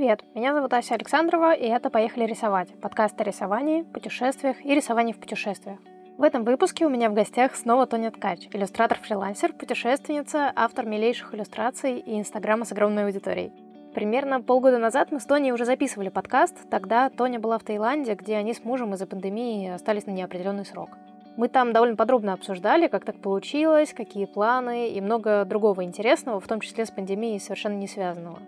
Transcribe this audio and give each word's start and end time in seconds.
Привет, 0.00 0.24
меня 0.34 0.54
зовут 0.54 0.72
Ася 0.72 0.94
Александрова, 0.94 1.52
и 1.52 1.66
это 1.66 1.90
«Поехали 1.90 2.24
рисовать»— 2.24 2.68
подкаст 2.80 3.20
о 3.20 3.24
рисовании, 3.24 3.82
путешествиях 3.82 4.56
и 4.64 4.74
рисовании 4.74 5.12
в 5.12 5.18
путешествиях. 5.18 5.78
В 6.16 6.22
этом 6.22 6.42
выпуске 6.42 6.86
у 6.86 6.88
меня 6.88 7.10
в 7.10 7.12
гостях 7.12 7.54
снова 7.54 7.86
Тоня 7.86 8.10
Ткач, 8.10 8.48
иллюстратор-фрилансер, 8.50 9.52
путешественница, 9.52 10.50
автор 10.56 10.86
милейших 10.86 11.34
иллюстраций 11.34 11.98
и 11.98 12.18
инстаграма 12.18 12.64
с 12.64 12.72
огромной 12.72 13.04
аудиторией. 13.04 13.52
Примерно 13.94 14.40
полгода 14.40 14.78
назад 14.78 15.12
мы 15.12 15.20
с 15.20 15.26
Тоней 15.26 15.52
уже 15.52 15.66
записывали 15.66 16.08
подкаст, 16.08 16.56
тогда 16.70 17.10
Тоня 17.10 17.38
была 17.38 17.58
в 17.58 17.64
Таиланде, 17.64 18.14
где 18.14 18.36
они 18.36 18.54
с 18.54 18.64
мужем 18.64 18.94
из-за 18.94 19.06
пандемии 19.06 19.68
остались 19.68 20.06
на 20.06 20.12
неопределенный 20.12 20.64
срок. 20.64 20.96
Мы 21.36 21.48
там 21.48 21.74
довольно 21.74 21.96
подробно 21.96 22.32
обсуждали, 22.32 22.86
как 22.86 23.04
так 23.04 23.16
получилось, 23.16 23.92
какие 23.92 24.24
планы 24.24 24.88
и 24.88 25.00
много 25.02 25.44
другого 25.44 25.84
интересного, 25.84 26.40
в 26.40 26.48
том 26.48 26.60
числе 26.60 26.86
с 26.86 26.90
пандемией 26.90 27.38
совершенно 27.38 27.74
не 27.74 27.86
связанного. 27.86 28.38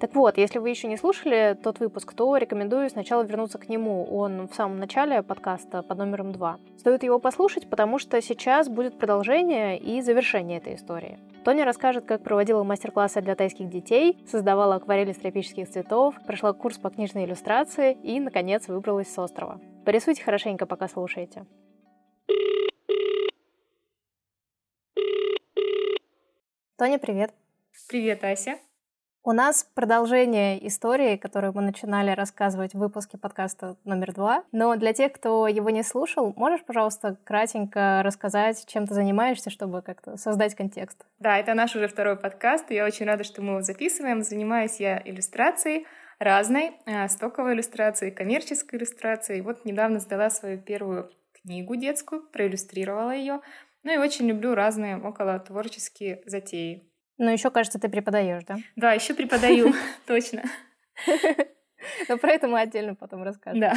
Так 0.00 0.14
вот, 0.14 0.38
если 0.38 0.60
вы 0.60 0.70
еще 0.70 0.86
не 0.86 0.96
слушали 0.96 1.58
тот 1.60 1.80
выпуск, 1.80 2.14
то 2.14 2.36
рекомендую 2.36 2.88
сначала 2.88 3.22
вернуться 3.22 3.58
к 3.58 3.68
нему. 3.68 4.04
Он 4.04 4.46
в 4.46 4.54
самом 4.54 4.78
начале 4.78 5.24
подкаста 5.24 5.82
под 5.82 5.98
номером 5.98 6.30
2. 6.30 6.58
Стоит 6.78 7.02
его 7.02 7.18
послушать, 7.18 7.68
потому 7.68 7.98
что 7.98 8.22
сейчас 8.22 8.68
будет 8.68 8.96
продолжение 8.96 9.76
и 9.76 10.00
завершение 10.00 10.58
этой 10.58 10.76
истории. 10.76 11.18
Тоня 11.44 11.64
расскажет, 11.64 12.04
как 12.04 12.22
проводила 12.22 12.62
мастер-классы 12.62 13.20
для 13.22 13.34
тайских 13.34 13.68
детей, 13.68 14.18
создавала 14.30 14.76
акварели 14.76 15.12
с 15.12 15.16
тропических 15.16 15.68
цветов, 15.68 16.14
прошла 16.26 16.52
курс 16.52 16.78
по 16.78 16.90
книжной 16.90 17.24
иллюстрации 17.24 17.94
и, 17.94 18.20
наконец, 18.20 18.68
выбралась 18.68 19.12
с 19.12 19.18
острова. 19.18 19.60
Порисуйте 19.84 20.22
хорошенько, 20.22 20.66
пока 20.66 20.86
слушаете. 20.86 21.44
Тоня, 26.76 27.00
привет. 27.00 27.34
Привет, 27.88 28.22
Ася. 28.22 28.58
У 29.28 29.32
нас 29.32 29.62
продолжение 29.74 30.66
истории, 30.66 31.18
которую 31.18 31.52
мы 31.52 31.60
начинали 31.60 32.12
рассказывать 32.12 32.72
в 32.72 32.78
выпуске 32.78 33.18
подкаста 33.18 33.76
номер 33.84 34.14
два. 34.14 34.42
Но 34.52 34.74
для 34.76 34.94
тех, 34.94 35.12
кто 35.12 35.46
его 35.46 35.68
не 35.68 35.82
слушал, 35.82 36.32
можешь, 36.34 36.64
пожалуйста, 36.64 37.18
кратенько 37.24 38.00
рассказать, 38.02 38.64
чем 38.66 38.86
ты 38.86 38.94
занимаешься, 38.94 39.50
чтобы 39.50 39.82
как-то 39.82 40.16
создать 40.16 40.54
контекст? 40.54 41.04
Да, 41.18 41.36
это 41.36 41.52
наш 41.52 41.76
уже 41.76 41.88
второй 41.88 42.16
подкаст, 42.16 42.70
я 42.70 42.86
очень 42.86 43.04
рада, 43.04 43.22
что 43.22 43.42
мы 43.42 43.50
его 43.50 43.60
записываем. 43.60 44.22
Занимаюсь 44.22 44.80
я 44.80 45.02
иллюстрацией 45.04 45.86
разной, 46.18 46.72
э, 46.86 47.06
стоковой 47.08 47.52
иллюстрацией, 47.52 48.12
коммерческой 48.12 48.78
иллюстрацией. 48.78 49.42
Вот 49.42 49.66
недавно 49.66 50.00
сдала 50.00 50.30
свою 50.30 50.56
первую 50.56 51.10
книгу 51.42 51.76
детскую, 51.76 52.22
проиллюстрировала 52.22 53.10
ее. 53.10 53.42
Ну 53.82 53.92
и 53.92 53.98
очень 53.98 54.26
люблю 54.26 54.54
разные 54.54 54.96
около 54.96 55.38
творческие 55.38 56.22
затеи. 56.24 56.88
Ну, 57.18 57.30
еще, 57.30 57.50
кажется, 57.50 57.80
ты 57.80 57.88
преподаешь, 57.88 58.44
да? 58.44 58.56
Да, 58.76 58.92
еще 58.92 59.12
преподаю, 59.12 59.74
точно. 60.06 60.42
Но 62.08 62.16
про 62.16 62.30
это 62.30 62.48
мы 62.48 62.60
отдельно 62.60 62.94
потом 62.94 63.22
расскажем. 63.22 63.60
Да. 63.60 63.74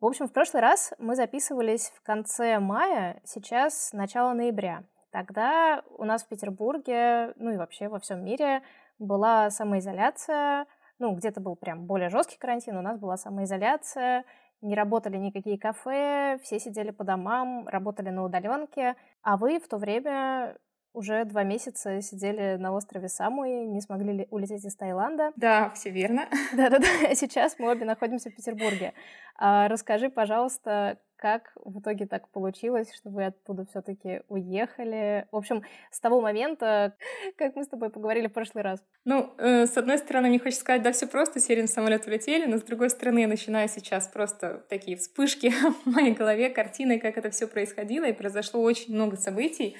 В 0.00 0.06
общем, 0.06 0.28
в 0.28 0.32
прошлый 0.32 0.62
раз 0.62 0.92
мы 0.98 1.14
записывались 1.14 1.92
в 1.96 2.02
конце 2.02 2.58
мая, 2.58 3.20
сейчас 3.24 3.92
начало 3.92 4.32
ноября. 4.32 4.84
Тогда 5.10 5.82
у 5.98 6.04
нас 6.04 6.24
в 6.24 6.28
Петербурге, 6.28 7.34
ну 7.36 7.52
и 7.52 7.56
вообще 7.56 7.88
во 7.88 8.00
всем 8.00 8.24
мире 8.24 8.62
была 8.98 9.50
самоизоляция, 9.50 10.66
ну, 10.98 11.14
где-то 11.14 11.40
был 11.40 11.56
прям 11.56 11.86
более 11.86 12.08
жесткий 12.08 12.38
карантин, 12.38 12.76
у 12.76 12.82
нас 12.82 12.98
была 12.98 13.16
самоизоляция, 13.16 14.24
не 14.60 14.74
работали 14.74 15.16
никакие 15.16 15.58
кафе, 15.58 16.38
все 16.42 16.58
сидели 16.58 16.90
по 16.90 17.04
домам, 17.04 17.66
работали 17.68 18.10
на 18.10 18.24
удаленке, 18.24 18.96
а 19.22 19.36
вы 19.36 19.58
в 19.58 19.68
то 19.68 19.76
время 19.76 20.56
уже 20.92 21.24
два 21.24 21.42
месяца 21.42 22.00
сидели 22.00 22.56
на 22.56 22.72
острове 22.72 23.08
Самуи, 23.08 23.64
не 23.64 23.80
смогли 23.80 24.26
улететь 24.30 24.64
из 24.64 24.76
Таиланда. 24.76 25.32
Да, 25.36 25.70
все 25.70 25.90
верно. 25.90 26.28
Да-да-да, 26.56 27.14
сейчас 27.14 27.58
мы 27.58 27.70
обе 27.70 27.84
находимся 27.84 28.30
в 28.30 28.34
Петербурге. 28.34 28.92
А, 29.36 29.68
расскажи, 29.68 30.10
пожалуйста, 30.10 30.98
как 31.16 31.52
в 31.64 31.78
итоге 31.78 32.06
так 32.06 32.28
получилось, 32.30 32.92
что 32.92 33.08
вы 33.08 33.26
оттуда 33.26 33.64
все-таки 33.64 34.22
уехали? 34.28 35.28
В 35.30 35.36
общем, 35.36 35.62
с 35.92 36.00
того 36.00 36.20
момента, 36.20 36.96
как 37.36 37.54
мы 37.54 37.62
с 37.62 37.68
тобой 37.68 37.90
поговорили 37.90 38.26
в 38.26 38.32
прошлый 38.32 38.64
раз. 38.64 38.82
Ну, 39.04 39.32
э, 39.38 39.66
с 39.66 39.76
одной 39.76 39.98
стороны, 39.98 40.28
мне 40.28 40.40
хочется 40.40 40.62
сказать, 40.62 40.82
да, 40.82 40.90
все 40.90 41.06
просто, 41.06 41.38
сели 41.38 41.62
на 41.62 41.68
самолет, 41.68 42.06
улетели, 42.08 42.46
но 42.46 42.58
с 42.58 42.62
другой 42.62 42.90
стороны, 42.90 43.20
я 43.20 43.28
начинаю 43.28 43.68
сейчас 43.68 44.08
просто 44.08 44.64
такие 44.68 44.96
вспышки 44.96 45.52
в 45.84 45.86
моей 45.86 46.12
голове, 46.12 46.50
картины, 46.50 46.98
как 46.98 47.16
это 47.16 47.30
все 47.30 47.46
происходило, 47.46 48.04
и 48.04 48.12
произошло 48.12 48.60
очень 48.60 48.92
много 48.92 49.16
событий. 49.16 49.76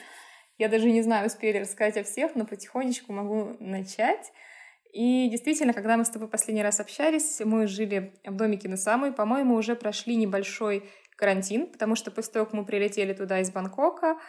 Я 0.62 0.68
даже 0.68 0.88
не 0.92 1.02
знаю, 1.02 1.26
успели 1.26 1.58
рассказать 1.58 1.96
о 1.96 2.04
всех, 2.04 2.36
но 2.36 2.46
потихонечку 2.46 3.12
могу 3.12 3.56
начать. 3.58 4.30
И 4.92 5.28
действительно, 5.28 5.72
когда 5.72 5.96
мы 5.96 6.04
с 6.04 6.08
тобой 6.08 6.28
последний 6.28 6.62
раз 6.62 6.78
общались, 6.78 7.40
мы 7.44 7.66
жили 7.66 8.14
в 8.24 8.36
домике 8.36 8.68
на 8.68 8.76
самой, 8.76 9.10
по-моему, 9.10 9.56
уже 9.56 9.74
прошли 9.74 10.14
небольшой 10.14 10.88
карантин, 11.16 11.66
потому 11.66 11.96
что 11.96 12.12
после 12.12 12.34
того, 12.34 12.44
как 12.44 12.54
мы 12.54 12.64
прилетели 12.64 13.12
туда 13.12 13.40
из 13.40 13.50
Бангкока, 13.50 14.20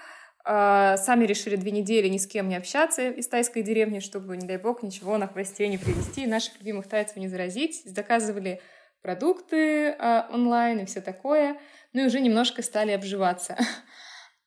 а, 0.44 0.98
сами 0.98 1.26
решили 1.26 1.56
две 1.56 1.70
недели 1.70 2.08
ни 2.08 2.18
с 2.18 2.26
кем 2.26 2.50
не 2.50 2.56
общаться 2.56 3.10
из 3.10 3.28
тайской 3.28 3.62
деревни, 3.62 4.00
чтобы, 4.00 4.36
не 4.36 4.48
дай 4.48 4.58
бог, 4.58 4.82
ничего 4.82 5.20
на 5.20 5.28
хвосте 5.28 5.68
не 5.68 5.78
привезти, 5.78 6.26
наших 6.26 6.58
любимых 6.58 6.88
тайцев 6.88 7.18
не 7.18 7.28
заразить. 7.28 7.84
Заказывали 7.86 8.60
продукты 9.04 9.90
э, 9.90 10.24
онлайн 10.32 10.80
и 10.80 10.86
все 10.86 11.00
такое. 11.00 11.60
Ну 11.94 12.02
и 12.02 12.06
уже 12.08 12.20
немножко 12.22 12.64
стали 12.64 12.90
обживаться. 12.90 13.56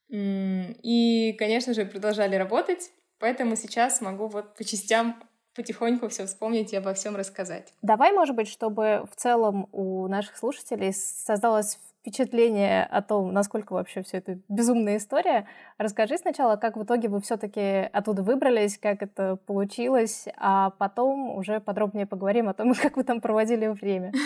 И, 0.09 1.35
конечно 1.37 1.73
же, 1.73 1.85
продолжали 1.85 2.35
работать, 2.35 2.91
поэтому 3.19 3.55
сейчас 3.55 4.01
могу 4.01 4.27
вот 4.27 4.55
по 4.55 4.63
частям 4.63 5.21
потихоньку 5.55 6.07
все 6.07 6.27
вспомнить 6.27 6.71
и 6.71 6.77
обо 6.77 6.93
всем 6.93 7.15
рассказать. 7.15 7.73
Давай, 7.81 8.11
может 8.11 8.35
быть, 8.35 8.47
чтобы 8.47 9.07
в 9.11 9.15
целом 9.15 9.67
у 9.71 10.07
наших 10.07 10.37
слушателей 10.37 10.93
создалось 10.93 11.79
впечатление 12.07 12.85
о 12.85 13.01
том, 13.01 13.33
насколько 13.33 13.73
вообще 13.73 14.01
все 14.03 14.17
это 14.17 14.39
безумная 14.47 14.97
история. 14.97 15.47
Расскажи 15.77 16.17
сначала, 16.17 16.55
как 16.55 16.77
в 16.77 16.83
итоге 16.83 17.09
вы 17.09 17.19
все-таки 17.21 17.89
оттуда 17.91 18.23
выбрались, 18.23 18.77
как 18.77 19.01
это 19.01 19.35
получилось, 19.35 20.27
а 20.37 20.69
потом 20.69 21.35
уже 21.35 21.59
подробнее 21.59 22.05
поговорим 22.05 22.47
о 22.47 22.53
том, 22.53 22.73
как 22.81 22.95
вы 22.95 23.03
там 23.03 23.19
проводили 23.19 23.67
время. 23.67 24.13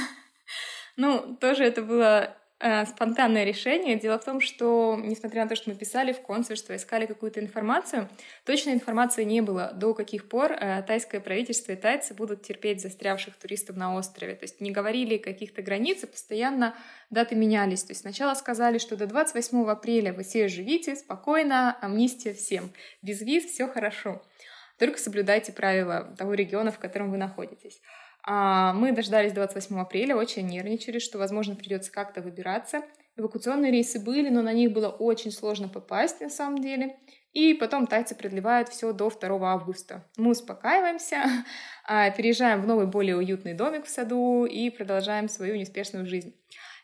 Ну, 0.98 1.38
тоже 1.40 1.64
это 1.64 1.82
было 1.82 2.36
спонтанное 2.86 3.44
решение. 3.44 4.00
Дело 4.00 4.20
в 4.20 4.24
том, 4.24 4.40
что, 4.40 5.00
несмотря 5.02 5.44
на 5.44 5.50
то, 5.50 5.56
что 5.56 5.70
мы 5.70 5.76
писали 5.76 6.14
в 6.14 6.22
консульство, 6.22 6.76
искали 6.76 7.06
какую-то 7.06 7.40
информацию, 7.40 8.10
точной 8.46 8.74
информации 8.74 9.24
не 9.24 9.42
было, 9.42 9.72
до 9.74 9.94
каких 9.94 10.30
пор 10.30 10.52
э, 10.52 10.84
тайское 10.84 11.22
правительство 11.22 11.72
и 11.72 11.76
тайцы 11.76 12.14
будут 12.14 12.44
терпеть 12.44 12.82
застрявших 12.82 13.36
туристов 13.36 13.76
на 13.78 13.96
острове. 13.96 14.36
То 14.36 14.44
есть 14.44 14.62
не 14.62 14.72
говорили 14.72 15.18
каких-то 15.18 15.62
границ, 15.62 16.04
и 16.04 16.08
постоянно 16.08 16.76
даты 17.10 17.36
менялись. 17.36 17.84
То 17.84 17.92
есть 17.92 18.02
сначала 18.02 18.34
сказали, 18.36 18.78
что 18.78 18.96
до 18.96 19.08
28 19.08 19.70
апреля 19.70 20.14
вы 20.14 20.24
все 20.24 20.48
живите 20.48 20.96
спокойно, 20.96 21.78
амнистия 21.82 22.34
всем. 22.34 22.72
Без 23.02 23.22
виз 23.22 23.46
все 23.46 23.68
хорошо. 23.68 24.22
Только 24.78 24.98
соблюдайте 25.00 25.52
правила 25.52 26.14
того 26.18 26.34
региона, 26.34 26.72
в 26.72 26.80
котором 26.80 27.12
вы 27.12 27.18
находитесь. 27.18 27.82
А, 28.24 28.74
мы 28.74 28.92
дождались 28.92 29.34
28 29.34 29.80
апреля, 29.80 30.16
очень 30.16 30.46
нервничали, 30.46 31.00
что, 31.00 31.18
возможно, 31.18 31.56
придется 31.56 31.92
как-то 31.92 32.22
выбираться. 32.22 32.84
Эвакуационные 33.18 33.72
рейсы 33.72 34.00
были, 34.00 34.30
но 34.30 34.42
на 34.42 34.54
них 34.54 34.72
было 34.72 34.90
очень 34.90 35.32
сложно 35.32 35.68
попасть 35.68 36.22
на 36.22 36.30
самом 36.30 36.60
деле. 36.60 36.98
И 37.34 37.54
потом 37.54 37.88
тайцы 37.88 38.16
продлевают 38.16 38.70
все 38.70 38.94
до 38.94 39.10
2 39.10 39.52
августа. 39.52 40.06
Мы 40.18 40.32
успокаиваемся, 40.32 41.24
а, 41.86 42.10
переезжаем 42.12 42.62
в 42.62 42.68
новый, 42.68 42.88
более 42.88 43.18
уютный 43.18 43.54
домик 43.54 43.86
в 43.86 43.90
саду 43.90 44.46
и 44.46 44.70
продолжаем 44.70 45.30
свою 45.30 45.56
неспешную 45.56 46.06
жизнь. 46.06 46.36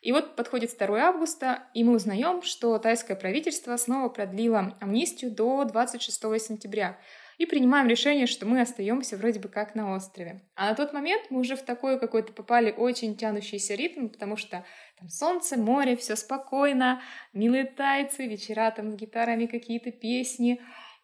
И 0.01 0.11
вот 0.11 0.35
подходит 0.35 0.75
2 0.77 0.99
августа, 0.99 1.63
и 1.73 1.83
мы 1.83 1.95
узнаем, 1.95 2.41
что 2.41 2.77
тайское 2.77 3.17
правительство 3.17 3.75
снова 3.77 4.09
продлило 4.09 4.75
амнистию 4.79 5.31
до 5.31 5.65
26 5.65 6.21
сентября 6.41 6.97
и 7.37 7.45
принимаем 7.45 7.87
решение, 7.87 8.25
что 8.25 8.45
мы 8.45 8.61
остаемся 8.61 9.15
вроде 9.15 9.39
бы 9.39 9.47
как 9.47 9.75
на 9.75 9.95
острове. 9.95 10.41
А 10.55 10.69
на 10.69 10.75
тот 10.75 10.91
момент 10.91 11.27
мы 11.29 11.39
уже 11.39 11.55
в 11.55 11.61
такой 11.61 11.99
какой-то 11.99 12.33
попали 12.33 12.71
очень 12.71 13.15
тянущийся 13.15 13.75
ритм, 13.75 14.09
потому 14.09 14.37
что 14.37 14.65
там 14.97 15.09
солнце, 15.09 15.57
море, 15.57 15.95
все 15.95 16.15
спокойно, 16.15 17.01
милые 17.33 17.65
тайцы, 17.65 18.25
вечера 18.25 18.71
там 18.71 18.91
с 18.91 18.95
гитарами 18.95 19.45
какие-то 19.45 19.91
песни. 19.91 20.59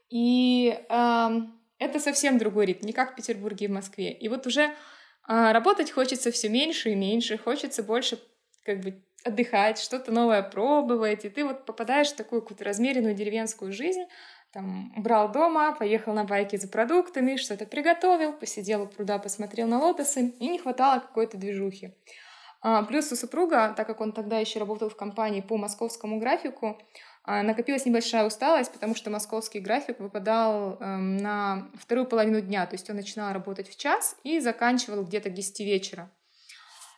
И 0.09 0.79
эм, 0.89 1.59
это 1.77 1.99
совсем 1.99 2.39
другой 2.39 2.65
ритм, 2.65 2.87
не 2.87 2.93
как 2.93 3.13
в 3.13 3.15
Петербурге 3.15 3.65
и 3.65 3.69
в 3.69 3.73
Москве. 3.73 4.11
И 4.11 4.27
вот 4.27 4.47
уже 4.47 4.63
э, 4.63 4.71
работать 5.27 5.91
хочется 5.91 6.31
все 6.31 6.49
меньше 6.49 6.89
и 6.89 6.95
меньше, 6.95 7.37
хочется 7.37 7.83
больше 7.83 8.19
как 8.65 8.79
бы 8.81 9.03
отдыхать, 9.23 9.79
что-то 9.79 10.11
новое 10.11 10.41
пробовать, 10.43 11.25
и 11.25 11.29
ты 11.29 11.45
вот 11.45 11.65
попадаешь 11.65 12.09
в 12.09 12.15
такую 12.15 12.41
какую-то 12.41 12.63
размеренную 12.63 13.15
деревенскую 13.15 13.71
жизнь, 13.71 14.03
там, 14.53 14.93
брал 14.95 15.31
дома, 15.31 15.73
поехал 15.73 16.13
на 16.13 16.25
байке 16.25 16.57
за 16.57 16.67
продуктами, 16.67 17.37
что-то 17.37 17.65
приготовил, 17.65 18.33
посидел 18.33 18.83
у 18.83 18.87
пруда, 18.87 19.17
посмотрел 19.17 19.67
на 19.67 19.79
лотосы, 19.79 20.33
и 20.39 20.47
не 20.47 20.59
хватало 20.59 20.99
какой-то 20.99 21.37
движухи. 21.37 21.95
А, 22.61 22.83
плюс 22.83 23.11
у 23.11 23.15
супруга, 23.15 23.73
так 23.75 23.87
как 23.87 23.99
он 23.99 24.13
тогда 24.13 24.37
еще 24.37 24.59
работал 24.59 24.89
в 24.89 24.95
компании 24.95 25.41
по 25.41 25.57
московскому 25.57 26.19
графику, 26.19 26.79
а, 27.23 27.41
накопилась 27.41 27.85
небольшая 27.85 28.25
усталость, 28.27 28.71
потому 28.71 28.95
что 28.95 29.09
московский 29.09 29.59
график 29.59 29.99
выпадал 29.99 30.77
эм, 30.79 31.17
на 31.17 31.69
вторую 31.75 32.05
половину 32.05 32.39
дня, 32.39 32.65
то 32.65 32.75
есть 32.75 32.89
он 32.89 32.97
начинал 32.97 33.33
работать 33.33 33.69
в 33.69 33.77
час 33.77 34.15
и 34.23 34.39
заканчивал 34.39 35.03
где-то 35.03 35.29
к 35.29 35.33
10 35.33 35.59
вечера. 35.61 36.11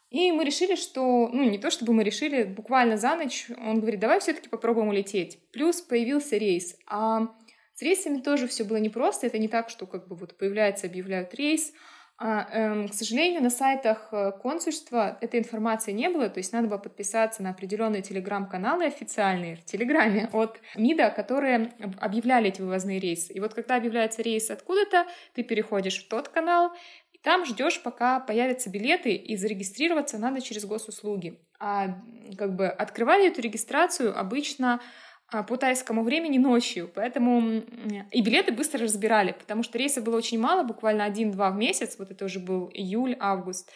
И 0.09 0.31
мы 0.31 0.43
решили, 0.43 0.75
что, 0.75 1.29
ну, 1.31 1.43
не 1.49 1.57
то 1.57 1.71
чтобы 1.71 1.93
мы 1.93 2.03
решили, 2.03 2.43
буквально 2.43 2.97
за 2.97 3.15
ночь 3.15 3.47
он 3.57 3.79
говорит, 3.79 3.99
давай 3.99 4.19
все-таки 4.19 4.49
попробуем 4.49 4.89
улететь. 4.89 5.39
Плюс 5.51 5.81
появился 5.81 6.37
рейс. 6.37 6.77
А 6.87 7.27
с 7.75 7.81
рейсами 7.81 8.19
тоже 8.19 8.47
все 8.47 8.63
было 8.63 8.77
непросто. 8.77 9.27
Это 9.27 9.37
не 9.37 9.47
так, 9.47 9.69
что 9.69 9.85
как 9.85 10.07
бы 10.07 10.15
вот 10.15 10.37
появляется, 10.37 10.87
объявляют 10.87 11.33
рейс, 11.35 11.73
а, 12.17 12.47
эм, 12.53 12.87
к 12.87 12.93
сожалению, 12.93 13.43
на 13.43 13.49
сайтах 13.49 14.07
э, 14.13 14.31
консульства 14.41 15.17
этой 15.19 15.37
информации 15.41 15.91
не 15.91 16.07
было, 16.07 16.29
то 16.29 16.37
есть 16.37 16.53
надо 16.53 16.69
было 16.69 16.77
подписаться 16.77 17.43
на 17.43 17.49
определенные 17.49 18.01
телеграм-каналы 18.01 18.85
официальные 18.85 19.57
в 19.57 19.65
Телеграме 19.65 20.29
от 20.31 20.61
МИДа, 20.77 21.09
которые 21.09 21.73
объявляли 21.99 22.47
эти 22.47 22.61
вывозные 22.61 23.01
рейсы. 23.01 23.33
И 23.33 23.41
вот 23.41 23.53
когда 23.53 23.75
объявляется 23.75 24.21
рейс 24.21 24.49
откуда-то, 24.49 25.07
ты 25.33 25.43
переходишь 25.43 26.05
в 26.05 26.07
тот 26.07 26.29
канал, 26.29 26.71
и 27.11 27.17
там 27.17 27.45
ждешь, 27.45 27.83
пока 27.83 28.21
появятся 28.21 28.69
билеты, 28.69 29.13
и 29.13 29.35
зарегистрироваться 29.35 30.17
надо 30.17 30.39
через 30.39 30.63
госуслуги. 30.63 31.41
А 31.59 32.01
как 32.37 32.55
бы 32.55 32.67
открывали 32.67 33.27
эту 33.27 33.41
регистрацию 33.41 34.17
обычно 34.17 34.79
по 35.31 35.57
тайскому 35.57 36.03
времени 36.03 36.37
ночью, 36.37 36.89
поэтому 36.93 37.61
и 38.11 38.21
билеты 38.21 38.51
быстро 38.51 38.81
разбирали, 38.81 39.31
потому 39.31 39.63
что 39.63 39.77
рейсов 39.77 40.03
было 40.03 40.17
очень 40.17 40.39
мало, 40.39 40.63
буквально 40.63 41.03
один-два 41.05 41.49
в 41.49 41.55
месяц, 41.55 41.95
вот 41.97 42.11
это 42.11 42.25
уже 42.25 42.39
был 42.39 42.69
июль, 42.73 43.15
август, 43.19 43.71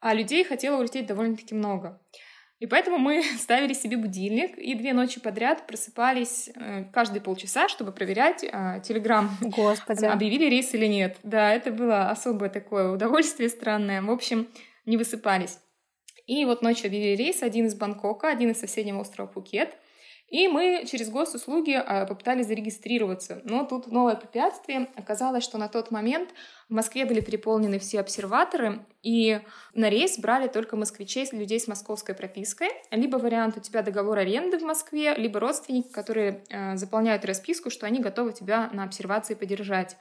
а 0.00 0.14
людей 0.14 0.44
хотело 0.44 0.78
улететь 0.78 1.06
довольно-таки 1.06 1.54
много. 1.54 2.00
И 2.60 2.66
поэтому 2.66 2.98
мы 2.98 3.22
ставили 3.38 3.74
себе 3.74 3.96
будильник 3.96 4.56
и 4.58 4.74
две 4.74 4.92
ночи 4.92 5.20
подряд 5.20 5.66
просыпались 5.66 6.50
э, 6.54 6.84
каждые 6.92 7.20
полчаса, 7.20 7.68
чтобы 7.68 7.92
проверять 7.92 8.44
э, 8.44 8.80
Телеграм, 8.82 9.30
Господи. 9.40 10.04
объявили 10.06 10.46
рейс 10.46 10.72
или 10.74 10.86
нет. 10.86 11.18
Да, 11.22 11.52
это 11.52 11.70
было 11.70 12.10
особое 12.10 12.48
такое 12.48 12.90
удовольствие 12.90 13.48
странное. 13.48 14.00
В 14.02 14.10
общем, 14.10 14.48
не 14.86 14.96
высыпались. 14.96 15.58
И 16.26 16.44
вот 16.46 16.62
ночью 16.62 16.86
объявили 16.86 17.16
рейс, 17.16 17.42
один 17.42 17.66
из 17.66 17.74
Бангкока, 17.74 18.28
один 18.30 18.50
из 18.50 18.60
соседнего 18.60 19.00
острова 19.00 19.26
Пукет. 19.26 19.76
И 20.34 20.48
мы 20.48 20.84
через 20.84 21.10
госуслуги 21.10 21.74
а, 21.74 22.06
попытались 22.06 22.48
зарегистрироваться. 22.48 23.40
Но 23.44 23.64
тут 23.64 23.86
новое 23.86 24.16
препятствие. 24.16 24.88
Оказалось, 24.96 25.44
что 25.44 25.58
на 25.58 25.68
тот 25.68 25.92
момент 25.92 26.30
в 26.68 26.74
Москве 26.74 27.04
были 27.04 27.20
переполнены 27.20 27.78
все 27.78 28.00
обсерваторы, 28.00 28.84
и 29.04 29.40
на 29.74 29.88
рейс 29.88 30.18
брали 30.18 30.48
только 30.48 30.74
москвичей, 30.74 31.28
людей 31.30 31.60
с 31.60 31.68
московской 31.68 32.16
пропиской. 32.16 32.70
Либо 32.90 33.18
вариант 33.18 33.58
у 33.58 33.60
тебя 33.60 33.82
договор 33.82 34.18
аренды 34.18 34.58
в 34.58 34.62
Москве, 34.62 35.14
либо 35.14 35.38
родственники, 35.38 35.92
которые 35.92 36.42
э, 36.50 36.74
заполняют 36.74 37.24
расписку, 37.24 37.70
что 37.70 37.86
они 37.86 38.00
готовы 38.00 38.32
тебя 38.32 38.70
на 38.72 38.82
обсервации 38.82 39.34
поддержать. 39.34 39.96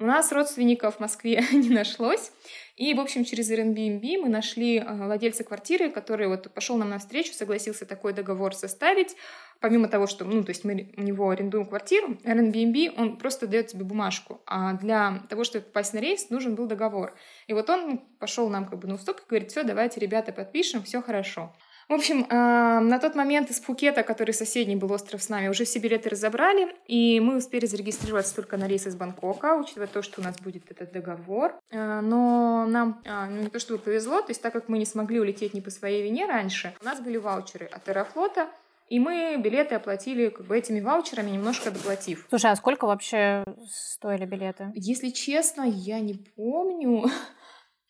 У 0.00 0.04
нас 0.04 0.30
родственников 0.30 0.96
в 0.96 1.00
Москве 1.00 1.44
не 1.52 1.70
нашлось. 1.70 2.30
И, 2.76 2.94
в 2.94 3.00
общем, 3.00 3.24
через 3.24 3.50
Airbnb 3.50 4.22
мы 4.22 4.28
нашли 4.28 4.78
э, 4.78 4.84
владельца 4.84 5.42
квартиры, 5.42 5.90
который 5.90 6.28
вот 6.28 6.52
пошел 6.52 6.76
нам 6.76 6.90
навстречу, 6.90 7.32
согласился 7.32 7.84
такой 7.84 8.12
договор 8.12 8.54
составить. 8.54 9.16
Помимо 9.58 9.88
того, 9.88 10.06
что, 10.06 10.24
ну, 10.24 10.44
то 10.44 10.50
есть 10.50 10.64
мы 10.64 10.92
у 10.96 11.02
него 11.02 11.30
арендуем 11.30 11.66
квартиру, 11.66 12.16
Airbnb, 12.22 12.94
он 12.96 13.16
просто 13.16 13.48
дает 13.48 13.66
тебе 13.66 13.84
бумажку. 13.84 14.40
А 14.46 14.74
для 14.74 15.24
того, 15.28 15.42
чтобы 15.42 15.64
попасть 15.64 15.94
на 15.94 15.98
рейс, 15.98 16.30
нужен 16.30 16.54
был 16.54 16.66
договор. 16.66 17.16
И 17.48 17.52
вот 17.52 17.68
он 17.68 17.98
пошел 18.20 18.48
нам 18.48 18.66
как 18.66 18.78
бы 18.78 18.86
на 18.86 18.94
уступки, 18.94 19.24
говорит, 19.28 19.50
все, 19.50 19.64
давайте, 19.64 19.98
ребята, 19.98 20.30
подпишем, 20.30 20.84
все 20.84 21.02
хорошо. 21.02 21.52
В 21.88 21.94
общем, 21.94 22.26
на 22.28 22.98
тот 22.98 23.14
момент 23.14 23.50
из 23.50 23.60
Пхукета, 23.60 24.02
который 24.02 24.32
соседний 24.32 24.76
был 24.76 24.92
остров 24.92 25.22
с 25.22 25.30
нами, 25.30 25.48
уже 25.48 25.64
все 25.64 25.78
билеты 25.78 26.10
разобрали, 26.10 26.76
и 26.86 27.18
мы 27.18 27.36
успели 27.36 27.64
зарегистрироваться 27.64 28.36
только 28.36 28.58
на 28.58 28.68
рейс 28.68 28.86
из 28.86 28.94
Бангкока, 28.94 29.56
учитывая 29.56 29.86
то, 29.86 30.02
что 30.02 30.20
у 30.20 30.24
нас 30.24 30.36
будет 30.38 30.70
этот 30.70 30.92
договор. 30.92 31.54
А, 31.72 32.02
но 32.02 32.66
нам 32.66 33.00
а, 33.06 33.26
не 33.28 33.48
то 33.48 33.58
чтобы 33.58 33.78
повезло, 33.78 34.20
то 34.20 34.30
есть 34.30 34.42
так 34.42 34.52
как 34.52 34.68
мы 34.68 34.76
не 34.76 34.84
смогли 34.84 35.18
улететь 35.18 35.54
ни 35.54 35.60
по 35.60 35.70
своей 35.70 36.02
вине 36.02 36.26
раньше, 36.26 36.74
у 36.82 36.84
нас 36.84 37.00
были 37.00 37.16
ваучеры 37.16 37.64
от 37.64 37.88
Аэрофлота, 37.88 38.48
и 38.90 38.98
мы 39.00 39.36
билеты 39.38 39.74
оплатили 39.74 40.28
как 40.28 40.46
бы 40.46 40.58
этими 40.58 40.80
ваучерами, 40.80 41.30
немножко 41.30 41.70
доплатив. 41.70 42.26
Слушай, 42.28 42.50
а 42.52 42.56
сколько 42.56 42.86
вообще 42.86 43.44
стоили 43.70 44.26
билеты? 44.26 44.72
Если 44.74 45.08
честно, 45.08 45.62
я 45.62 46.00
не 46.00 46.14
помню. 46.14 47.06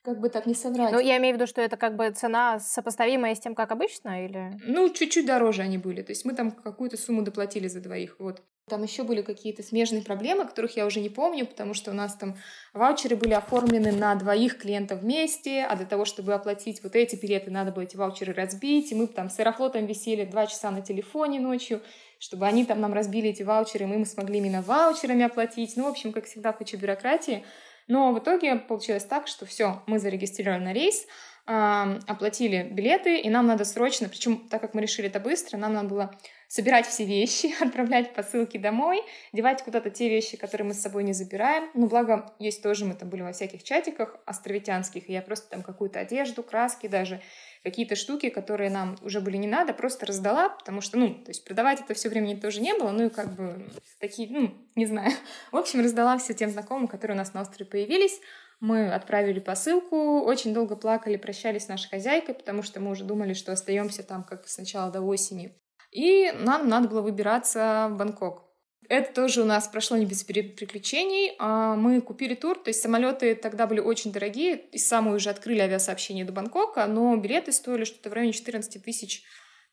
как 0.03 0.21
бы 0.21 0.29
так 0.29 0.47
не 0.47 0.55
соврать. 0.55 0.93
Ну, 0.93 0.99
я 0.99 1.19
имею 1.19 1.35
в 1.35 1.39
виду, 1.39 1.47
что 1.47 1.61
это 1.61 1.77
как 1.77 1.97
бы 1.97 2.11
цена 2.11 2.61
сопоставимая 2.61 3.35
с 3.35 3.41
тем, 3.41 3.55
как 3.55 3.73
обычно, 3.73 4.25
или? 4.25 4.59
Ну, 4.65 4.89
чуть-чуть 4.89 5.27
дороже 5.27 5.63
они 5.63 5.79
были. 5.79 6.03
То 6.03 6.13
есть 6.13 6.25
мы 6.25 6.35
там 6.35 6.51
какую-то 6.51 6.97
сумму 6.97 7.23
доплатили 7.23 7.69
за 7.69 7.81
двоих, 7.81 8.17
вот. 8.19 8.43
Там 8.69 8.83
еще 8.83 9.03
были 9.03 9.23
какие-то 9.23 9.63
смежные 9.63 10.03
проблемы, 10.03 10.45
которых 10.47 10.77
я 10.77 10.87
уже 10.87 11.01
не 11.01 11.09
помню, 11.09 11.47
потому 11.47 11.73
что 11.75 11.91
у 11.91 11.95
нас 11.95 12.15
там 12.15 12.37
ваучеры 12.75 13.17
были 13.17 13.33
оформлены 13.33 13.93
на 13.93 14.15
двоих 14.15 14.59
клиентов 14.59 15.01
вместе, 15.01 15.65
а 15.65 15.75
для 15.75 15.87
того, 15.87 16.05
чтобы 16.05 16.35
оплатить 16.35 16.83
вот 16.83 16.95
эти 16.95 17.17
билеты, 17.17 17.51
надо 17.51 17.73
было 17.73 17.85
эти 17.85 17.97
ваучеры 17.97 18.35
разбить, 18.35 18.93
и 18.93 18.95
мы 18.95 19.07
там 19.07 19.31
с 19.31 19.39
Аэрофлотом 19.39 19.87
висели 19.87 20.25
два 20.25 20.47
часа 20.47 20.71
на 20.71 20.83
телефоне 20.83 21.41
ночью, 21.41 21.81
чтобы 22.19 22.47
они 22.47 22.65
там 22.67 22.81
нам 22.81 22.93
разбили 22.93 23.31
эти 23.31 23.43
ваучеры, 23.43 23.85
и 23.85 23.89
мы 23.89 24.05
смогли 24.05 24.39
именно 24.39 24.61
ваучерами 24.61 25.25
оплатить. 25.25 25.77
Ну, 25.77 25.85
в 25.85 25.89
общем, 25.89 26.13
как 26.13 26.27
всегда, 26.27 26.53
куча 26.53 26.77
бюрократии. 26.77 27.45
Но 27.89 28.13
в 28.13 28.19
итоге 28.19 28.57
получилось 28.57 29.05
так, 29.05 29.27
что 29.27 29.47
все, 29.47 29.83
мы 29.87 29.99
зарегистрировали 29.99 30.63
на 30.63 30.73
рейс, 30.73 31.07
оплатили 31.47 32.69
билеты, 32.71 33.19
и 33.19 33.31
нам 33.31 33.47
надо 33.47 33.65
срочно, 33.65 34.09
причем 34.09 34.47
так 34.49 34.61
как 34.61 34.75
мы 34.75 34.83
решили 34.83 35.09
это 35.09 35.19
быстро, 35.19 35.57
нам 35.57 35.73
надо 35.73 35.89
было 35.89 36.15
собирать 36.49 36.87
все 36.87 37.05
вещи, 37.05 37.55
отправлять 37.63 38.15
посылки 38.15 38.57
домой, 38.57 39.03
девать 39.33 39.63
куда-то 39.63 39.91
те 39.91 40.09
вещи, 40.09 40.37
которые 40.37 40.67
мы 40.67 40.75
с 40.75 40.81
собой 40.81 41.05
не 41.05 41.13
забираем. 41.13 41.71
Ну, 41.75 41.87
благо, 41.87 42.33
есть 42.39 42.63
тоже, 42.63 42.87
мы 42.87 42.95
там 42.95 43.11
были 43.11 43.23
во 43.23 43.33
всяких 43.33 43.63
чатиках 43.63 44.17
островитянских, 44.25 45.09
и 45.09 45.13
я 45.13 45.23
просто 45.23 45.51
там 45.51 45.63
какую-то 45.63 46.01
одежду, 46.01 46.43
краски 46.43 46.89
даже, 46.89 47.21
какие-то 47.63 47.97
штуки, 47.97 48.31
которые 48.31 48.71
нам 48.71 48.97
уже 49.03 49.21
были 49.21 49.37
не 49.37 49.47
надо, 49.47 49.75
просто 49.75 50.07
раздала, 50.07 50.49
потому 50.49 50.81
что, 50.81 50.97
ну, 50.97 51.15
то 51.15 51.31
есть 51.31 51.45
продавать 51.45 51.81
это 51.81 51.93
все 51.95 52.09
времени 52.09 52.35
тоже 52.35 52.61
не 52.61 52.75
было, 52.75 52.91
ну 52.91 53.07
и 53.07 53.11
как 53.11 53.35
бы 53.35 53.69
такие, 54.01 54.29
ну, 54.31 54.55
не 54.75 54.87
знаю. 54.87 55.13
В 55.53 55.57
общем, 55.57 55.81
раздала 55.81 56.17
все 56.19 56.33
тем 56.33 56.51
знакомым, 56.51 56.89
которые 56.89 57.15
у 57.15 57.19
нас 57.19 57.35
на 57.35 57.43
острове 57.43 57.67
появились. 57.71 58.21
Мы 58.61 58.93
отправили 58.93 59.39
посылку, 59.39 60.21
очень 60.23 60.53
долго 60.53 60.75
плакали, 60.75 61.17
прощались 61.17 61.67
с 61.67 61.69
нашей 61.69 61.91
хозяйкой, 61.91 62.35
потому 62.35 62.63
что 62.63 62.81
мы 62.81 62.91
уже 62.91 63.05
думали, 63.05 63.33
что 63.33 63.53
остаемся 63.53 64.03
там 64.03 64.25
как 64.25 64.49
сначала 64.49 64.91
до 64.91 65.01
осени. 65.01 65.55
И 65.91 66.33
нам 66.33 66.69
надо 66.69 66.89
было 66.89 67.01
выбираться 67.01 67.89
в 67.91 67.97
Бангкок. 67.97 68.45
Это 68.89 69.13
тоже 69.13 69.43
у 69.43 69.45
нас 69.45 69.69
прошло 69.69 69.97
не 69.99 70.07
без 70.07 70.25
приключений. 70.25 71.35
А, 71.39 71.77
мы 71.77 72.01
купили 72.01 72.35
тур, 72.35 72.59
то 72.59 72.71
есть 72.71 72.81
самолеты 72.81 73.35
тогда 73.35 73.67
были 73.67 73.81
очень 73.81 74.13
дорогие, 74.13 74.57
и 74.57 74.79
самые 74.79 75.17
уже 75.17 75.29
открыли 75.29 75.61
авиасообщение 75.61 76.25
до 76.25 76.33
Бангкока, 76.33 76.87
но 76.87 77.15
билеты 77.17 77.53
стоили 77.53 77.85
что-то 77.85 78.09
в 78.09 78.15
районе 78.15 78.33
14 78.33 78.83
тысяч 78.83 79.25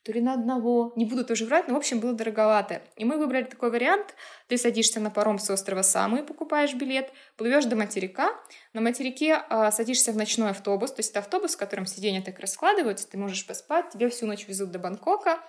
то 0.06 0.12
ли 0.12 0.22
на 0.22 0.36
одного, 0.36 0.94
не 0.96 1.04
буду 1.04 1.26
тоже 1.26 1.46
врать, 1.46 1.68
но, 1.68 1.74
в 1.74 1.78
общем, 1.78 2.00
было 2.00 2.14
дороговато. 2.14 2.84
И 2.96 3.04
мы 3.04 3.18
выбрали 3.18 3.46
такой 3.46 3.72
вариант. 3.72 4.14
Ты 4.48 4.56
садишься 4.56 5.00
на 5.00 5.10
паром 5.10 5.40
с 5.40 5.50
острова 5.50 5.82
Самы, 5.82 6.22
покупаешь 6.22 6.76
билет, 6.76 7.12
плывешь 7.38 7.66
до 7.66 7.76
материка, 7.76 8.40
на 8.74 8.82
материке 8.82 9.42
э, 9.50 9.72
садишься 9.72 10.12
в 10.12 10.16
ночной 10.16 10.52
автобус, 10.52 10.92
то 10.92 11.00
есть 11.00 11.10
это 11.10 11.22
автобус, 11.22 11.56
в 11.56 11.58
котором 11.58 11.88
сиденья 11.88 12.22
так 12.22 12.40
раскладываются, 12.40 13.10
ты 13.10 13.18
можешь 13.18 13.48
поспать, 13.48 13.90
тебе 13.90 14.10
всю 14.10 14.28
ночь 14.28 14.48
везут 14.48 14.70
до 14.70 14.78
Бангкока, 14.78 15.40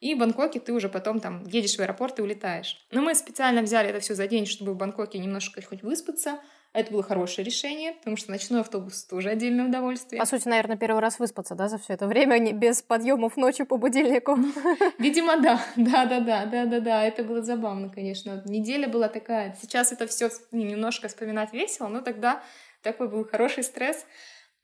и 0.00 0.14
в 0.14 0.18
Бангкоке 0.18 0.60
ты 0.60 0.72
уже 0.72 0.88
потом 0.88 1.20
там 1.20 1.44
едешь 1.44 1.76
в 1.76 1.80
аэропорт 1.80 2.18
и 2.18 2.22
улетаешь. 2.22 2.84
Но 2.90 3.02
мы 3.02 3.14
специально 3.14 3.62
взяли 3.62 3.90
это 3.90 4.00
все 4.00 4.14
за 4.14 4.26
день, 4.26 4.46
чтобы 4.46 4.74
в 4.74 4.76
Бангкоке 4.76 5.18
немножко 5.18 5.62
хоть 5.62 5.82
выспаться, 5.82 6.40
это 6.76 6.92
было 6.92 7.02
хорошее 7.02 7.42
решение, 7.46 7.94
потому 7.94 8.18
что 8.18 8.30
ночной 8.30 8.60
автобус 8.60 9.02
тоже 9.04 9.30
отдельное 9.30 9.66
удовольствие. 9.66 10.20
По 10.20 10.26
сути, 10.26 10.46
наверное, 10.46 10.76
первый 10.76 11.00
раз 11.00 11.18
выспаться, 11.18 11.54
да, 11.54 11.68
за 11.68 11.78
все 11.78 11.94
это 11.94 12.06
время, 12.06 12.38
не 12.38 12.52
без 12.52 12.82
подъемов 12.82 13.38
ночью 13.38 13.64
по 13.64 13.78
будильнику. 13.78 14.36
Видимо, 14.98 15.38
да. 15.38 15.58
Да, 15.76 16.04
да, 16.04 16.20
да, 16.20 16.44
да, 16.44 16.66
да, 16.66 16.80
да. 16.80 17.02
Это 17.02 17.24
было 17.24 17.40
забавно, 17.40 17.88
конечно. 17.88 18.42
Неделя 18.44 18.88
была 18.88 19.08
такая. 19.08 19.56
Сейчас 19.58 19.90
это 19.90 20.06
все 20.06 20.28
немножко 20.52 21.08
вспоминать 21.08 21.54
весело, 21.54 21.88
но 21.88 22.02
тогда 22.02 22.42
такой 22.82 23.08
был 23.08 23.24
хороший 23.24 23.64
стресс. 23.64 24.04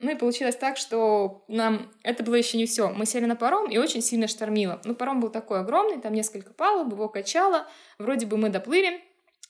Ну 0.03 0.11
и 0.11 0.15
получилось 0.15 0.57
так, 0.57 0.75
что 0.75 1.45
нам 1.47 1.89
это 2.03 2.23
было 2.23 2.35
еще 2.35 2.57
не 2.57 2.65
все. 2.65 2.89
Мы 2.89 3.05
сели 3.05 3.25
на 3.25 3.37
паром 3.37 3.71
и 3.71 3.77
очень 3.77 4.01
сильно 4.01 4.27
штормило. 4.27 4.81
Ну, 4.83 4.95
паром 4.95 5.21
был 5.21 5.29
такой 5.29 5.61
огромный, 5.61 6.01
там 6.01 6.13
несколько 6.13 6.53
палуб, 6.53 6.91
его 6.91 7.07
качало. 7.07 7.67
Вроде 7.97 8.25
бы 8.25 8.35
мы 8.35 8.49
доплыли, 8.49 9.01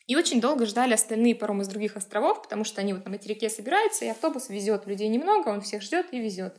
и 0.05 0.15
очень 0.15 0.39
долго 0.39 0.67
ждали 0.67 0.93
остальные 0.93 1.33
паромы 1.33 1.63
с 1.63 1.67
других 1.67 1.95
островов, 1.95 2.43
потому 2.43 2.65
что 2.65 2.81
они 2.81 2.93
вот 2.93 3.05
на 3.05 3.11
материке 3.11 3.49
собираются, 3.49 4.05
и 4.05 4.09
автобус 4.09 4.49
везет. 4.49 4.85
Людей 4.85 5.07
немного, 5.07 5.49
он 5.49 5.61
всех 5.61 5.81
ждет 5.81 6.07
и 6.11 6.19
везет. 6.19 6.55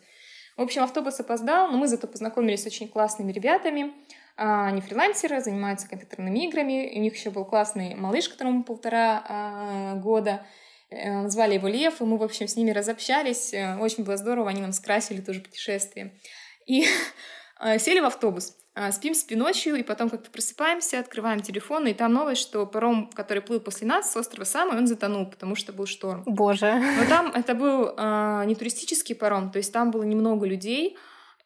В 0.56 0.62
общем, 0.62 0.82
автобус 0.82 1.20
опоздал, 1.20 1.70
но 1.70 1.78
мы 1.78 1.86
зато 1.86 2.08
познакомились 2.08 2.64
с 2.64 2.66
очень 2.66 2.88
классными 2.88 3.30
ребятами. 3.30 3.92
А, 4.36 4.66
они 4.66 4.80
фрилансеры, 4.80 5.40
занимаются 5.40 5.88
компьютерными 5.88 6.46
играми. 6.48 6.92
У 6.96 7.00
них 7.00 7.14
еще 7.14 7.30
был 7.30 7.44
классный 7.44 7.94
малыш, 7.94 8.28
которому 8.28 8.64
полтора 8.64 9.24
а, 9.28 9.94
года. 9.96 10.44
Э, 10.90 11.28
звали 11.28 11.54
его 11.54 11.68
Лев, 11.68 12.00
и 12.00 12.04
мы, 12.04 12.18
в 12.18 12.22
общем, 12.22 12.48
с 12.48 12.56
ними 12.56 12.70
разобщались. 12.70 13.52
Э, 13.52 13.76
очень 13.78 14.04
было 14.04 14.16
здорово, 14.16 14.50
они 14.50 14.60
нам 14.60 14.72
скрасили 14.72 15.20
тоже 15.20 15.40
путешествие. 15.40 16.14
И 16.66 16.86
э, 17.60 17.78
сели 17.78 18.00
в 18.00 18.04
автобус. 18.04 18.56
спим 18.90 19.14
спи 19.14 19.36
ночью, 19.36 19.76
и 19.76 19.82
потом 19.82 20.10
как-то 20.10 20.30
просыпаемся, 20.30 20.98
открываем 20.98 21.40
телефон, 21.40 21.86
и 21.86 21.94
там 21.94 22.12
новость, 22.12 22.42
что 22.42 22.66
паром, 22.66 23.10
который 23.14 23.42
плыл 23.42 23.60
после 23.60 23.86
нас 23.86 24.12
с 24.12 24.16
острова 24.16 24.44
Самы, 24.44 24.76
он 24.76 24.86
затонул, 24.86 25.26
потому 25.26 25.54
что 25.54 25.72
был 25.72 25.86
шторм. 25.86 26.22
Боже. 26.26 26.74
Но 26.74 27.08
там 27.08 27.28
это 27.28 27.54
был 27.54 27.94
э, 27.96 28.44
не 28.46 28.54
туристический 28.54 29.14
паром, 29.14 29.50
то 29.50 29.58
есть 29.58 29.72
там 29.72 29.90
было 29.90 30.02
немного 30.02 30.46
людей, 30.46 30.96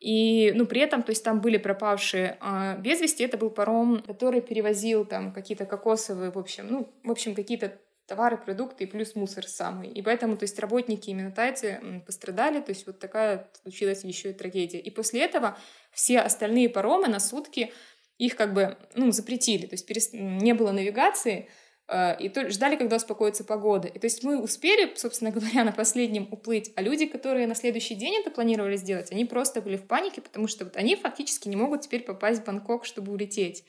и, 0.00 0.52
ну, 0.54 0.64
при 0.64 0.80
этом, 0.80 1.02
то 1.02 1.10
есть 1.10 1.24
там 1.24 1.40
были 1.40 1.58
пропавшие 1.58 2.38
э, 2.40 2.76
без 2.78 3.00
вести, 3.00 3.24
это 3.24 3.36
был 3.36 3.50
паром, 3.50 4.00
который 4.06 4.40
перевозил 4.40 5.04
там 5.04 5.32
какие-то 5.32 5.66
кокосовые, 5.66 6.30
в 6.30 6.38
общем, 6.38 6.68
ну, 6.70 6.88
в 7.02 7.10
общем, 7.10 7.34
какие-то 7.34 7.78
товары, 8.08 8.38
продукты 8.38 8.84
и 8.84 8.86
плюс 8.86 9.14
мусор 9.14 9.46
самый. 9.46 9.90
И 9.90 10.02
поэтому, 10.02 10.36
то 10.36 10.44
есть, 10.44 10.58
работники 10.58 11.10
именно 11.10 11.30
тайцы 11.30 12.02
пострадали, 12.06 12.60
то 12.60 12.70
есть 12.70 12.86
вот 12.86 12.98
такая 12.98 13.48
случилась 13.62 14.02
еще 14.02 14.30
и 14.30 14.32
трагедия. 14.32 14.80
И 14.80 14.90
после 14.90 15.22
этого 15.22 15.56
все 15.92 16.18
остальные 16.18 16.70
паромы 16.70 17.08
на 17.08 17.20
сутки 17.20 17.72
их 18.16 18.34
как 18.34 18.54
бы, 18.54 18.76
ну, 18.94 19.12
запретили, 19.12 19.66
то 19.66 19.74
есть 19.74 19.86
перест... 19.86 20.12
не 20.14 20.54
было 20.54 20.72
навигации, 20.72 21.48
э, 21.86 22.16
и 22.18 22.28
то, 22.30 22.50
ждали, 22.50 22.76
когда 22.76 22.96
успокоится 22.96 23.44
погода. 23.44 23.86
И 23.88 23.98
то 23.98 24.06
есть 24.06 24.24
мы 24.24 24.42
успели, 24.42 24.92
собственно 24.96 25.30
говоря, 25.30 25.62
на 25.64 25.72
последнем 25.72 26.28
уплыть, 26.32 26.72
а 26.76 26.82
люди, 26.82 27.06
которые 27.06 27.46
на 27.46 27.54
следующий 27.54 27.94
день 27.94 28.16
это 28.16 28.30
планировали 28.30 28.76
сделать, 28.76 29.12
они 29.12 29.26
просто 29.26 29.60
были 29.60 29.76
в 29.76 29.86
панике, 29.86 30.22
потому 30.22 30.48
что 30.48 30.64
вот 30.64 30.76
они 30.76 30.96
фактически 30.96 31.46
не 31.46 31.56
могут 31.56 31.82
теперь 31.82 32.02
попасть 32.02 32.40
в 32.40 32.44
Бангкок, 32.44 32.86
чтобы 32.86 33.12
улететь. 33.12 33.64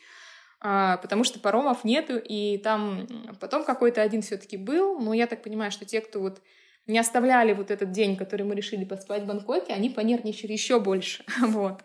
А, 0.61 0.97
потому 0.97 1.23
что 1.23 1.39
паромов 1.39 1.83
нету, 1.83 2.17
и 2.17 2.57
там 2.57 3.07
потом 3.39 3.63
какой-то 3.63 4.01
один 4.01 4.21
все-таки 4.21 4.57
был, 4.57 4.99
но 4.99 5.13
я 5.13 5.25
так 5.25 5.41
понимаю, 5.41 5.71
что 5.71 5.85
те, 5.85 6.01
кто 6.01 6.19
вот 6.19 6.41
не 6.85 6.99
оставляли 6.99 7.53
вот 7.53 7.71
этот 7.71 7.91
день, 7.91 8.17
который 8.17 8.45
мы 8.45 8.55
решили 8.55 8.83
поспать 8.83 9.23
в 9.23 9.25
Бангкоке, 9.25 9.73
они 9.73 9.89
понервничали 9.89 10.51
еще 10.51 10.79
больше, 10.79 11.23
вот. 11.39 11.83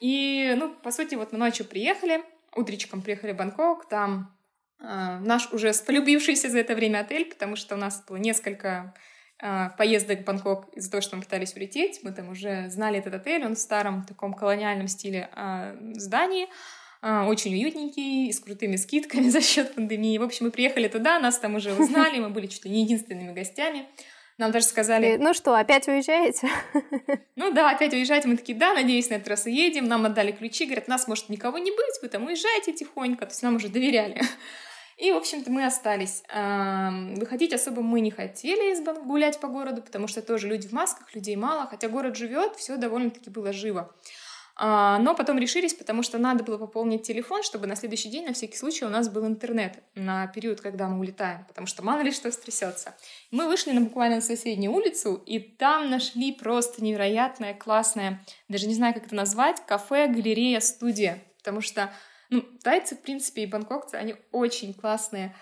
И, 0.00 0.54
ну, 0.56 0.74
по 0.74 0.90
сути, 0.90 1.14
вот 1.14 1.32
мы 1.32 1.38
ночью 1.38 1.66
приехали, 1.66 2.22
утречком 2.56 3.00
приехали 3.00 3.32
в 3.32 3.36
Бангкок, 3.36 3.88
там 3.88 4.36
э, 4.80 5.18
наш 5.20 5.52
уже 5.52 5.72
полюбившийся 5.86 6.48
за 6.48 6.58
это 6.58 6.74
время 6.74 7.00
отель, 7.00 7.26
потому 7.26 7.54
что 7.54 7.76
у 7.76 7.78
нас 7.78 8.02
было 8.08 8.16
несколько 8.16 8.92
э, 9.40 9.70
поездок 9.78 10.20
в 10.20 10.24
Бангкок 10.24 10.68
из-за 10.74 10.90
того, 10.90 11.00
что 11.00 11.16
мы 11.16 11.22
пытались 11.22 11.54
улететь, 11.54 12.00
мы 12.02 12.10
там 12.10 12.30
уже 12.30 12.68
знали 12.70 12.98
этот 12.98 13.14
отель, 13.14 13.44
он 13.44 13.54
в 13.54 13.58
старом 13.58 14.04
таком 14.04 14.34
колониальном 14.34 14.88
стиле 14.88 15.30
э, 15.32 15.76
здании, 15.94 16.48
очень 17.04 17.54
уютненький, 17.54 18.32
с 18.32 18.40
крутыми 18.40 18.76
скидками 18.76 19.28
за 19.28 19.40
счет 19.40 19.74
пандемии. 19.74 20.16
В 20.18 20.22
общем, 20.22 20.46
мы 20.46 20.50
приехали 20.50 20.88
туда, 20.88 21.18
нас 21.20 21.38
там 21.38 21.54
уже 21.54 21.74
узнали, 21.74 22.18
мы 22.18 22.30
были 22.30 22.46
чуть 22.46 22.64
ли 22.64 22.70
не 22.70 22.82
единственными 22.82 23.32
гостями. 23.32 23.86
Нам 24.36 24.50
даже 24.50 24.66
сказали... 24.66 25.16
Ну 25.16 25.32
что, 25.32 25.54
опять 25.54 25.86
уезжаете? 25.86 26.48
Ну 27.36 27.52
да, 27.52 27.70
опять 27.70 27.92
уезжаете. 27.92 28.28
Мы 28.28 28.36
такие, 28.36 28.56
да, 28.56 28.74
надеюсь, 28.74 29.10
на 29.10 29.14
этот 29.14 29.28
раз 29.28 29.44
уедем. 29.44 29.86
Нам 29.86 30.06
отдали 30.06 30.32
ключи, 30.32 30.64
говорят, 30.66 30.88
нас 30.88 31.08
может 31.08 31.28
никого 31.28 31.58
не 31.58 31.70
быть, 31.70 32.00
вы 32.00 32.08
там 32.08 32.26
уезжаете 32.26 32.72
тихонько. 32.72 33.26
То 33.26 33.32
есть 33.32 33.42
нам 33.42 33.56
уже 33.56 33.68
доверяли. 33.68 34.20
И, 34.96 35.10
в 35.10 35.16
общем-то, 35.16 35.50
мы 35.50 35.66
остались. 35.66 36.22
Выходить 37.18 37.52
особо 37.52 37.82
мы 37.82 38.00
не 38.00 38.12
хотели 38.12 38.74
гулять 39.04 39.40
по 39.40 39.48
городу, 39.48 39.82
потому 39.82 40.06
что 40.06 40.22
тоже 40.22 40.48
люди 40.48 40.68
в 40.68 40.72
масках, 40.72 41.12
людей 41.14 41.34
мало. 41.34 41.66
Хотя 41.66 41.88
город 41.88 42.16
живет, 42.16 42.54
все 42.56 42.76
довольно-таки 42.76 43.30
было 43.30 43.52
живо. 43.52 43.92
А, 44.56 44.98
но 44.98 45.14
потом 45.16 45.38
решились, 45.38 45.74
потому 45.74 46.02
что 46.02 46.18
надо 46.18 46.44
было 46.44 46.58
пополнить 46.58 47.02
телефон, 47.02 47.42
чтобы 47.42 47.66
на 47.66 47.74
следующий 47.74 48.08
день, 48.08 48.26
на 48.26 48.32
всякий 48.32 48.56
случай, 48.56 48.84
у 48.84 48.88
нас 48.88 49.08
был 49.08 49.26
интернет 49.26 49.82
на 49.96 50.28
период, 50.28 50.60
когда 50.60 50.86
мы 50.86 51.00
улетаем, 51.00 51.44
потому 51.46 51.66
что 51.66 51.82
мало 51.82 52.02
ли 52.02 52.12
что 52.12 52.30
стрясется. 52.30 52.94
Мы 53.32 53.48
вышли 53.48 53.72
на 53.72 53.80
буквально 53.80 54.20
соседнюю 54.20 54.72
улицу, 54.72 55.20
и 55.26 55.40
там 55.40 55.90
нашли 55.90 56.32
просто 56.32 56.84
невероятное, 56.84 57.54
классное, 57.54 58.24
даже 58.48 58.68
не 58.68 58.74
знаю, 58.74 58.94
как 58.94 59.06
это 59.06 59.14
назвать, 59.16 59.60
кафе, 59.66 60.06
галерея, 60.06 60.60
студия, 60.60 61.24
потому 61.38 61.60
что 61.60 61.90
ну, 62.30 62.42
тайцы, 62.62 62.94
в 62.94 63.02
принципе, 63.02 63.42
и 63.42 63.46
бангкокцы, 63.46 63.96
они 63.96 64.14
очень 64.30 64.72
классные 64.72 65.34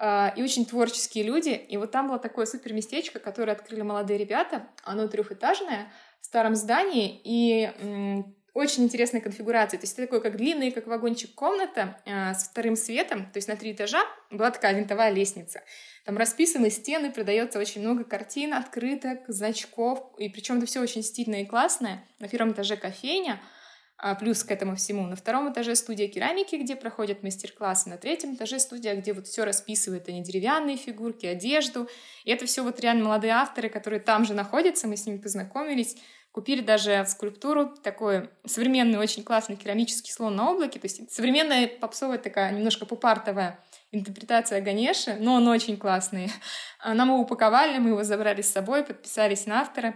э, 0.00 0.30
и 0.36 0.42
очень 0.42 0.66
творческие 0.66 1.24
люди. 1.24 1.50
И 1.50 1.76
вот 1.76 1.92
там 1.92 2.08
было 2.08 2.18
такое 2.18 2.46
супер 2.46 2.72
местечко, 2.72 3.18
которое 3.18 3.52
открыли 3.52 3.82
молодые 3.82 4.18
ребята. 4.18 4.68
Оно 4.84 5.08
трехэтажное, 5.08 5.90
в 6.20 6.26
старом 6.26 6.54
здании, 6.54 7.20
и 7.24 8.24
очень 8.56 8.84
интересной 8.84 9.20
конфигурации. 9.20 9.76
То 9.76 9.82
есть 9.82 9.92
это 9.98 10.02
такой, 10.06 10.22
как 10.22 10.38
длинный, 10.38 10.70
как 10.70 10.86
вагончик 10.86 11.34
комната 11.34 12.00
э, 12.06 12.32
с 12.32 12.44
вторым 12.44 12.74
светом, 12.74 13.26
то 13.26 13.36
есть 13.36 13.48
на 13.48 13.56
три 13.56 13.72
этажа 13.72 14.02
была 14.30 14.50
такая 14.50 14.74
винтовая 14.74 15.10
лестница. 15.10 15.62
Там 16.06 16.16
расписаны 16.16 16.70
стены, 16.70 17.12
продается 17.12 17.58
очень 17.58 17.82
много 17.82 18.04
картин, 18.04 18.54
открыток, 18.54 19.20
значков, 19.28 20.00
и 20.16 20.30
причем 20.30 20.56
это 20.56 20.66
все 20.66 20.80
очень 20.80 21.02
стильное 21.02 21.42
и 21.42 21.44
классное. 21.44 22.02
На 22.18 22.28
первом 22.28 22.52
этаже 22.52 22.76
кофейня, 22.76 23.42
а, 23.98 24.14
плюс 24.14 24.42
к 24.42 24.50
этому 24.50 24.76
всему. 24.76 25.06
На 25.06 25.16
втором 25.16 25.52
этаже 25.52 25.74
студия 25.74 26.08
керамики, 26.08 26.56
где 26.56 26.76
проходят 26.76 27.22
мастер-классы. 27.22 27.90
На 27.90 27.98
третьем 27.98 28.34
этаже 28.34 28.58
студия, 28.58 28.94
где 28.94 29.12
вот 29.12 29.26
все 29.26 29.44
расписывают, 29.44 30.08
они 30.08 30.22
деревянные 30.22 30.76
фигурки, 30.76 31.26
одежду. 31.26 31.88
И 32.24 32.30
это 32.30 32.46
все 32.46 32.62
вот 32.62 32.80
реально 32.80 33.04
молодые 33.04 33.34
авторы, 33.34 33.68
которые 33.68 34.00
там 34.00 34.24
же 34.24 34.32
находятся, 34.32 34.86
мы 34.86 34.96
с 34.96 35.06
ними 35.06 35.18
познакомились. 35.18 35.96
Купили 36.36 36.60
даже 36.60 37.02
скульптуру, 37.08 37.70
такой 37.82 38.28
современный, 38.44 38.98
очень 38.98 39.24
классный 39.24 39.56
керамический 39.56 40.12
слон 40.12 40.36
на 40.36 40.50
облаке. 40.50 40.78
То 40.78 40.84
есть 40.84 41.10
современная 41.10 41.66
попсовая 41.66 42.18
такая, 42.18 42.52
немножко 42.52 42.84
попартовая 42.84 43.58
интерпретация 43.90 44.60
Ганеши, 44.60 45.16
но 45.18 45.32
он 45.36 45.48
очень 45.48 45.78
классный. 45.78 46.30
Нам 46.84 47.08
его 47.08 47.20
упаковали, 47.20 47.78
мы 47.78 47.88
его 47.88 48.04
забрали 48.04 48.42
с 48.42 48.52
собой, 48.52 48.84
подписались 48.84 49.46
на 49.46 49.62
автора, 49.62 49.94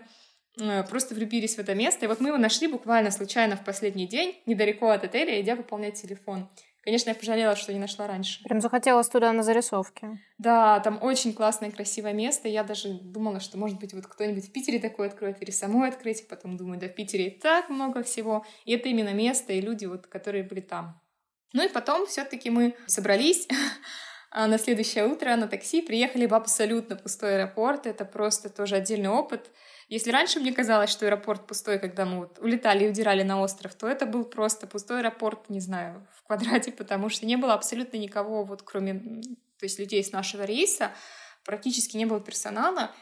э, 0.58 0.82
просто 0.84 1.14
влюбились 1.14 1.56
в 1.56 1.58
это 1.58 1.74
место. 1.74 2.06
И 2.06 2.08
вот 2.08 2.20
мы 2.20 2.30
его 2.30 2.38
нашли 2.38 2.68
буквально 2.68 3.10
случайно 3.10 3.56
в 3.56 3.62
последний 3.62 4.06
день, 4.06 4.40
недалеко 4.46 4.88
от 4.88 5.04
отеля, 5.04 5.38
идя 5.42 5.56
выполнять 5.56 6.00
телефон. 6.00 6.48
Конечно, 6.82 7.10
я 7.10 7.14
пожалела, 7.14 7.56
что 7.56 7.72
не 7.74 7.78
нашла 7.78 8.06
раньше. 8.06 8.42
Прям 8.44 8.60
захотелось 8.60 9.08
туда 9.08 9.32
на 9.32 9.42
зарисовке. 9.42 10.18
Да, 10.38 10.80
там 10.80 10.98
очень 11.02 11.34
классное, 11.34 11.70
красивое 11.70 12.14
место. 12.14 12.48
Я 12.48 12.64
даже 12.64 12.88
думала, 12.88 13.38
что, 13.40 13.58
может 13.58 13.78
быть, 13.78 13.92
вот 13.92 14.06
кто-нибудь 14.06 14.48
в 14.48 14.52
Питере 14.52 14.78
такое 14.78 15.08
откроет 15.08 15.42
или 15.42 15.50
самой 15.50 15.90
открыть. 15.90 16.26
Потом 16.26 16.56
думаю, 16.56 16.80
да, 16.80 16.88
в 16.88 16.94
Питере 16.94 17.30
так 17.30 17.68
много 17.68 18.02
всего. 18.02 18.46
И 18.64 18.72
это 18.72 18.88
именно 18.88 19.12
место 19.12 19.52
и 19.52 19.60
люди, 19.60 19.84
вот, 19.84 20.06
которые 20.06 20.42
были 20.42 20.60
там. 20.60 21.00
Ну 21.52 21.64
и 21.64 21.68
потом 21.68 22.06
все 22.06 22.24
таки 22.24 22.48
мы 22.48 22.74
собрались 22.86 23.46
а 24.30 24.46
на 24.46 24.58
следующее 24.58 25.06
утро 25.06 25.34
на 25.36 25.48
такси, 25.48 25.82
приехали 25.82 26.26
в 26.26 26.34
абсолютно 26.34 26.96
пустой 26.96 27.36
аэропорт. 27.36 27.86
Это 27.86 28.06
просто 28.06 28.48
тоже 28.48 28.76
отдельный 28.76 29.10
опыт. 29.10 29.50
Если 29.90 30.12
раньше 30.12 30.38
мне 30.38 30.52
казалось, 30.52 30.88
что 30.88 31.06
аэропорт 31.06 31.48
пустой, 31.48 31.80
когда 31.80 32.04
мы 32.04 32.18
вот 32.20 32.38
улетали 32.38 32.84
и 32.84 32.88
удирали 32.88 33.24
на 33.24 33.42
остров, 33.42 33.74
то 33.74 33.88
это 33.88 34.06
был 34.06 34.24
просто 34.24 34.68
пустой 34.68 35.00
аэропорт, 35.00 35.50
не 35.50 35.58
знаю, 35.58 36.06
в 36.16 36.26
квадрате, 36.26 36.70
потому 36.70 37.08
что 37.08 37.26
не 37.26 37.36
было 37.36 37.54
абсолютно 37.54 37.96
никого, 37.96 38.44
вот 38.44 38.62
кроме 38.62 38.94
то 39.58 39.66
есть 39.66 39.78
людей 39.80 40.02
с 40.02 40.12
нашего 40.12 40.44
рейса, 40.44 40.92
практически 41.44 41.96
не 41.96 42.06
было 42.06 42.20
персонала. 42.20 42.92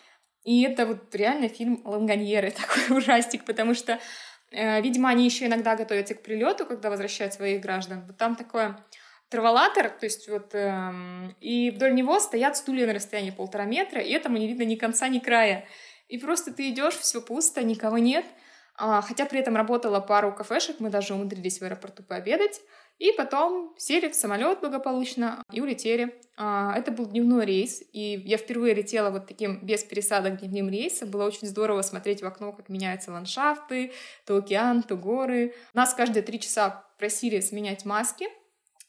И 0.44 0.62
это 0.62 0.86
вот 0.86 1.14
реально 1.14 1.48
фильм 1.48 1.82
«Ланганьеры», 1.84 2.50
такой 2.86 2.96
ужастик, 2.96 3.44
потому 3.44 3.74
что, 3.74 4.00
э, 4.50 4.80
видимо, 4.80 5.10
они 5.10 5.26
еще 5.26 5.44
иногда 5.44 5.76
готовятся 5.76 6.14
к 6.14 6.22
прилету, 6.22 6.64
когда 6.64 6.88
возвращают 6.88 7.34
своих 7.34 7.60
граждан. 7.60 8.04
Вот 8.06 8.16
там 8.16 8.34
такое 8.34 8.82
траволатор, 9.28 9.90
то 9.90 10.06
есть 10.06 10.26
вот, 10.28 10.54
эм, 10.54 11.36
и 11.40 11.70
вдоль 11.70 11.94
него 11.94 12.18
стоят 12.18 12.56
стулья 12.56 12.86
на 12.86 12.94
расстоянии 12.94 13.30
полтора 13.30 13.66
метра, 13.66 14.00
и 14.00 14.10
этому 14.10 14.38
не 14.38 14.48
видно 14.48 14.62
ни 14.62 14.76
конца, 14.76 15.06
ни 15.08 15.18
края. 15.18 15.66
И 16.08 16.18
просто 16.18 16.52
ты 16.52 16.70
идешь, 16.70 16.96
все 16.96 17.20
пусто, 17.20 17.62
никого 17.62 17.98
нет. 17.98 18.24
А, 18.80 19.02
хотя 19.02 19.26
при 19.26 19.40
этом 19.40 19.56
работала 19.56 20.00
пару 20.00 20.32
кафешек, 20.32 20.76
мы 20.78 20.88
даже 20.88 21.14
умудрились 21.14 21.60
в 21.60 21.62
аэропорту 21.62 22.02
пообедать. 22.02 22.60
И 22.98 23.12
потом 23.12 23.74
сели 23.76 24.08
в 24.08 24.14
самолет 24.14 24.60
благополучно 24.60 25.42
и 25.52 25.60
улетели. 25.60 26.20
А, 26.36 26.74
это 26.76 26.90
был 26.90 27.06
дневной 27.06 27.44
рейс, 27.44 27.82
и 27.92 28.22
я 28.24 28.38
впервые 28.38 28.74
летела 28.74 29.10
вот 29.10 29.26
таким 29.26 29.64
без 29.64 29.84
пересадок 29.84 30.38
дневным 30.38 30.68
рейсом. 30.68 31.10
Было 31.10 31.24
очень 31.24 31.46
здорово 31.46 31.82
смотреть 31.82 32.22
в 32.22 32.26
окно, 32.26 32.52
как 32.52 32.68
меняются 32.68 33.12
ландшафты, 33.12 33.92
то 34.26 34.36
океан, 34.36 34.82
то 34.82 34.96
горы. 34.96 35.54
Нас 35.74 35.94
каждые 35.94 36.22
три 36.22 36.40
часа 36.40 36.84
просили 36.98 37.40
сменять 37.40 37.84
маски, 37.84 38.26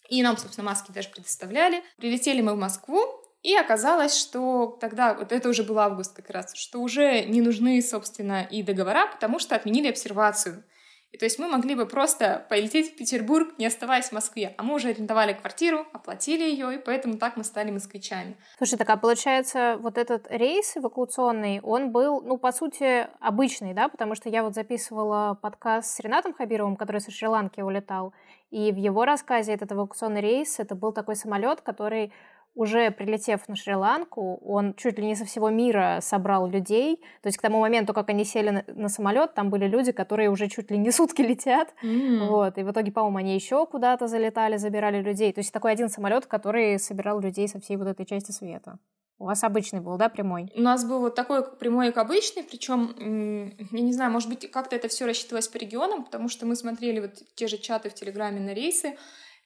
и 0.10 0.24
нам, 0.24 0.38
собственно, 0.38 0.66
маски 0.66 0.92
даже 0.92 1.10
предоставляли. 1.10 1.84
Прилетели 1.98 2.42
мы 2.42 2.56
в 2.56 2.58
Москву, 2.58 3.00
и 3.42 3.56
оказалось, 3.56 4.18
что 4.18 4.78
тогда, 4.82 5.14
вот 5.14 5.32
это 5.32 5.50
уже 5.50 5.64
был 5.64 5.80
август 5.80 6.16
как 6.16 6.30
раз, 6.30 6.54
что 6.56 6.80
уже 6.80 7.24
не 7.26 7.42
нужны, 7.42 7.82
собственно, 7.82 8.44
и 8.44 8.64
договора, 8.64 9.08
потому 9.08 9.40
что 9.40 9.56
отменили 9.56 9.88
обсервацию. 9.88 10.64
И 11.12 11.18
то 11.18 11.26
есть 11.26 11.40
мы 11.40 11.48
могли 11.48 11.74
бы 11.74 11.88
просто 11.88 12.46
полететь 12.50 12.94
в 12.94 12.96
Петербург, 12.96 13.58
не 13.58 13.66
оставаясь 13.66 14.10
в 14.10 14.12
Москве. 14.12 14.54
А 14.58 14.64
мы 14.64 14.76
уже 14.76 14.90
арендовали 14.90 15.34
квартиру, 15.34 15.88
оплатили 15.92 16.44
ее, 16.44 16.76
и 16.76 16.78
поэтому 16.78 17.18
так 17.18 17.36
мы 17.36 17.44
стали 17.44 17.72
москвичами. 17.72 18.38
Слушай, 18.58 18.78
так 18.78 18.90
а 18.92 18.98
получается, 18.98 19.78
вот 19.80 19.98
этот 19.98 20.28
рейс 20.30 20.78
эвакуационный, 20.78 21.62
он 21.62 21.92
был, 21.92 22.22
ну, 22.22 22.38
по 22.38 22.52
сути, 22.52 23.08
обычный, 23.20 23.74
да? 23.74 23.88
Потому 23.90 24.14
что 24.14 24.30
я 24.30 24.44
вот 24.44 24.54
записывала 24.54 25.36
подкаст 25.42 25.96
с 25.96 26.00
Ренатом 26.00 26.34
Хабировым, 26.34 26.76
который 26.76 27.02
со 27.02 27.10
Шри-Ланки 27.10 27.62
улетал, 27.62 28.14
и 28.52 28.72
в 28.72 28.76
его 28.76 29.04
рассказе 29.06 29.54
этот 29.54 29.72
эвакуационный 29.72 30.22
рейс, 30.22 30.60
это 30.60 30.76
был 30.76 30.92
такой 30.92 31.16
самолет, 31.16 31.62
который 31.62 32.14
уже 32.60 32.92
прилетев 32.92 33.48
на 33.48 33.56
Шри-Ланку, 33.56 34.36
он 34.46 34.74
чуть 34.74 35.00
ли 35.00 35.06
не 35.06 35.16
со 35.16 35.24
всего 35.24 35.50
мира 35.50 36.00
собрал 36.02 36.46
людей. 36.46 36.98
То 37.22 37.28
есть 37.28 37.38
к 37.38 37.42
тому 37.42 37.62
моменту, 37.62 37.94
как 37.94 38.10
они 38.10 38.26
сели 38.26 38.50
на, 38.50 38.64
на 38.68 38.90
самолет, 38.90 39.34
там 39.34 39.50
были 39.50 39.66
люди, 39.66 39.94
которые 39.94 40.30
уже 40.30 40.50
чуть 40.50 40.70
ли 40.70 40.78
не 40.78 40.92
сутки 40.98 41.22
летят. 41.22 41.74
Mm. 41.82 42.28
Вот. 42.28 42.58
И 42.58 42.64
в 42.64 42.72
итоге, 42.72 42.92
по-моему, 42.92 43.18
они 43.20 43.36
еще 43.36 43.66
куда-то 43.66 44.08
залетали, 44.08 44.58
забирали 44.58 45.02
людей. 45.02 45.32
То 45.32 45.40
есть 45.40 45.54
такой 45.54 45.72
один 45.72 45.88
самолет, 45.88 46.26
который 46.26 46.78
собирал 46.80 47.22
людей 47.22 47.48
со 47.48 47.62
всей 47.62 47.78
вот 47.78 47.88
этой 47.88 48.06
части 48.06 48.32
света. 48.32 48.78
У 49.20 49.26
вас 49.26 49.42
обычный 49.46 49.80
был, 49.80 49.96
да, 49.98 50.10
прямой? 50.10 50.52
У 50.54 50.62
нас 50.62 50.84
был 50.84 51.00
вот 51.00 51.16
такой 51.16 51.50
прямой, 51.58 51.94
как 51.94 52.06
обычный, 52.06 52.44
причем, 52.44 53.56
я 53.72 53.82
не 53.82 53.94
знаю, 53.94 54.12
может 54.12 54.30
быть, 54.30 54.52
как-то 54.52 54.76
это 54.76 54.88
все 54.90 55.06
рассчитывалось 55.06 55.48
по 55.48 55.58
регионам, 55.58 56.04
потому 56.06 56.30
что 56.30 56.46
мы 56.46 56.56
смотрели 56.56 57.02
вот 57.02 57.12
те 57.36 57.48
же 57.48 57.58
чаты 57.58 57.90
в 57.90 57.94
Телеграме 57.94 58.40
на 58.40 58.54
рейсы, 58.54 58.98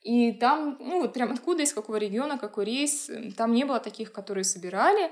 и 0.03 0.33
там, 0.33 0.77
ну 0.79 1.01
вот 1.01 1.13
прям 1.13 1.31
откуда, 1.31 1.63
из 1.63 1.73
какого 1.73 1.95
региона, 1.95 2.37
какой 2.37 2.65
рейс, 2.65 3.09
там 3.37 3.53
не 3.53 3.63
было 3.63 3.79
таких, 3.79 4.11
которые 4.11 4.43
собирали. 4.43 5.11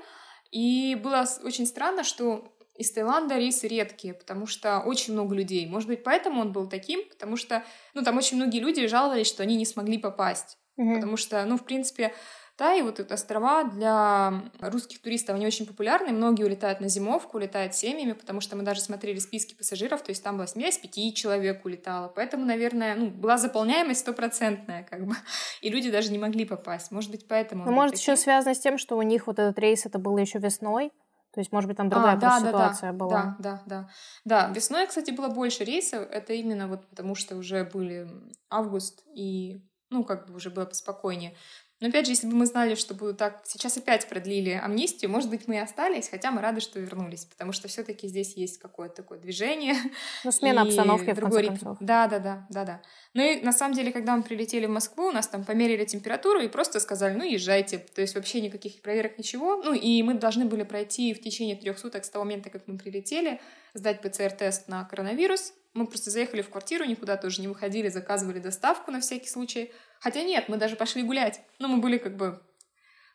И 0.50 0.94
было 1.02 1.24
очень 1.42 1.66
странно, 1.66 2.04
что 2.04 2.52
из 2.76 2.92
Таиланда 2.92 3.38
рейсы 3.38 3.68
редкие, 3.68 4.12
потому 4.12 4.46
что 4.46 4.80
очень 4.80 5.14
много 5.14 5.34
людей. 5.34 5.66
Может 5.66 5.88
быть, 5.88 6.04
поэтому 6.04 6.42
он 6.42 6.52
был 6.52 6.68
таким, 6.68 7.08
потому 7.08 7.36
что, 7.36 7.64
ну, 7.94 8.02
там 8.02 8.18
очень 8.18 8.36
многие 8.36 8.60
люди 8.60 8.86
жаловались, 8.86 9.28
что 9.28 9.42
они 9.42 9.56
не 9.56 9.66
смогли 9.66 9.98
попасть. 9.98 10.58
Mm-hmm. 10.78 10.94
Потому 10.94 11.16
что, 11.16 11.44
ну, 11.44 11.56
в 11.56 11.64
принципе, 11.64 12.14
да, 12.58 12.74
и 12.74 12.82
вот 12.82 13.00
эти 13.00 13.12
острова 13.12 13.64
для 13.64 14.42
русских 14.60 15.00
туристов, 15.00 15.36
они 15.36 15.46
очень 15.46 15.66
популярны. 15.66 16.12
Многие 16.12 16.44
улетают 16.44 16.80
на 16.80 16.88
зимовку, 16.88 17.38
улетают 17.38 17.74
семьями, 17.74 18.12
потому 18.12 18.40
что 18.40 18.56
мы 18.56 18.62
даже 18.62 18.80
смотрели 18.80 19.18
списки 19.18 19.54
пассажиров, 19.54 20.02
то 20.02 20.10
есть 20.10 20.22
там 20.22 20.36
была 20.36 20.46
семья 20.46 20.68
из 20.68 20.78
пяти 20.78 21.14
человек 21.14 21.64
улетала. 21.64 22.08
Поэтому, 22.08 22.44
наверное, 22.44 22.94
ну, 22.94 23.10
была 23.10 23.38
заполняемость 23.38 24.00
стопроцентная, 24.00 24.84
как 24.84 25.06
бы. 25.06 25.14
И 25.62 25.70
люди 25.70 25.90
даже 25.90 26.12
не 26.12 26.18
могли 26.18 26.44
попасть. 26.44 26.90
Может 26.90 27.10
быть, 27.10 27.26
поэтому... 27.26 27.64
Ну, 27.64 27.72
может, 27.72 27.96
еще 27.96 28.16
связано 28.16 28.54
с 28.54 28.60
тем, 28.60 28.76
что 28.78 28.96
у 28.96 29.02
них 29.02 29.26
вот 29.26 29.38
этот 29.38 29.58
рейс, 29.58 29.86
это 29.86 29.98
было 29.98 30.18
еще 30.18 30.38
весной, 30.38 30.92
то 31.32 31.40
есть, 31.40 31.50
может 31.50 31.66
быть, 31.66 31.78
там 31.78 31.88
другая 31.88 32.16
а, 32.16 32.16
да, 32.16 32.40
да, 32.40 32.46
ситуация 32.46 32.92
да, 32.92 32.98
была. 32.98 33.36
Да, 33.38 33.38
да, 33.38 33.62
да. 33.66 33.88
Да, 34.24 34.52
весной, 34.54 34.86
кстати, 34.86 35.10
было 35.12 35.28
больше 35.28 35.64
рейсов. 35.64 36.06
Это 36.10 36.34
именно 36.34 36.68
вот 36.68 36.86
потому, 36.90 37.14
что 37.14 37.36
уже 37.36 37.64
были 37.64 38.06
август 38.50 39.02
и 39.14 39.62
ну, 39.92 40.04
как 40.04 40.26
бы 40.26 40.34
уже 40.34 40.50
было 40.50 40.64
поспокойнее. 40.64 41.34
Но 41.82 41.88
опять 41.88 42.06
же, 42.06 42.12
если 42.12 42.28
бы 42.28 42.36
мы 42.36 42.46
знали, 42.46 42.76
что 42.76 42.94
будут 42.94 43.18
так, 43.18 43.42
сейчас 43.44 43.76
опять 43.76 44.08
продлили 44.08 44.50
амнистию, 44.50 45.10
может 45.10 45.28
быть, 45.28 45.48
мы 45.48 45.56
и 45.56 45.58
остались, 45.58 46.08
хотя 46.08 46.30
мы 46.30 46.40
рады, 46.40 46.60
что 46.60 46.78
вернулись, 46.78 47.24
потому 47.24 47.50
что 47.50 47.66
все-таки 47.66 48.06
здесь 48.06 48.34
есть 48.36 48.58
какое-то 48.58 48.94
такое 48.94 49.18
движение. 49.18 49.74
Ну, 50.22 50.30
смена 50.30 50.62
обстановки, 50.62 51.10
в 51.10 51.18
конце 51.18 51.42
концов. 51.42 51.76
Да, 51.80 52.06
да, 52.06 52.20
да, 52.20 52.46
да, 52.50 52.64
да. 52.64 52.82
Ну 53.14 53.22
и 53.22 53.40
на 53.40 53.52
самом 53.52 53.74
деле, 53.74 53.90
когда 53.90 54.16
мы 54.16 54.22
прилетели 54.22 54.66
в 54.66 54.70
Москву, 54.70 55.06
у 55.06 55.10
нас 55.10 55.26
там 55.26 55.44
померили 55.44 55.84
температуру 55.84 56.38
и 56.38 56.46
просто 56.46 56.78
сказали, 56.78 57.14
ну, 57.14 57.24
езжайте. 57.24 57.78
То 57.78 58.00
есть 58.00 58.14
вообще 58.14 58.40
никаких 58.40 58.80
проверок, 58.80 59.18
ничего. 59.18 59.56
Ну 59.56 59.74
и 59.74 60.02
мы 60.04 60.14
должны 60.14 60.44
были 60.44 60.62
пройти 60.62 61.12
в 61.14 61.20
течение 61.20 61.56
трех 61.56 61.80
суток 61.80 62.04
с 62.04 62.10
того 62.10 62.24
момента, 62.24 62.48
как 62.48 62.68
мы 62.68 62.78
прилетели, 62.78 63.40
сдать 63.74 64.00
ПЦР-тест 64.02 64.68
на 64.68 64.84
коронавирус. 64.84 65.52
Мы 65.74 65.86
просто 65.86 66.10
заехали 66.10 66.42
в 66.42 66.50
квартиру, 66.50 66.84
никуда 66.84 67.16
тоже 67.16 67.40
не 67.40 67.48
выходили, 67.48 67.88
заказывали 67.88 68.38
доставку 68.38 68.90
на 68.90 69.00
всякий 69.00 69.28
случай 69.28 69.72
Хотя 70.02 70.24
нет, 70.24 70.48
мы 70.48 70.56
даже 70.56 70.74
пошли 70.74 71.04
гулять. 71.04 71.40
Но 71.60 71.68
мы 71.68 71.78
были 71.78 71.96
как 71.96 72.16
бы 72.16 72.42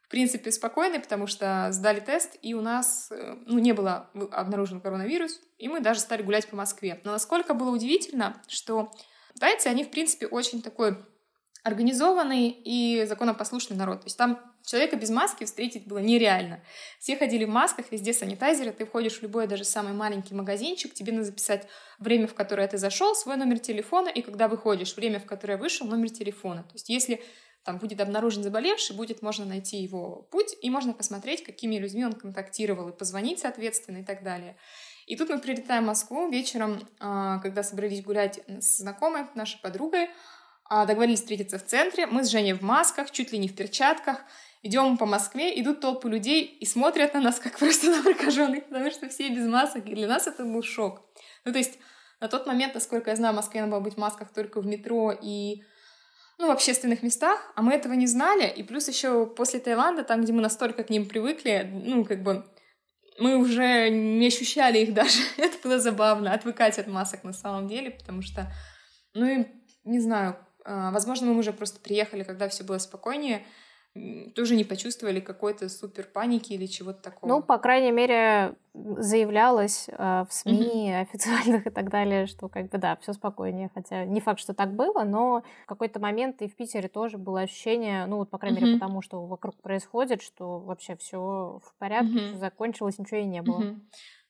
в 0.04 0.08
принципе 0.10 0.54
спокойны, 0.54 1.02
потому 1.02 1.28
что 1.28 1.68
сдали 1.72 2.00
тест, 2.00 2.38
и 2.42 2.54
у 2.54 2.62
нас 2.62 3.12
э, 3.12 3.36
ну, 3.46 3.60
не 3.60 3.74
было 3.74 4.10
обнаружен 4.32 4.80
коронавирус, 4.80 5.42
и 5.58 5.68
мы 5.68 5.82
даже 5.82 6.00
стали 6.00 6.22
гулять 6.22 6.48
по 6.48 6.56
Москве. 6.56 7.02
Но 7.04 7.12
насколько 7.12 7.54
было 7.54 7.72
удивительно, 7.72 8.42
что 8.48 8.90
тайцы, 9.38 9.68
они 9.68 9.84
в 9.84 9.92
принципе 9.92 10.28
очень 10.28 10.62
такой 10.62 10.98
организованный 11.64 12.48
и 12.48 13.04
законопослушный 13.04 13.76
народ. 13.76 14.00
То 14.02 14.06
есть 14.06 14.18
там 14.18 14.40
человека 14.68 14.98
без 14.98 15.10
маски 15.10 15.46
встретить 15.46 15.88
было 15.88 16.00
нереально. 16.00 16.62
Все 17.00 17.16
ходили 17.16 17.46
в 17.46 17.50
масках, 17.50 17.86
везде 17.90 18.14
санитайзеры, 18.14 18.72
ты 18.72 18.86
входишь 18.86 19.20
в 19.20 19.24
любой, 19.24 19.48
даже 19.48 19.64
самый 19.64 19.94
маленький 19.94 20.36
магазинчик, 20.36 20.94
тебе 20.94 21.14
надо 21.14 21.26
записать 21.26 21.68
время, 22.00 22.28
в 22.28 22.34
которое 22.34 22.68
ты 22.68 22.78
зашел, 22.78 23.16
свой 23.16 23.38
номер 23.38 23.60
телефона, 23.60 24.10
и 24.10 24.22
когда 24.22 24.48
выходишь, 24.48 24.96
время, 24.96 25.20
в 25.20 25.26
которое 25.26 25.58
вышел, 25.58 25.88
номер 25.88 26.10
телефона. 26.10 26.64
То 26.64 26.74
есть 26.74 26.90
если 26.90 27.24
там 27.64 27.80
будет 27.80 28.00
обнаружен 28.02 28.44
заболевший, 28.44 28.96
будет 28.96 29.22
можно 29.22 29.46
найти 29.46 29.78
его 29.78 30.28
путь, 30.32 30.56
и 30.62 30.70
можно 30.70 30.94
посмотреть, 30.94 31.44
какими 31.44 31.78
людьми 31.78 32.06
он 32.06 32.14
контактировал, 32.14 32.90
и 32.90 32.98
позвонить, 32.98 33.40
соответственно, 33.40 33.98
и 33.98 34.04
так 34.04 34.24
далее. 34.24 34.58
И 35.06 35.16
тут 35.16 35.30
мы 35.30 35.40
прилетаем 35.40 35.84
в 35.84 35.88
Москву 35.88 36.30
вечером, 36.30 36.88
а, 37.00 37.40
когда 37.40 37.64
собрались 37.64 38.04
гулять 38.04 38.42
с 38.48 38.78
знакомой, 38.78 39.26
нашей 39.36 39.60
подругой, 39.62 40.10
а, 40.70 40.86
договорились 40.86 41.20
встретиться 41.20 41.58
в 41.58 41.66
центре. 41.66 42.08
Мы 42.08 42.24
с 42.24 42.30
Женей 42.30 42.54
в 42.54 42.62
масках, 42.62 43.12
чуть 43.12 43.32
ли 43.32 43.38
не 43.38 43.48
в 43.48 43.56
перчатках. 43.56 44.22
Идем 44.68 44.98
по 44.98 45.06
Москве, 45.06 45.58
идут 45.62 45.80
толпы 45.80 46.10
людей 46.10 46.44
и 46.44 46.66
смотрят 46.66 47.14
на 47.14 47.22
нас, 47.22 47.40
как 47.40 47.58
просто 47.58 47.90
на 47.96 48.04
прокаженных, 48.04 48.66
потому 48.66 48.92
что 48.92 49.08
все 49.08 49.30
без 49.30 49.48
масок. 49.48 49.88
И 49.88 49.96
для 49.96 50.10
нас 50.10 50.28
это 50.28 50.44
был 50.44 50.62
шок. 50.62 51.04
Ну, 51.46 51.54
то 51.54 51.58
есть 51.58 51.80
на 52.20 52.28
тот 52.28 52.46
момент, 52.48 52.74
насколько 52.74 53.10
я 53.10 53.16
знаю, 53.16 53.34
в 53.34 53.38
Москве 53.38 53.62
надо 53.62 53.72
было 53.72 53.80
быть 53.80 53.94
в 53.94 53.98
масках 53.98 54.34
только 54.34 54.60
в 54.60 54.66
метро 54.66 55.14
и 55.14 55.64
ну, 56.38 56.48
в 56.48 56.52
общественных 56.52 57.02
местах, 57.02 57.40
а 57.56 57.62
мы 57.62 57.76
этого 57.76 57.94
не 57.94 58.08
знали. 58.08 58.46
И 58.46 58.62
плюс 58.62 58.90
еще 58.90 59.26
после 59.26 59.62
Таиланда, 59.62 60.04
там, 60.04 60.22
где 60.22 60.34
мы 60.34 60.42
настолько 60.42 60.84
к 60.84 60.90
ним 60.90 61.08
привыкли, 61.08 61.72
ну, 61.86 62.04
как 62.04 62.22
бы 62.22 62.46
мы 63.20 63.38
уже 63.38 63.90
не 63.90 64.28
ощущали 64.28 64.80
их 64.80 64.94
даже. 64.94 65.22
это 65.38 65.58
было 65.64 65.80
забавно, 65.80 66.34
отвыкать 66.34 66.78
от 66.78 66.88
масок 66.88 67.24
на 67.24 67.32
самом 67.32 67.70
деле, 67.70 67.92
потому 67.92 68.22
что, 68.22 68.52
ну, 69.14 69.26
и, 69.26 69.46
не 69.86 70.02
знаю, 70.02 70.36
а, 70.66 70.92
возможно, 70.92 71.28
мы 71.28 71.40
уже 71.40 71.54
просто 71.54 71.80
приехали, 71.80 72.24
когда 72.24 72.50
все 72.50 72.66
было 72.66 72.80
спокойнее, 72.80 73.46
тоже 74.36 74.56
не 74.56 74.64
почувствовали 74.64 75.20
какой-то 75.20 75.70
супер 75.70 76.06
паники 76.06 76.54
или 76.54 76.66
чего-то 76.66 77.02
такого. 77.02 77.30
Ну, 77.30 77.42
по 77.42 77.58
крайней 77.58 77.92
мере, 77.92 78.56
заявлялось 78.74 79.90
э, 79.90 80.26
в 80.30 80.34
СМИ 80.34 80.92
mm-hmm. 80.92 81.02
официальных 81.02 81.68
и 81.68 81.70
так 81.70 81.90
далее, 81.90 82.28
что 82.28 82.50
как 82.50 82.70
бы 82.70 82.78
да, 82.78 82.98
все 82.98 83.14
спокойнее. 83.14 83.70
Хотя 83.74 84.06
не 84.06 84.22
факт, 84.22 84.40
что 84.40 84.54
так 84.54 84.74
было, 84.74 85.04
но 85.04 85.44
в 85.64 85.66
какой-то 85.66 86.00
момент 86.00 86.42
и 86.42 86.48
в 86.48 86.56
Питере 86.56 86.88
тоже 86.88 87.18
было 87.18 87.42
ощущение, 87.42 88.06
ну 88.06 88.18
вот 88.18 88.30
по 88.30 88.38
крайней 88.38 88.60
mm-hmm. 88.60 88.66
мере 88.66 88.80
потому, 88.80 89.02
что 89.02 89.26
вокруг 89.26 89.56
происходит, 89.62 90.22
что 90.22 90.60
вообще 90.60 90.96
все 90.96 91.60
в 91.64 91.74
порядке, 91.78 92.20
mm-hmm. 92.20 92.38
закончилось, 92.40 93.00
ничего 93.00 93.20
и 93.20 93.26
не 93.26 93.42
было. 93.42 93.62
Mm-hmm. 93.62 93.80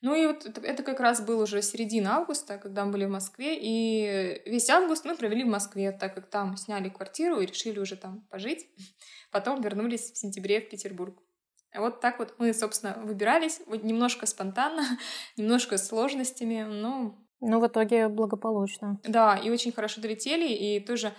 Ну 0.01 0.13
и 0.15 0.27
вот 0.27 0.45
это, 0.45 0.61
это 0.61 0.83
как 0.83 0.99
раз 0.99 1.21
был 1.21 1.39
уже 1.39 1.61
середина 1.63 2.17
августа, 2.17 2.59
когда 2.59 2.85
мы 2.85 2.91
были 2.91 3.05
в 3.05 3.09
Москве, 3.09 3.57
и 3.59 4.41
весь 4.45 4.69
август 4.69 5.05
мы 5.05 5.15
провели 5.15 5.43
в 5.43 5.47
Москве, 5.47 5.91
так 5.91 6.13
как 6.13 6.29
там 6.29 6.55
сняли 6.55 6.89
квартиру 6.89 7.39
и 7.39 7.47
решили 7.47 7.79
уже 7.79 7.95
там 7.95 8.21
пожить. 8.29 8.67
Потом 9.31 9.61
вернулись 9.61 10.11
в 10.11 10.17
сентябре 10.17 10.61
в 10.61 10.69
Петербург. 10.69 11.17
Вот 11.75 11.99
так 11.99 12.19
вот 12.19 12.35
мы, 12.37 12.53
собственно, 12.53 12.97
выбирались, 13.03 13.61
вот 13.67 13.83
немножко 13.83 14.25
спонтанно, 14.25 14.83
немножко 15.37 15.77
с 15.77 15.87
сложностями, 15.87 16.63
но... 16.63 17.15
Ну, 17.39 17.59
в 17.59 17.67
итоге 17.67 18.07
благополучно. 18.07 18.99
Да, 19.03 19.35
и 19.35 19.49
очень 19.51 19.71
хорошо 19.71 20.01
долетели, 20.01 20.47
и 20.47 20.79
тоже 20.79 21.13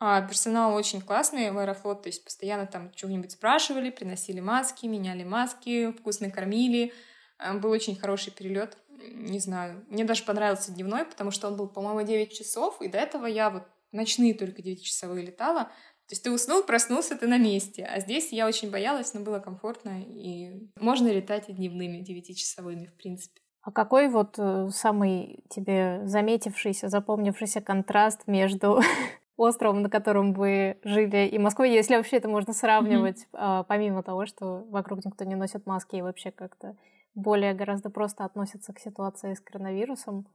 а, 0.00 0.20
персонал 0.22 0.74
очень 0.74 1.00
классный 1.00 1.52
в 1.52 1.58
Аэрофлот, 1.58 2.02
то 2.02 2.08
есть 2.08 2.24
постоянно 2.24 2.66
там 2.66 2.92
чего-нибудь 2.92 3.30
спрашивали, 3.30 3.90
приносили 3.90 4.40
маски, 4.40 4.86
меняли 4.86 5.22
маски, 5.22 5.92
вкусно 5.92 6.30
кормили, 6.30 6.92
Э, 7.40 7.54
был 7.54 7.70
очень 7.70 7.96
хороший 7.96 8.32
перелет. 8.32 8.76
Не 8.98 9.38
знаю. 9.38 9.84
Мне 9.88 10.04
даже 10.04 10.24
понравился 10.24 10.72
дневной, 10.72 11.04
потому 11.04 11.30
что 11.30 11.48
он 11.48 11.56
был, 11.56 11.68
по-моему, 11.68 12.02
9 12.02 12.32
часов, 12.32 12.80
и 12.82 12.88
до 12.88 12.98
этого 12.98 13.26
я 13.26 13.50
вот 13.50 13.62
ночные 13.92 14.34
только 14.34 14.60
9-часовые 14.60 15.24
летала. 15.24 15.70
То 16.10 16.14
есть 16.14 16.24
ты 16.24 16.32
уснул, 16.32 16.64
проснулся, 16.64 17.16
ты 17.16 17.28
на 17.28 17.38
месте. 17.38 17.84
А 17.84 18.00
здесь 18.00 18.32
я 18.32 18.48
очень 18.48 18.68
боялась, 18.68 19.14
но 19.14 19.20
было 19.20 19.38
комфортно, 19.38 20.02
и 20.04 20.68
можно 20.80 21.06
летать 21.06 21.48
и 21.48 21.52
дневными 21.52 21.98
9-часовыми, 21.98 22.86
в 22.86 22.94
принципе. 22.94 23.40
А 23.62 23.70
какой 23.70 24.08
вот 24.08 24.34
э, 24.36 24.70
самый 24.72 25.44
тебе 25.50 26.00
заметившийся, 26.06 26.88
запомнившийся 26.88 27.60
контраст 27.60 28.26
между 28.26 28.80
островом, 29.36 29.82
на 29.82 29.88
котором 29.88 30.32
вы 30.32 30.78
жили, 30.82 31.28
и 31.28 31.38
Москвой, 31.38 31.70
если 31.70 31.94
вообще 31.94 32.16
это 32.16 32.28
можно 32.28 32.54
сравнивать, 32.54 33.28
mm-hmm. 33.32 33.66
помимо 33.68 34.02
того, 34.02 34.26
что 34.26 34.64
вокруг 34.68 35.04
никто 35.04 35.24
не 35.24 35.36
носит 35.36 35.64
маски 35.64 35.94
и 35.94 36.02
вообще 36.02 36.32
как-то 36.32 36.76
более 37.14 37.54
гораздо 37.54 37.88
просто 37.88 38.24
относятся 38.24 38.72
к 38.72 38.80
ситуации 38.80 39.34
с 39.34 39.40
коронавирусом? 39.40 40.26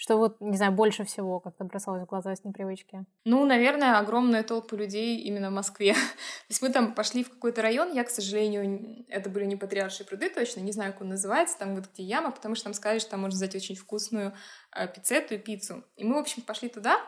Что 0.00 0.16
вот, 0.16 0.40
не 0.40 0.56
знаю, 0.56 0.70
больше 0.70 1.04
всего 1.04 1.40
как-то 1.40 1.64
бросалось 1.64 2.04
в 2.04 2.06
глаза 2.06 2.36
с 2.36 2.44
непривычки? 2.44 3.04
Ну, 3.24 3.44
наверное, 3.44 3.98
огромная 3.98 4.44
толпа 4.44 4.76
людей 4.76 5.18
именно 5.22 5.50
в 5.50 5.54
Москве. 5.54 5.92
То 5.94 6.50
есть 6.50 6.62
мы 6.62 6.68
там 6.68 6.94
пошли 6.94 7.24
в 7.24 7.30
какой-то 7.30 7.62
район, 7.62 7.92
я, 7.92 8.04
к 8.04 8.10
сожалению, 8.10 9.04
это 9.08 9.28
были 9.28 9.44
не 9.44 9.56
Патриаршие 9.56 10.06
пруды 10.06 10.30
точно, 10.30 10.60
не 10.60 10.70
знаю, 10.70 10.92
как 10.92 11.02
он 11.02 11.08
называется, 11.08 11.58
там 11.58 11.74
вот 11.74 11.86
где 11.92 12.04
яма, 12.04 12.30
потому 12.30 12.54
что 12.54 12.64
там 12.64 12.74
сказали, 12.74 13.00
что 13.00 13.10
там 13.10 13.22
можно 13.22 13.36
взять 13.36 13.56
очень 13.56 13.74
вкусную 13.74 14.34
э, 14.72 14.86
пиццету 14.86 15.34
и 15.34 15.38
пиццу. 15.38 15.82
И 15.96 16.04
мы, 16.04 16.14
в 16.14 16.18
общем, 16.18 16.42
пошли 16.42 16.68
туда, 16.68 17.00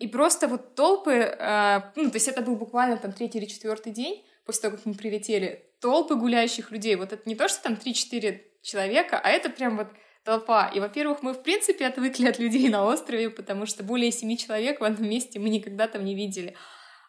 и 0.00 0.08
просто 0.08 0.48
вот 0.48 0.74
толпы, 0.74 1.12
э, 1.12 1.80
ну, 1.94 2.10
то 2.10 2.16
есть 2.16 2.26
это 2.26 2.42
был 2.42 2.56
буквально 2.56 2.96
там 2.96 3.12
третий 3.12 3.38
или 3.38 3.46
четвертый 3.46 3.92
день 3.92 4.26
после 4.44 4.62
того, 4.62 4.76
как 4.76 4.86
мы 4.86 4.94
прилетели, 4.94 5.70
толпы 5.80 6.16
гуляющих 6.16 6.72
людей. 6.72 6.96
Вот 6.96 7.12
это 7.12 7.22
не 7.28 7.36
то, 7.36 7.46
что 7.46 7.62
там 7.62 7.74
3-4 7.74 8.40
человека, 8.60 9.20
а 9.22 9.28
это 9.28 9.50
прям 9.50 9.76
вот 9.76 9.86
толпа. 10.24 10.68
И, 10.68 10.80
во-первых, 10.80 11.22
мы, 11.22 11.34
в 11.34 11.42
принципе, 11.42 11.86
отвыкли 11.86 12.26
от 12.26 12.38
людей 12.38 12.68
на 12.68 12.84
острове, 12.84 13.30
потому 13.30 13.66
что 13.66 13.84
более 13.84 14.10
семи 14.10 14.36
человек 14.38 14.80
в 14.80 14.84
одном 14.84 15.08
месте 15.08 15.38
мы 15.38 15.48
никогда 15.50 15.86
там 15.86 16.04
не 16.04 16.14
видели. 16.14 16.56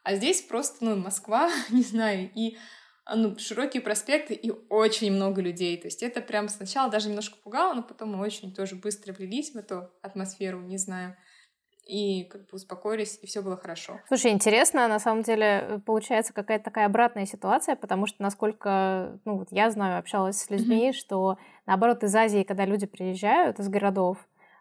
А 0.04 0.16
здесь 0.16 0.42
просто, 0.42 0.86
ну, 0.86 0.96
Москва, 0.96 1.50
не 1.70 1.82
знаю, 1.82 2.30
и 2.36 2.58
ну, 3.14 3.38
широкие 3.38 3.82
проспекты 3.82 4.34
и 4.34 4.52
очень 4.70 5.12
много 5.12 5.42
людей. 5.42 5.78
То 5.78 5.88
есть 5.88 6.04
это 6.04 6.22
прям 6.22 6.50
сначала 6.50 6.92
даже 6.92 7.10
немножко 7.10 7.38
пугало, 7.44 7.74
но 7.74 7.84
потом 7.84 8.16
мы 8.16 8.24
очень 8.24 8.54
тоже 8.54 8.76
быстро 8.76 9.14
влились 9.14 9.52
в 9.52 9.58
эту 9.58 9.90
атмосферу, 10.02 10.60
не 10.60 10.78
знаю 10.78 11.16
и 11.86 12.24
как 12.26 12.42
бы 12.42 12.48
успокоились, 12.54 13.20
и 13.22 13.28
все 13.28 13.42
было 13.42 13.58
хорошо. 13.58 14.00
Слушай, 14.08 14.32
интересно, 14.32 14.88
на 14.88 15.00
самом 15.00 15.24
деле 15.24 15.82
получается 15.86 16.34
какая-то 16.34 16.66
такая 16.66 16.88
обратная 16.88 17.26
ситуация, 17.26 17.76
потому 17.76 18.08
что 18.08 18.22
насколько, 18.22 19.20
ну 19.26 19.38
вот 19.38 19.48
я 19.52 19.70
знаю, 19.70 20.00
общалась 20.00 20.38
с 20.38 20.50
людьми, 20.50 20.90
mm-hmm. 20.90 20.94
что 20.94 21.38
наоборот 21.66 22.04
из 22.04 22.16
Азии, 22.16 22.44
когда 22.44 22.66
люди 22.66 22.88
приезжают 22.88 23.60
из 23.60 23.70
городов, 23.70 24.18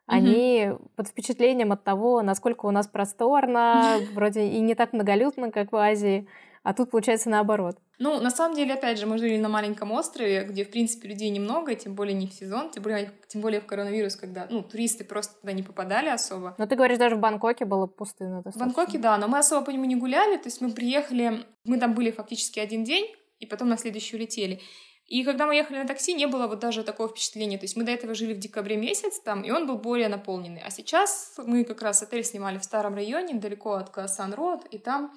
они 0.07 0.65
mm-hmm. 0.65 0.91
под 0.97 1.09
впечатлением 1.09 1.73
от 1.73 1.83
того, 1.83 2.21
насколько 2.23 2.67
у 2.67 2.71
нас 2.71 2.87
просторно, 2.87 3.99
вроде 4.13 4.47
и 4.47 4.61
не 4.61 4.75
так 4.75 4.93
многолюдно, 4.93 5.51
как 5.51 5.73
в 5.73 5.77
Азии, 5.77 6.29
а 6.63 6.75
тут 6.75 6.91
получается 6.91 7.31
наоборот. 7.31 7.79
Ну, 7.99 8.21
на 8.21 8.31
самом 8.31 8.57
деле, 8.57 8.75
опять 8.75 8.99
же, 8.99 9.07
мы 9.07 9.19
жили 9.19 9.37
на 9.37 9.49
маленьком 9.49 9.93
острове, 9.93 10.45
где, 10.45 10.65
в 10.65 10.71
принципе, 10.71 11.09
людей 11.09 11.31
немного, 11.31 11.75
тем 11.75 11.95
более 11.95 12.15
не 12.15 12.27
в 12.27 12.33
сезон, 12.33 12.71
тем 12.71 12.83
более, 12.83 13.13
тем 13.29 13.41
более 13.41 13.61
в 13.61 13.67
коронавирус, 13.67 14.17
когда, 14.17 14.47
ну, 14.51 14.63
туристы 14.63 15.05
просто 15.05 15.41
туда 15.41 15.53
не 15.53 15.63
попадали 15.63 16.09
особо. 16.09 16.55
Но 16.59 16.67
ты 16.67 16.75
говоришь, 16.75 16.99
даже 16.99 17.17
в 17.17 17.21
Бангкоке 17.21 17.65
было 17.65 17.87
пустынно 17.87 18.43
достаточно. 18.43 18.73
В 18.73 18.75
Бангкоке, 18.75 18.99
да, 18.99 19.17
но 19.17 19.29
мы 19.29 19.39
особо 19.39 19.65
по 19.65 19.71
нему 19.71 19.85
не 19.85 19.97
гуляли, 19.97 20.37
то 20.37 20.47
есть 20.47 20.61
мы 20.61 20.73
приехали, 20.73 21.45
мы 21.65 21.79
там 21.79 21.95
были 21.95 22.11
фактически 22.11 22.59
один 22.59 22.85
день, 22.85 23.15
и 23.39 23.47
потом 23.47 23.69
на 23.69 23.77
следующий 23.77 24.17
улетели. 24.17 24.61
И 25.07 25.23
когда 25.23 25.47
мы 25.47 25.55
ехали 25.55 25.79
на 25.79 25.87
такси, 25.87 26.15
не 26.15 26.27
было 26.27 26.47
вот 26.47 26.61
даже 26.61 26.83
такого 26.83 27.11
впечатления. 27.11 27.59
То 27.59 27.65
есть 27.65 27.77
мы 27.77 27.85
до 27.85 27.93
этого 27.93 28.15
жили 28.15 28.33
в 28.33 28.39
декабре 28.39 28.77
месяц 28.77 29.21
там, 29.21 29.43
и 29.43 29.51
он 29.51 29.67
был 29.67 29.77
более 29.77 30.09
наполненный. 30.09 30.63
А 30.65 30.71
сейчас 30.71 31.35
мы 31.37 31.65
как 31.65 31.83
раз 31.83 32.03
отель 32.03 32.25
снимали 32.25 32.59
в 32.59 32.65
старом 32.65 32.95
районе, 32.95 33.35
недалеко 33.35 33.75
от 33.75 33.91
Касан-Род, 33.91 34.67
и 34.71 34.79
там 34.79 35.13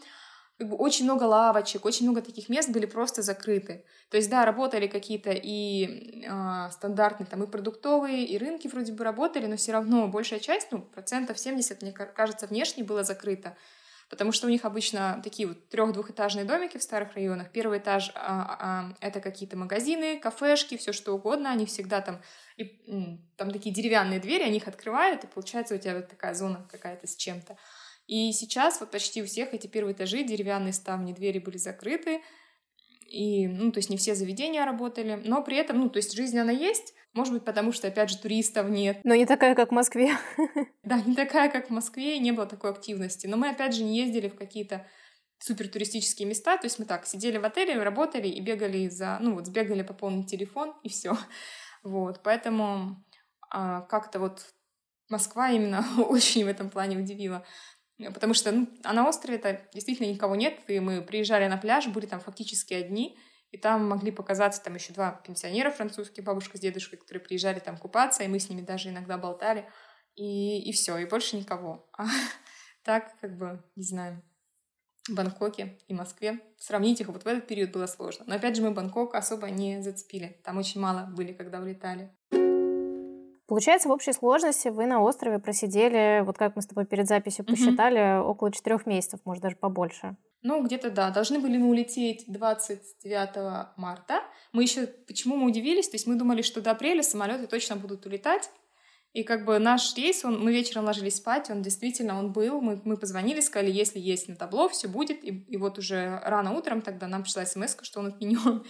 как 0.58 0.70
бы 0.70 0.76
очень 0.76 1.06
много 1.06 1.24
лавочек, 1.24 1.86
очень 1.86 2.06
много 2.06 2.22
таких 2.22 2.50
мест 2.50 2.70
были 2.70 2.88
просто 2.88 3.22
закрыты. 3.22 3.86
То 4.10 4.17
есть, 4.17 4.30
да, 4.30 4.43
работали 4.43 4.88
какие-то 4.88 5.32
и 5.32 6.26
э, 6.26 6.70
стандартные, 6.72 7.28
там, 7.28 7.43
и 7.43 7.48
продуктовые, 7.48 8.26
и 8.26 8.38
рынки 8.38 8.67
вроде 8.67 8.91
бы 8.91 9.04
работали, 9.04 9.46
но 9.46 9.56
все 9.56 9.74
равно 9.74 10.08
большая 10.08 10.39
часть, 10.39 10.72
ну, 10.72 10.82
процентов 10.82 11.38
70, 11.38 11.82
мне 11.84 11.91
кажется, 11.91 12.48
внешне 12.48 12.84
было 12.84 13.04
закрыто. 13.04 13.56
Потому 14.10 14.32
что 14.32 14.48
у 14.48 14.50
них 14.50 14.63
обычно 14.63 15.20
такие 15.22 15.50
вот 15.50 15.67
трех-двухэтажные 15.67 16.46
домики 16.46 16.78
в 16.78 16.84
старых 16.84 17.13
районах. 17.15 17.52
Первый 17.52 17.80
этаж 17.80 18.12
а, 18.15 18.58
а, 18.60 18.93
это 19.02 19.20
какие-то 19.20 19.58
магазины, 19.58 20.17
кафешки, 20.17 20.78
все 20.78 20.93
что 20.93 21.13
угодно. 21.13 21.52
Они 21.52 21.65
всегда 21.65 22.00
там, 22.00 22.22
и, 22.56 23.20
там 23.36 23.52
такие 23.52 23.76
деревянные 23.76 24.22
двери, 24.22 24.43
они 24.43 24.58
их 24.58 24.67
открывают, 24.67 25.26
и 25.26 25.28
получается 25.28 25.76
у 25.76 25.78
тебя 25.78 25.96
вот 25.96 26.08
такая 26.08 26.34
зона 26.34 26.65
какая-то 26.72 27.06
с 27.06 27.17
чем-то. 27.17 27.58
И 28.08 28.32
сейчас 28.32 28.80
вот 28.80 28.89
почти 28.89 29.22
у 29.22 29.26
всех 29.26 29.54
эти 29.54 29.67
первые 29.67 29.93
этажи, 29.93 30.24
деревянные 30.24 30.74
ставни, 30.74 31.13
двери 31.13 31.39
были 31.39 31.58
закрыты, 31.58 32.22
и, 33.10 33.48
ну, 33.48 33.72
то 33.72 33.80
есть 33.80 33.89
не 33.89 33.98
все 33.98 34.15
заведения 34.15 34.65
работали, 34.65 35.22
но 35.24 35.41
при 35.41 35.58
этом, 35.58 35.80
ну, 35.80 35.89
то 35.89 35.98
есть 35.98 36.13
жизнь 36.13 36.38
она 36.38 36.52
есть, 36.52 36.93
может 37.13 37.34
быть, 37.34 37.46
потому 37.46 37.72
что, 37.72 37.88
опять 37.88 38.10
же, 38.10 38.17
туристов 38.17 38.70
нет. 38.70 39.00
Но 39.04 39.15
не 39.15 39.26
такая, 39.26 39.56
как 39.56 39.70
в 39.70 39.74
Москве. 39.74 40.12
Да, 40.84 41.02
не 41.02 41.15
такая, 41.15 41.50
как 41.50 41.67
в 41.67 41.74
Москве, 41.74 42.15
и 42.15 42.20
не 42.20 42.32
было 42.32 42.46
такой 42.46 42.70
активности. 42.70 43.28
Но 43.28 43.36
мы, 43.36 43.50
опять 43.50 43.76
же, 43.76 43.84
не 43.84 43.98
ездили 43.98 44.30
в 44.30 44.36
какие-то 44.36 44.88
супер 45.39 45.67
туристические 45.67 46.28
места, 46.28 46.58
то 46.58 46.65
есть 46.65 46.80
мы 46.80 46.86
так 46.86 47.06
сидели 47.06 47.38
в 47.38 47.43
отеле, 47.43 47.82
работали 47.82 48.28
и 48.28 48.39
бегали 48.39 48.88
за, 48.88 49.17
ну 49.20 49.36
вот, 49.36 49.48
сбегали 49.48 49.84
пополнить 49.84 50.30
телефон, 50.30 50.74
и 50.84 50.89
все. 50.89 51.17
Вот, 51.84 52.22
поэтому 52.24 53.04
а, 53.50 53.82
как-то 53.82 54.20
вот 54.20 54.46
Москва 55.10 55.50
именно 55.50 55.86
очень 55.98 56.46
в 56.46 56.48
этом 56.48 56.70
плане 56.70 56.98
удивила. 56.98 57.46
Потому 57.98 58.34
что 58.34 58.52
ну, 58.52 58.70
а 58.84 58.94
на 58.94 59.08
острове-то 59.08 59.68
действительно 59.74 60.08
никого 60.08 60.36
нет, 60.36 60.60
и 60.68 60.80
мы 60.80 61.02
приезжали 61.02 61.48
на 61.48 61.58
пляж, 61.58 61.88
были 61.88 62.06
там 62.06 62.20
фактически 62.20 62.74
одни, 62.74 63.18
и 63.52 63.58
там 63.58 63.88
могли 63.88 64.12
показаться 64.12 64.64
там 64.64 64.76
еще 64.76 64.94
два 64.94 65.12
пенсионера 65.26 65.72
французские, 65.72 66.24
бабушка 66.24 66.58
с 66.58 66.62
дедушкой, 66.62 67.00
которые 67.00 67.24
приезжали 67.24 67.60
там 67.60 67.78
купаться, 67.78 68.24
и 68.24 68.28
мы 68.28 68.40
с 68.40 68.50
ними 68.50 68.62
даже 68.62 68.90
иногда 68.90 69.18
болтали, 69.18 69.68
и, 70.16 70.70
и 70.70 70.72
все, 70.74 70.98
и 70.98 71.06
больше 71.06 71.38
никого. 71.38 71.90
А 71.98 72.06
так, 72.84 73.20
как 73.20 73.38
бы, 73.38 73.64
не 73.76 73.84
знаю, 73.84 74.22
в 75.08 75.14
Бангкоке 75.14 75.78
и 75.88 75.94
Москве. 75.94 76.40
Сравнить 76.58 77.02
их 77.02 77.08
вот 77.08 77.24
в 77.24 77.28
этот 77.28 77.48
период 77.48 77.72
было 77.72 77.88
сложно. 77.88 78.26
Но 78.28 78.36
опять 78.36 78.56
же, 78.56 78.62
мы 78.62 78.72
Бангкок 78.72 79.16
особо 79.16 79.50
не 79.50 79.82
зацепили. 79.82 80.42
Там 80.44 80.58
очень 80.58 80.82
мало 80.82 81.06
были, 81.06 81.34
когда 81.34 81.60
улетали. 81.60 82.12
Получается, 83.48 83.88
в 83.88 83.92
общей 83.92 84.12
сложности 84.12 84.68
вы 84.68 84.88
на 84.88 85.02
острове 85.02 85.40
просидели, 85.40 86.22
вот 86.26 86.38
как 86.38 86.58
мы 86.58 86.62
с 86.62 86.68
тобой 86.68 86.86
перед 86.86 87.08
записью 87.08 87.46
посчитали, 87.46 88.20
угу. 88.20 88.32
около 88.32 88.52
четырех 88.52 88.86
месяцев, 88.86 89.22
может, 89.24 89.42
даже 89.42 89.56
побольше. 89.56 90.18
Ну, 90.44 90.62
где-то 90.64 90.92
да. 90.92 91.10
Должны 91.12 91.40
были 91.40 91.58
мы 91.58 91.70
улететь 91.70 92.26
29 92.28 93.78
марта. 93.78 94.22
Мы 94.52 94.64
еще... 94.64 94.86
Почему 94.86 95.38
мы 95.38 95.48
удивились? 95.48 95.90
То 95.90 95.96
есть 95.96 96.08
мы 96.08 96.16
думали, 96.16 96.42
что 96.42 96.62
до 96.62 96.72
апреля 96.72 97.04
самолеты 97.04 97.48
точно 97.48 97.78
будут 97.78 98.06
улетать. 98.06 98.50
И 99.14 99.24
как 99.24 99.46
бы 99.46 99.58
наш 99.60 99.96
рейс, 99.96 100.24
он, 100.26 100.44
мы 100.44 100.52
вечером 100.52 100.86
ложились 100.86 101.16
спать, 101.16 101.50
он 101.50 101.62
действительно, 101.62 102.20
он 102.20 102.34
был. 102.34 102.62
Мы, 102.62 102.82
мы 102.84 102.98
позвонили, 102.98 103.40
сказали, 103.40 103.72
если 103.72 104.00
есть 104.00 104.28
на 104.28 104.36
табло, 104.36 104.70
все 104.70 104.88
будет. 104.88 105.24
И, 105.24 105.30
и 105.30 105.58
вот 105.58 105.80
уже 105.80 106.22
рано 106.24 106.52
утром 106.54 106.82
тогда 106.82 107.08
нам 107.08 107.24
пришла 107.24 107.46
смс, 107.46 107.78
что 107.82 108.02
он 108.02 108.08
отменен. 108.08 108.64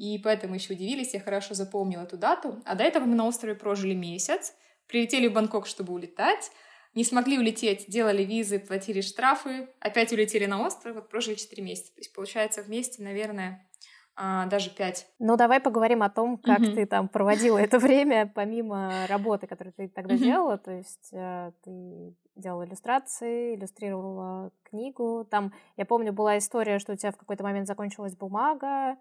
И 0.00 0.16
поэтому 0.16 0.54
еще 0.54 0.72
удивились, 0.72 1.12
я 1.12 1.20
хорошо 1.20 1.52
запомнила 1.52 2.04
эту 2.04 2.16
дату. 2.16 2.62
А 2.64 2.74
до 2.74 2.82
этого 2.84 3.04
мы 3.04 3.14
на 3.14 3.26
острове 3.26 3.54
прожили 3.54 3.92
месяц, 3.92 4.54
прилетели 4.86 5.28
в 5.28 5.34
Бангкок, 5.34 5.66
чтобы 5.66 5.92
улетать, 5.92 6.50
не 6.94 7.04
смогли 7.04 7.38
улететь, 7.38 7.84
делали 7.86 8.24
визы, 8.24 8.60
платили 8.60 9.02
штрафы, 9.02 9.68
опять 9.78 10.10
улетели 10.10 10.46
на 10.46 10.64
остров, 10.64 10.94
вот 10.94 11.10
прожили 11.10 11.34
4 11.34 11.62
месяца. 11.62 11.94
То 11.94 12.00
есть 12.00 12.14
получается 12.14 12.62
вместе, 12.62 13.02
наверное, 13.02 13.68
а, 14.16 14.46
даже 14.46 14.70
5. 14.70 15.06
Ну, 15.18 15.36
давай 15.36 15.60
поговорим 15.60 16.02
о 16.02 16.08
том, 16.08 16.38
как 16.38 16.60
mm-hmm. 16.60 16.74
ты 16.76 16.86
там 16.86 17.06
проводила 17.06 17.58
это 17.58 17.78
время, 17.78 18.32
помимо 18.34 19.06
работы, 19.06 19.46
которую 19.46 19.74
ты 19.74 19.88
тогда 19.88 20.14
mm-hmm. 20.14 20.18
делала. 20.18 20.56
То 20.56 20.70
есть 20.70 21.10
э, 21.12 21.52
ты 21.62 22.16
делала 22.36 22.64
иллюстрации, 22.64 23.54
иллюстрировала 23.54 24.50
книгу. 24.62 25.26
Там, 25.30 25.52
я 25.76 25.84
помню, 25.84 26.14
была 26.14 26.38
история, 26.38 26.78
что 26.78 26.94
у 26.94 26.96
тебя 26.96 27.12
в 27.12 27.18
какой-то 27.18 27.44
момент 27.44 27.66
закончилась 27.66 28.16
бумага, 28.16 28.96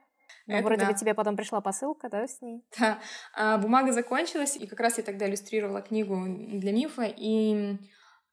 ну, 0.48 0.56
Это 0.56 0.66
вроде 0.66 0.82
да. 0.82 0.92
бы 0.92 0.98
тебе 0.98 1.14
потом 1.14 1.36
пришла 1.36 1.62
посылка, 1.62 2.10
да, 2.10 2.28
с 2.28 2.42
ней? 2.42 2.64
Да. 2.80 3.00
А, 3.36 3.58
бумага 3.58 3.92
закончилась, 3.92 4.56
и 4.56 4.68
как 4.68 4.80
раз 4.80 4.98
я 4.98 5.04
тогда 5.04 5.28
иллюстрировала 5.28 5.82
книгу 5.82 6.26
для 6.28 6.72
мифа, 6.72 7.04
и 7.06 7.78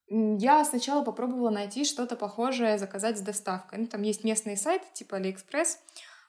я 0.09 0.64
сначала 0.64 1.04
попробовала 1.04 1.50
найти 1.50 1.85
что-то 1.85 2.16
похожее, 2.16 2.78
заказать 2.78 3.18
с 3.18 3.22
доставкой. 3.22 3.80
Ну, 3.80 3.87
там 3.87 4.02
есть 4.02 4.24
местные 4.24 4.56
сайты, 4.56 4.87
типа 4.92 5.16
AliExpress, 5.16 5.78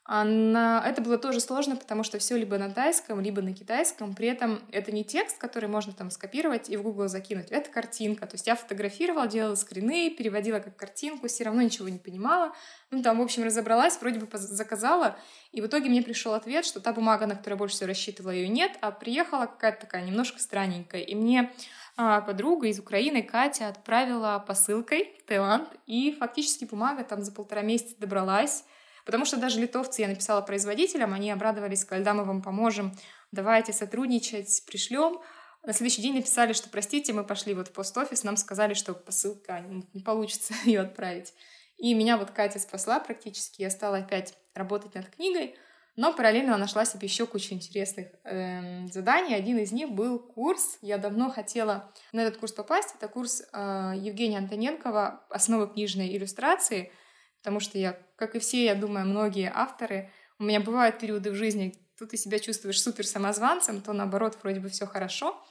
а 0.10 0.24
на... 0.24 0.82
Это 0.88 1.02
было 1.02 1.18
тоже 1.18 1.42
сложно, 1.42 1.76
потому 1.76 2.04
что 2.04 2.18
все 2.18 2.38
либо 2.38 2.58
на 2.58 2.72
тайском, 2.72 3.20
либо 3.20 3.42
на 3.42 3.54
китайском. 3.54 4.16
При 4.16 4.30
этом 4.30 4.62
это 4.72 4.94
не 4.94 5.04
текст, 5.04 5.38
который 5.38 5.68
можно 5.68 5.92
там 5.92 6.12
скопировать 6.12 6.70
и 6.70 6.78
в 6.78 6.84
Google 6.84 7.10
закинуть. 7.10 7.52
Это 7.52 7.70
картинка. 7.70 8.26
То 8.26 8.36
есть 8.36 8.48
я 8.48 8.56
фотографировала, 8.56 9.28
делала 9.28 9.56
скрины, 9.56 10.10
переводила 10.10 10.60
как 10.60 10.78
картинку, 10.78 11.28
все 11.28 11.44
равно 11.44 11.62
ничего 11.62 11.90
не 11.90 12.00
понимала. 12.00 12.54
Ну, 12.90 13.04
там, 13.04 13.20
в 13.20 13.22
общем, 13.22 13.44
разобралась, 13.44 14.00
вроде 14.00 14.22
бы 14.22 14.30
заказала. 14.38 15.18
И 15.52 15.60
в 15.60 15.66
итоге 15.68 15.90
мне 15.90 16.02
пришел 16.02 16.34
ответ, 16.34 16.64
что 16.64 16.80
та 16.80 16.94
бумага, 16.94 17.28
на 17.28 17.36
которую 17.36 17.58
я 17.58 17.60
больше 17.60 17.76
всего 17.76 17.88
рассчитывала, 17.88 18.32
ее 18.32 18.48
нет, 18.48 18.78
а 18.80 18.92
приехала 18.92 19.46
какая-то 19.46 19.82
такая 19.82 20.06
немножко 20.06 20.40
странненькая. 20.40 21.02
И 21.02 21.16
мне 21.16 21.52
а, 21.98 22.22
подруга 22.22 22.68
из 22.68 22.80
Украины, 22.80 23.24
Катя, 23.24 23.68
отправила 23.68 24.42
посылкой 24.48 25.18
в 25.20 25.28
Таиланд. 25.28 25.68
И 25.86 26.16
фактически 26.18 26.64
бумага 26.64 27.04
там 27.04 27.24
за 27.24 27.34
полтора 27.34 27.62
месяца 27.62 27.96
добралась. 28.00 28.64
Потому 29.08 29.24
что 29.24 29.38
даже 29.38 29.62
литовцы, 29.62 30.02
я 30.02 30.10
написала 30.10 30.42
производителям, 30.42 31.14
они 31.14 31.32
обрадовались, 31.32 31.84
сказали, 31.84 32.04
да, 32.04 32.14
мы 32.14 32.26
вам 32.26 32.42
поможем, 32.42 32.92
давайте 33.32 33.72
сотрудничать, 33.72 34.64
пришлем. 34.68 35.22
На 35.64 35.72
следующий 35.72 36.02
день 36.02 36.16
написали, 36.16 36.52
что 36.52 36.68
простите, 36.68 37.14
мы 37.14 37.24
пошли 37.24 37.54
вот 37.54 37.70
в 37.70 37.72
пост-офис, 37.72 38.26
нам 38.26 38.36
сказали, 38.36 38.74
что 38.74 38.94
посылка, 38.94 39.62
не 39.94 40.02
получится 40.02 40.54
ее 40.66 40.82
отправить. 40.82 41.34
И 41.78 41.94
меня 41.94 42.18
вот 42.18 42.32
Катя 42.32 42.60
спасла 42.60 43.00
практически, 43.00 43.62
я 43.62 43.70
стала 43.70 44.00
опять 44.00 44.34
работать 44.54 44.94
над 44.94 45.08
книгой, 45.08 45.56
но 45.96 46.12
параллельно 46.12 46.58
нашла 46.58 46.84
себе 46.84 47.08
еще 47.08 47.26
кучу 47.26 47.54
интересных 47.54 48.08
э, 48.26 48.88
заданий. 48.88 49.36
Один 49.36 49.58
из 49.58 49.72
них 49.72 49.90
был 49.90 50.20
курс. 50.20 50.80
Я 50.82 50.98
давно 50.98 51.32
хотела 51.32 51.94
на 52.12 52.20
этот 52.20 52.38
курс 52.40 52.52
попасть. 52.52 52.94
Это 52.96 53.08
курс 53.08 53.42
э, 53.42 53.94
Евгения 53.96 54.38
Антоненкова 54.38 55.24
«Основы 55.30 55.70
книжной 55.70 56.16
иллюстрации», 56.16 56.92
потому 57.40 57.60
что 57.60 57.78
я, 57.78 57.98
как 58.16 58.36
и 58.36 58.40
все, 58.40 58.66
я 58.66 58.76
думаю, 58.76 59.06
многие 59.06 59.52
авторы, 59.54 60.12
у 60.40 60.44
меня 60.44 60.60
бывают 60.60 61.00
периоды 61.00 61.32
в 61.32 61.36
жизни, 61.36 61.76
то 61.98 62.06
ты 62.06 62.18
себя 62.18 62.40
чувствуешь 62.40 62.82
супер 62.82 63.06
самозванцем, 63.06 63.82
то 63.82 63.94
наоборот, 63.94 64.38
вроде 64.42 64.60
бы 64.60 64.70
все 64.70 64.86
хорошо, 64.86 65.44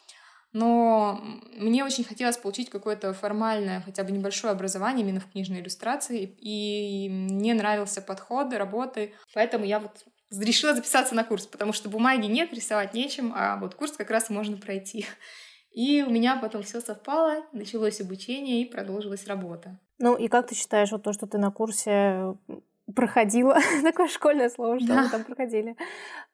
но 0.53 1.21
мне 1.57 1.85
очень 1.85 2.05
хотелось 2.05 2.39
получить 2.39 2.71
какое-то 2.71 3.13
формальное, 3.13 3.83
хотя 3.83 4.05
бы 4.05 4.13
небольшое 4.13 4.53
образование 4.53 5.05
именно 5.05 5.21
в 5.21 5.31
книжной 5.31 5.61
иллюстрации, 5.61 6.37
и 6.39 7.09
мне 7.11 7.53
нравился 7.55 8.01
подход 8.01 8.53
работы, 8.53 9.15
поэтому 9.35 9.65
я 9.65 9.81
вот 9.81 10.05
решила 10.31 10.75
записаться 10.75 11.15
на 11.15 11.25
курс, 11.25 11.47
потому 11.47 11.73
что 11.73 11.89
бумаги 11.89 12.27
нет, 12.27 12.53
рисовать 12.53 12.95
нечем, 12.95 13.33
а 13.35 13.57
вот 13.57 13.75
курс 13.75 13.93
как 13.93 14.11
раз 14.11 14.31
можно 14.31 14.57
пройти. 14.57 15.07
И 15.77 16.03
у 16.03 16.09
меня 16.09 16.39
потом 16.39 16.63
все 16.63 16.81
совпало, 16.81 17.45
началось 17.53 18.01
обучение 18.01 18.63
и 18.63 18.65
продолжилась 18.65 19.27
работа. 19.27 19.79
Ну 19.99 20.17
и 20.17 20.27
как 20.29 20.47
ты 20.47 20.55
считаешь, 20.55 20.91
вот 20.91 21.03
то, 21.03 21.13
что 21.13 21.27
ты 21.27 21.37
на 21.37 21.51
курсе 21.51 22.35
проходила, 22.95 23.59
такое 23.83 24.09
школьное 24.09 24.49
слово, 24.49 24.79
что 24.79 24.89
да. 24.89 25.03
мы 25.03 25.09
там 25.09 25.25
проходили. 25.25 25.77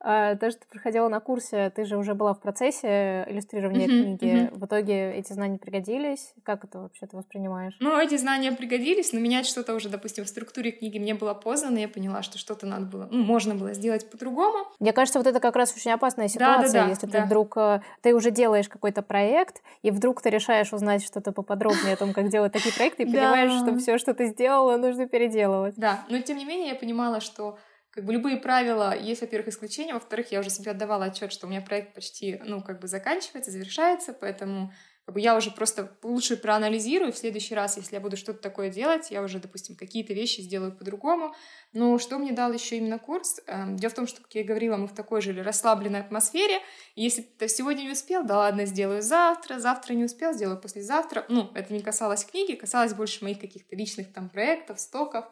А, 0.00 0.34
то, 0.34 0.50
что 0.50 0.60
ты 0.60 0.66
проходила 0.68 1.08
на 1.08 1.20
курсе, 1.20 1.70
ты 1.74 1.84
же 1.84 1.96
уже 1.96 2.14
была 2.14 2.34
в 2.34 2.40
процессе 2.40 3.24
иллюстрирования 3.28 3.86
uh-huh, 3.86 4.02
книги. 4.16 4.50
Uh-huh. 4.50 4.58
В 4.58 4.66
итоге 4.66 5.14
эти 5.14 5.32
знания 5.32 5.58
пригодились. 5.58 6.34
Как 6.42 6.64
это 6.64 6.80
вообще 6.80 7.06
ты 7.06 7.16
воспринимаешь? 7.16 7.76
Ну, 7.80 7.96
эти 7.96 8.16
знания 8.16 8.52
пригодились, 8.52 9.12
но 9.12 9.20
менять 9.20 9.46
что-то 9.46 9.74
уже, 9.74 9.88
допустим, 9.88 10.24
в 10.24 10.28
структуре 10.28 10.72
книги 10.72 10.98
мне 10.98 11.14
было 11.14 11.34
поздно, 11.34 11.78
я 11.78 11.88
поняла, 11.88 12.22
что 12.22 12.36
что-то 12.36 12.66
надо 12.66 12.86
было, 12.86 13.08
ну, 13.10 13.22
можно 13.22 13.54
было 13.54 13.72
сделать 13.74 14.10
по-другому. 14.10 14.66
Мне 14.80 14.92
кажется, 14.92 15.20
вот 15.20 15.28
это 15.28 15.38
как 15.38 15.54
раз 15.54 15.72
очень 15.74 15.92
опасная 15.92 16.28
ситуация, 16.28 16.72
да, 16.72 16.80
да, 16.80 16.84
да, 16.84 16.90
если 16.90 17.06
да. 17.06 17.20
ты 17.20 17.26
вдруг, 17.26 17.56
э, 17.56 17.80
ты 18.00 18.14
уже 18.14 18.32
делаешь 18.32 18.68
какой-то 18.68 19.02
проект, 19.02 19.62
и 19.82 19.90
вдруг 19.92 20.20
ты 20.20 20.30
решаешь 20.30 20.72
узнать 20.72 21.04
что-то 21.04 21.30
поподробнее 21.30 21.94
о 21.94 21.96
том, 21.96 22.12
как 22.12 22.28
делать 22.28 22.52
такие 22.52 22.74
проекты, 22.74 23.04
и 23.04 23.06
понимаешь, 23.06 23.52
что 23.52 23.78
все, 23.78 23.98
что 23.98 24.14
ты 24.14 24.26
сделала, 24.26 24.76
нужно 24.76 25.06
переделывать. 25.06 25.76
Да, 25.76 26.00
но 26.08 26.18
тем 26.18 26.38
не 26.38 26.41
менее 26.44 26.68
я 26.68 26.74
понимала, 26.74 27.20
что 27.20 27.58
как 27.90 28.04
бы 28.04 28.12
любые 28.12 28.38
правила, 28.38 28.96
есть, 28.98 29.20
во-первых, 29.20 29.48
исключения, 29.48 29.92
во-вторых, 29.92 30.32
я 30.32 30.40
уже 30.40 30.48
себе 30.50 30.70
отдавала 30.70 31.06
отчет, 31.06 31.30
что 31.30 31.46
у 31.46 31.50
меня 31.50 31.60
проект 31.60 31.94
почти, 31.94 32.40
ну, 32.44 32.62
как 32.62 32.80
бы 32.80 32.88
заканчивается, 32.88 33.50
завершается, 33.50 34.14
поэтому 34.14 34.72
как 35.04 35.14
бы 35.16 35.20
я 35.20 35.36
уже 35.36 35.50
просто 35.50 35.96
лучше 36.02 36.36
проанализирую 36.36 37.12
в 37.12 37.18
следующий 37.18 37.56
раз, 37.56 37.76
если 37.76 37.96
я 37.96 38.00
буду 38.00 38.16
что-то 38.16 38.38
такое 38.40 38.70
делать, 38.70 39.10
я 39.10 39.20
уже, 39.22 39.40
допустим, 39.40 39.74
какие-то 39.74 40.14
вещи 40.14 40.40
сделаю 40.42 40.70
по-другому. 40.70 41.34
Но 41.72 41.98
что 41.98 42.18
мне 42.18 42.32
дал 42.32 42.52
еще 42.52 42.76
именно 42.76 43.00
курс? 43.00 43.40
Эм, 43.48 43.76
дело 43.76 43.90
в 43.90 43.94
том, 43.94 44.06
что, 44.06 44.22
как 44.22 44.32
я 44.36 44.44
говорила, 44.44 44.76
мы 44.76 44.86
в 44.86 44.94
такой 44.94 45.20
же 45.20 45.42
расслабленной 45.42 46.00
атмосфере. 46.00 46.60
Если 46.94 47.22
ты 47.22 47.48
сегодня 47.48 47.82
не 47.82 47.90
успел, 47.90 48.22
да 48.22 48.38
ладно, 48.38 48.64
сделаю 48.64 49.02
завтра, 49.02 49.58
завтра 49.58 49.94
не 49.94 50.04
успел, 50.04 50.34
сделаю 50.34 50.60
послезавтра. 50.60 51.26
Ну, 51.28 51.50
это 51.54 51.72
не 51.72 51.80
касалось 51.80 52.24
книги, 52.24 52.54
касалось 52.54 52.94
больше 52.94 53.24
моих 53.24 53.40
каких-то 53.40 53.74
личных 53.74 54.12
там 54.12 54.28
проектов, 54.28 54.78
стоков. 54.78 55.24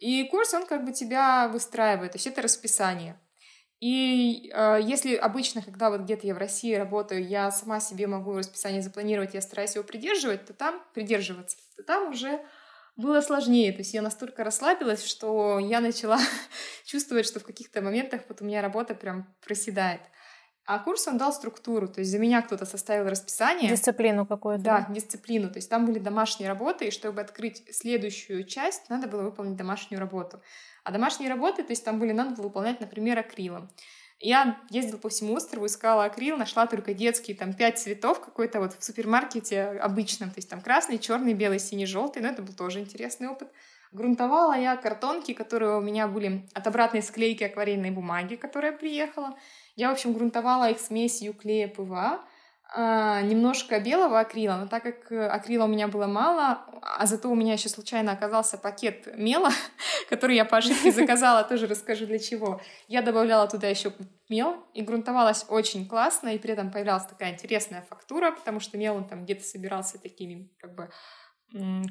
И 0.00 0.24
курс, 0.24 0.54
он 0.54 0.66
как 0.66 0.84
бы 0.84 0.92
тебя 0.92 1.48
выстраивает, 1.48 2.12
то 2.12 2.16
есть 2.16 2.26
это 2.26 2.40
расписание. 2.40 3.20
И 3.80 4.50
э, 4.52 4.80
если 4.82 5.14
обычно, 5.14 5.62
когда 5.62 5.90
вот 5.90 6.02
где-то 6.02 6.26
я 6.26 6.34
в 6.34 6.38
России 6.38 6.74
работаю, 6.74 7.26
я 7.26 7.50
сама 7.50 7.80
себе 7.80 8.06
могу 8.06 8.32
расписание 8.36 8.82
запланировать, 8.82 9.34
я 9.34 9.42
стараюсь 9.42 9.74
его 9.74 9.84
придерживать, 9.84 10.46
то 10.46 10.54
там 10.54 10.82
придерживаться, 10.94 11.56
то 11.76 11.82
там 11.82 12.10
уже 12.10 12.40
было 12.96 13.20
сложнее. 13.20 13.72
То 13.72 13.78
есть 13.78 13.94
я 13.94 14.02
настолько 14.02 14.42
расслабилась, 14.42 15.04
что 15.04 15.58
я 15.58 15.80
начала 15.80 16.18
чувствовать, 16.84 17.26
что 17.26 17.40
в 17.40 17.44
каких-то 17.44 17.82
моментах 17.82 18.22
вот 18.28 18.40
у 18.40 18.44
меня 18.44 18.62
работа 18.62 18.94
прям 18.94 19.34
проседает. 19.44 20.00
А 20.66 20.78
курс 20.78 21.08
он 21.08 21.18
дал 21.18 21.32
структуру, 21.32 21.88
то 21.88 22.00
есть 22.00 22.10
за 22.10 22.18
меня 22.18 22.42
кто-то 22.42 22.64
составил 22.64 23.08
расписание. 23.08 23.70
Дисциплину 23.70 24.24
какую-то. 24.26 24.62
Да, 24.62 24.86
дисциплину. 24.88 25.48
То 25.48 25.56
есть 25.56 25.68
там 25.68 25.86
были 25.86 25.98
домашние 25.98 26.48
работы, 26.48 26.86
и 26.86 26.90
чтобы 26.90 27.20
открыть 27.20 27.64
следующую 27.74 28.44
часть, 28.44 28.88
надо 28.88 29.08
было 29.08 29.22
выполнить 29.22 29.56
домашнюю 29.56 30.00
работу. 30.00 30.40
А 30.84 30.92
домашние 30.92 31.28
работы, 31.28 31.62
то 31.62 31.72
есть 31.72 31.84
там 31.84 31.98
были, 31.98 32.12
надо 32.12 32.36
было 32.36 32.44
выполнять, 32.44 32.80
например, 32.80 33.18
акрилом. 33.18 33.68
Я 34.22 34.60
ездила 34.68 34.98
по 34.98 35.08
всему 35.08 35.34
острову, 35.34 35.64
искала 35.64 36.04
акрил, 36.04 36.36
нашла 36.36 36.66
только 36.66 36.92
детские, 36.92 37.34
там, 37.34 37.54
пять 37.54 37.78
цветов 37.78 38.20
какой-то 38.20 38.60
вот 38.60 38.74
в 38.78 38.84
супермаркете 38.84 39.62
обычном, 39.62 40.28
то 40.28 40.36
есть 40.36 40.50
там 40.50 40.60
красный, 40.60 40.98
черный, 40.98 41.32
белый, 41.32 41.58
синий, 41.58 41.86
желтый, 41.86 42.20
но 42.20 42.28
это 42.28 42.42
был 42.42 42.52
тоже 42.52 42.80
интересный 42.80 43.28
опыт. 43.28 43.48
Грунтовала 43.92 44.52
я 44.52 44.76
картонки, 44.76 45.32
которые 45.32 45.78
у 45.78 45.80
меня 45.80 46.06
были 46.06 46.46
от 46.52 46.66
обратной 46.66 47.02
склейки 47.02 47.44
акварельной 47.44 47.90
бумаги, 47.90 48.36
которая 48.36 48.72
приехала. 48.72 49.36
Я, 49.80 49.88
в 49.88 49.92
общем, 49.92 50.12
грунтовала 50.12 50.70
их 50.70 50.78
смесью 50.78 51.32
клея 51.32 51.66
ПВА, 51.66 52.20
а, 52.74 53.22
немножко 53.22 53.80
белого 53.80 54.20
акрила, 54.20 54.56
но 54.56 54.66
так 54.66 54.82
как 54.82 55.10
э, 55.10 55.26
акрила 55.26 55.64
у 55.64 55.68
меня 55.68 55.88
было 55.88 56.06
мало, 56.06 56.66
а 56.82 57.06
зато 57.06 57.30
у 57.30 57.34
меня 57.34 57.54
еще 57.54 57.70
случайно 57.70 58.12
оказался 58.12 58.58
пакет 58.58 59.08
мела, 59.16 59.48
который 60.10 60.36
я 60.36 60.44
по 60.44 60.58
ошибке 60.58 60.92
заказала, 61.00 61.44
тоже 61.44 61.66
расскажу 61.66 62.04
для 62.04 62.18
чего. 62.18 62.60
Я 62.88 63.00
добавляла 63.00 63.48
туда 63.48 63.68
еще 63.68 63.94
мел, 64.28 64.66
и 64.74 64.82
грунтовалась 64.82 65.46
очень 65.48 65.88
классно, 65.88 66.28
и 66.34 66.38
при 66.38 66.52
этом 66.52 66.70
появлялась 66.70 67.06
такая 67.06 67.32
интересная 67.32 67.80
фактура, 67.88 68.32
потому 68.32 68.60
что 68.60 68.76
мел 68.76 68.96
он 68.96 69.08
там 69.08 69.24
где-то 69.24 69.44
собирался 69.44 69.98
такими 69.98 70.52
как 70.58 70.74
бы 70.74 70.90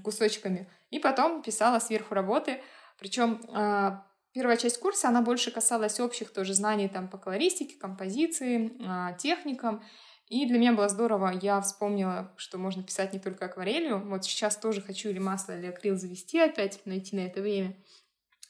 кусочками. 0.04 0.70
И 0.92 1.00
потом 1.00 1.42
писала 1.42 1.80
сверху 1.80 2.14
работы, 2.14 2.62
причем 3.00 3.42
а, 3.52 4.06
Первая 4.32 4.58
часть 4.58 4.80
курса, 4.80 5.10
она 5.10 5.22
больше 5.22 5.52
касалась 5.52 6.00
общих 6.00 6.32
тоже 6.32 6.54
знаний 6.54 6.88
там 6.88 7.10
по 7.10 7.18
колористике, 7.18 7.78
композиции, 7.80 8.72
а, 8.86 9.14
техникам. 9.14 9.84
И 10.28 10.46
для 10.46 10.60
меня 10.60 10.74
было 10.74 10.88
здорово, 10.88 11.32
я 11.42 11.60
вспомнила, 11.62 12.32
что 12.38 12.60
можно 12.60 12.84
писать 12.84 13.14
не 13.14 13.20
только 13.20 13.46
акварелью. 13.46 14.08
Вот 14.08 14.24
сейчас 14.26 14.56
тоже 14.58 14.82
хочу 14.82 15.10
или 15.10 15.18
масло, 15.18 15.58
или 15.58 15.66
акрил 15.66 15.96
завести 15.98 16.40
опять, 16.40 16.86
найти 16.86 17.16
на 17.16 17.22
это 17.22 17.42
время. 17.42 17.84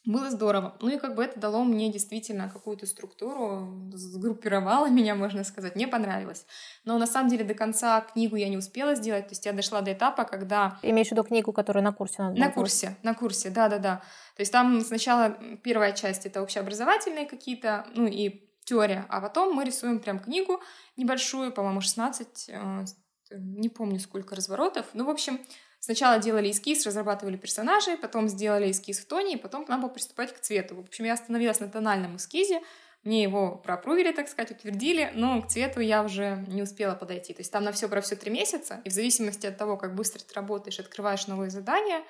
Было 0.05 0.29
здорово. 0.29 0.77
Ну 0.79 0.89
и 0.89 0.97
как 0.97 1.15
бы 1.15 1.23
это 1.23 1.39
дало 1.39 1.63
мне 1.63 1.91
действительно 1.91 2.49
какую-то 2.49 2.85
структуру, 2.85 3.89
сгруппировало 3.93 4.89
меня, 4.89 5.13
можно 5.13 5.43
сказать. 5.43 5.75
Мне 5.75 5.87
понравилось. 5.87 6.45
Но 6.85 6.97
на 6.97 7.05
самом 7.05 7.29
деле 7.29 7.43
до 7.43 7.53
конца 7.53 8.01
книгу 8.01 8.37
я 8.37 8.47
не 8.47 8.57
успела 8.57 8.95
сделать. 8.95 9.27
То 9.27 9.31
есть 9.33 9.45
я 9.45 9.51
дошла 9.51 9.81
до 9.81 9.91
этапа, 9.91 10.23
когда... 10.23 10.79
Имеешь 10.83 11.09
в 11.09 11.11
виду 11.11 11.23
книгу, 11.23 11.51
которую 11.51 11.83
на 11.83 11.91
курсе 11.91 12.21
надо 12.21 12.39
На 12.39 12.49
курсе, 12.49 12.95
на 13.03 13.13
курсе, 13.13 13.49
да-да-да. 13.49 13.97
То 14.35 14.41
есть 14.41 14.51
там 14.51 14.81
сначала 14.81 15.37
первая 15.63 15.91
часть— 15.91 16.25
это 16.27 16.41
общеобразовательные 16.41 17.25
какие-то, 17.25 17.85
ну 17.93 18.07
и 18.07 18.49
теория, 18.63 19.05
а 19.09 19.19
потом 19.19 19.53
мы 19.53 19.65
рисуем 19.65 19.99
прям 19.99 20.19
книгу 20.19 20.61
небольшую, 20.95 21.51
по-моему, 21.51 21.81
16, 21.81 22.49
э, 22.49 22.85
не 23.31 23.69
помню 23.69 23.99
сколько 23.99 24.35
разворотов. 24.35 24.85
Ну, 24.93 25.05
в 25.05 25.09
общем, 25.09 25.39
Сначала 25.79 26.19
делали 26.19 26.51
эскиз, 26.51 26.85
разрабатывали 26.85 27.37
персонажей, 27.37 27.97
потом 27.97 28.27
сделали 28.27 28.69
эскиз 28.71 28.99
в 28.99 29.07
тоне, 29.07 29.33
и 29.33 29.37
потом 29.37 29.65
надо 29.67 29.83
было 29.83 29.89
приступать 29.89 30.33
к 30.33 30.39
цвету. 30.39 30.75
В 30.75 30.79
общем, 30.79 31.05
я 31.05 31.13
остановилась 31.13 31.59
на 31.59 31.69
тональном 31.69 32.17
эскизе, 32.17 32.61
мне 33.03 33.23
его 33.23 33.55
пропрувили, 33.55 34.11
так 34.11 34.27
сказать, 34.27 34.51
утвердили, 34.51 35.11
но 35.15 35.41
к 35.41 35.47
цвету 35.47 35.79
я 35.79 36.03
уже 36.03 36.43
не 36.49 36.61
успела 36.61 36.95
подойти. 36.95 37.33
То 37.33 37.39
есть 37.39 37.51
там 37.51 37.63
на 37.63 37.71
все 37.71 37.87
про 37.87 38.01
все 38.01 38.17
три 38.17 38.29
месяца, 38.29 38.81
и 38.83 38.89
в 38.89 38.93
зависимости 38.93 39.45
от 39.45 39.57
того, 39.57 39.77
как 39.77 39.95
быстро 39.95 40.19
ты 40.19 40.33
работаешь, 40.33 40.79
открываешь 40.79 41.27
новые 41.27 41.49
задания, 41.49 42.03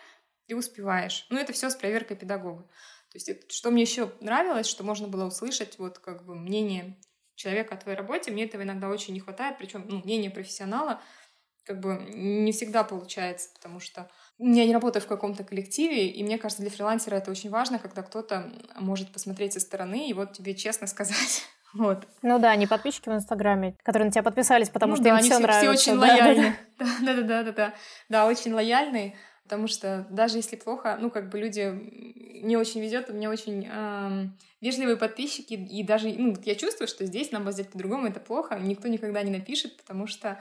ты 0.47 0.55
успеваешь. 0.55 1.27
Ну, 1.29 1.37
это 1.37 1.53
все 1.53 1.69
с 1.69 1.75
проверкой 1.75 2.17
педагога. 2.17 2.63
То 2.63 3.15
есть, 3.15 3.29
это, 3.29 3.53
что 3.53 3.69
мне 3.69 3.83
еще 3.83 4.11
нравилось, 4.19 4.67
что 4.67 4.83
можно 4.83 5.07
было 5.07 5.25
услышать 5.25 5.77
вот 5.77 5.99
как 5.99 6.25
бы 6.25 6.35
мнение 6.35 6.97
человека 7.35 7.75
о 7.75 7.77
твоей 7.77 7.97
работе. 7.97 8.31
Мне 8.31 8.45
этого 8.45 8.63
иногда 8.63 8.89
очень 8.89 9.13
не 9.13 9.19
хватает, 9.19 9.57
причем 9.59 9.85
ну, 9.87 10.01
мнение 10.03 10.31
профессионала 10.31 11.01
как 11.69 11.81
бы 11.81 12.03
не 12.15 12.51
всегда 12.51 12.83
получается, 12.83 13.49
потому 13.53 13.79
что 13.79 14.09
я 14.39 14.65
не 14.65 14.73
работаю 14.73 15.03
в 15.03 15.07
каком-то 15.07 15.43
коллективе, 15.43 16.07
и 16.07 16.23
мне 16.23 16.39
кажется, 16.39 16.63
для 16.63 16.71
фрилансера 16.71 17.17
это 17.17 17.29
очень 17.29 17.51
важно, 17.51 17.77
когда 17.77 18.01
кто-то 18.01 18.51
может 18.79 19.11
посмотреть 19.11 19.53
со 19.53 19.59
стороны 19.59 20.09
и 20.09 20.13
вот 20.13 20.33
тебе 20.33 20.55
честно 20.55 20.87
сказать. 20.87 21.43
Вот. 21.71 22.07
Ну 22.23 22.39
да, 22.39 22.55
не 22.55 22.65
подписчики 22.65 23.09
в 23.09 23.13
Инстаграме, 23.13 23.75
которые 23.83 24.07
на 24.07 24.11
тебя 24.11 24.23
подписались, 24.23 24.69
потому 24.69 24.93
ну, 24.93 24.95
что 24.95 25.03
да, 25.03 25.09
им 25.11 25.15
они 25.17 25.29
все, 25.29 25.35
все 25.35 25.43
нравится. 25.43 25.73
Все 25.75 25.91
очень 25.91 26.01
да, 26.01 26.07
лояльны. 26.07 26.55
Да, 26.79 26.85
да, 27.05 27.13
да, 27.13 27.21
да, 27.21 27.43
да, 27.43 27.51
да, 27.51 27.73
да, 28.09 28.25
очень 28.25 28.53
лояльные, 28.53 29.15
потому 29.43 29.67
что 29.67 30.07
даже 30.09 30.37
если 30.37 30.55
плохо, 30.55 30.97
ну 30.99 31.11
как 31.11 31.29
бы 31.29 31.37
люди 31.37 32.41
не 32.41 32.57
очень 32.57 32.81
везет, 32.81 33.11
у 33.11 33.13
меня 33.13 33.29
очень 33.29 33.67
эм, 33.71 34.35
вежливые 34.61 34.97
подписчики, 34.97 35.53
и 35.53 35.83
даже, 35.83 36.09
ну, 36.09 36.35
я 36.43 36.55
чувствую, 36.55 36.87
что 36.87 37.05
здесь 37.05 37.31
нам 37.31 37.51
сделать 37.51 37.71
по-другому, 37.71 38.07
это 38.07 38.19
плохо, 38.19 38.57
никто 38.57 38.87
никогда 38.87 39.21
не 39.21 39.29
напишет, 39.29 39.77
потому 39.77 40.07
что 40.07 40.39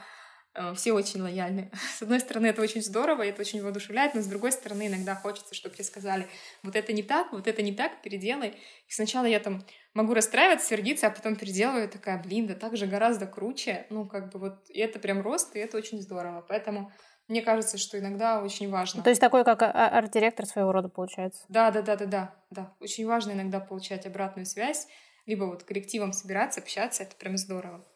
все 0.75 0.93
очень 0.93 1.21
лояльны. 1.23 1.71
С 1.99 2.03
одной 2.03 2.21
стороны, 2.21 2.47
это 2.47 2.63
очень 2.63 2.83
здорово, 2.83 3.27
это 3.27 3.41
очень 3.41 3.63
воодушевляет, 3.63 4.15
но 4.15 4.23
с 4.23 4.27
другой 4.27 4.53
стороны, 4.53 4.87
иногда 4.87 5.15
хочется, 5.15 5.55
чтобы 5.55 5.75
тебе 5.75 5.85
сказали, 5.85 6.27
вот 6.63 6.77
это 6.77 6.93
не 6.93 7.03
так, 7.03 7.33
вот 7.33 7.47
это 7.47 7.63
не 7.63 7.73
так, 7.73 8.03
переделай. 8.03 8.57
И 8.89 8.93
сначала 8.93 9.27
я 9.27 9.41
там 9.41 9.65
могу 9.95 10.15
расстраиваться, 10.15 10.67
сердиться, 10.67 11.07
а 11.07 11.11
потом 11.11 11.37
переделываю, 11.37 11.89
такая, 11.89 12.23
блин, 12.23 12.47
да 12.47 12.55
так 12.55 12.77
же 12.77 12.87
гораздо 12.87 13.27
круче. 13.27 13.87
Ну, 13.91 14.07
как 14.07 14.33
бы 14.33 14.39
вот, 14.39 14.71
и 14.71 14.79
это 14.79 14.99
прям 14.99 15.21
рост, 15.21 15.55
и 15.57 15.59
это 15.59 15.77
очень 15.77 16.01
здорово. 16.01 16.45
Поэтому 16.49 16.93
мне 17.29 17.43
кажется, 17.43 17.77
что 17.77 17.99
иногда 17.99 18.43
очень 18.43 18.71
важно. 18.71 19.03
То 19.03 19.11
есть 19.11 19.21
такой, 19.21 19.45
как 19.45 19.63
а, 19.63 19.89
арт-директор 19.89 20.47
своего 20.47 20.73
рода 20.73 20.89
получается? 20.89 21.45
Да, 21.49 21.71
да, 21.71 21.83
да, 21.83 21.97
да, 21.97 22.07
да, 22.07 22.35
да. 22.51 22.77
Очень 22.81 23.07
важно 23.07 23.33
иногда 23.33 23.61
получать 23.61 24.07
обратную 24.07 24.47
связь, 24.47 24.89
либо 25.27 25.45
вот 25.45 25.63
коллективом 25.65 26.15
собираться, 26.15 26.61
общаться, 26.61 27.03
это 27.03 27.15
прям 27.17 27.37
здорово. 27.37 27.87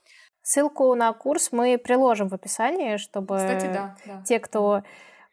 Ссылку 0.43 0.95
на 0.95 1.13
курс 1.13 1.51
мы 1.53 1.79
приложим 1.79 2.29
в 2.29 2.35
описании, 2.35 2.97
чтобы 2.97 3.37
Кстати, 3.37 3.67
да, 3.67 3.97
да. 4.05 4.23
те, 4.27 4.41
кто, 4.41 4.83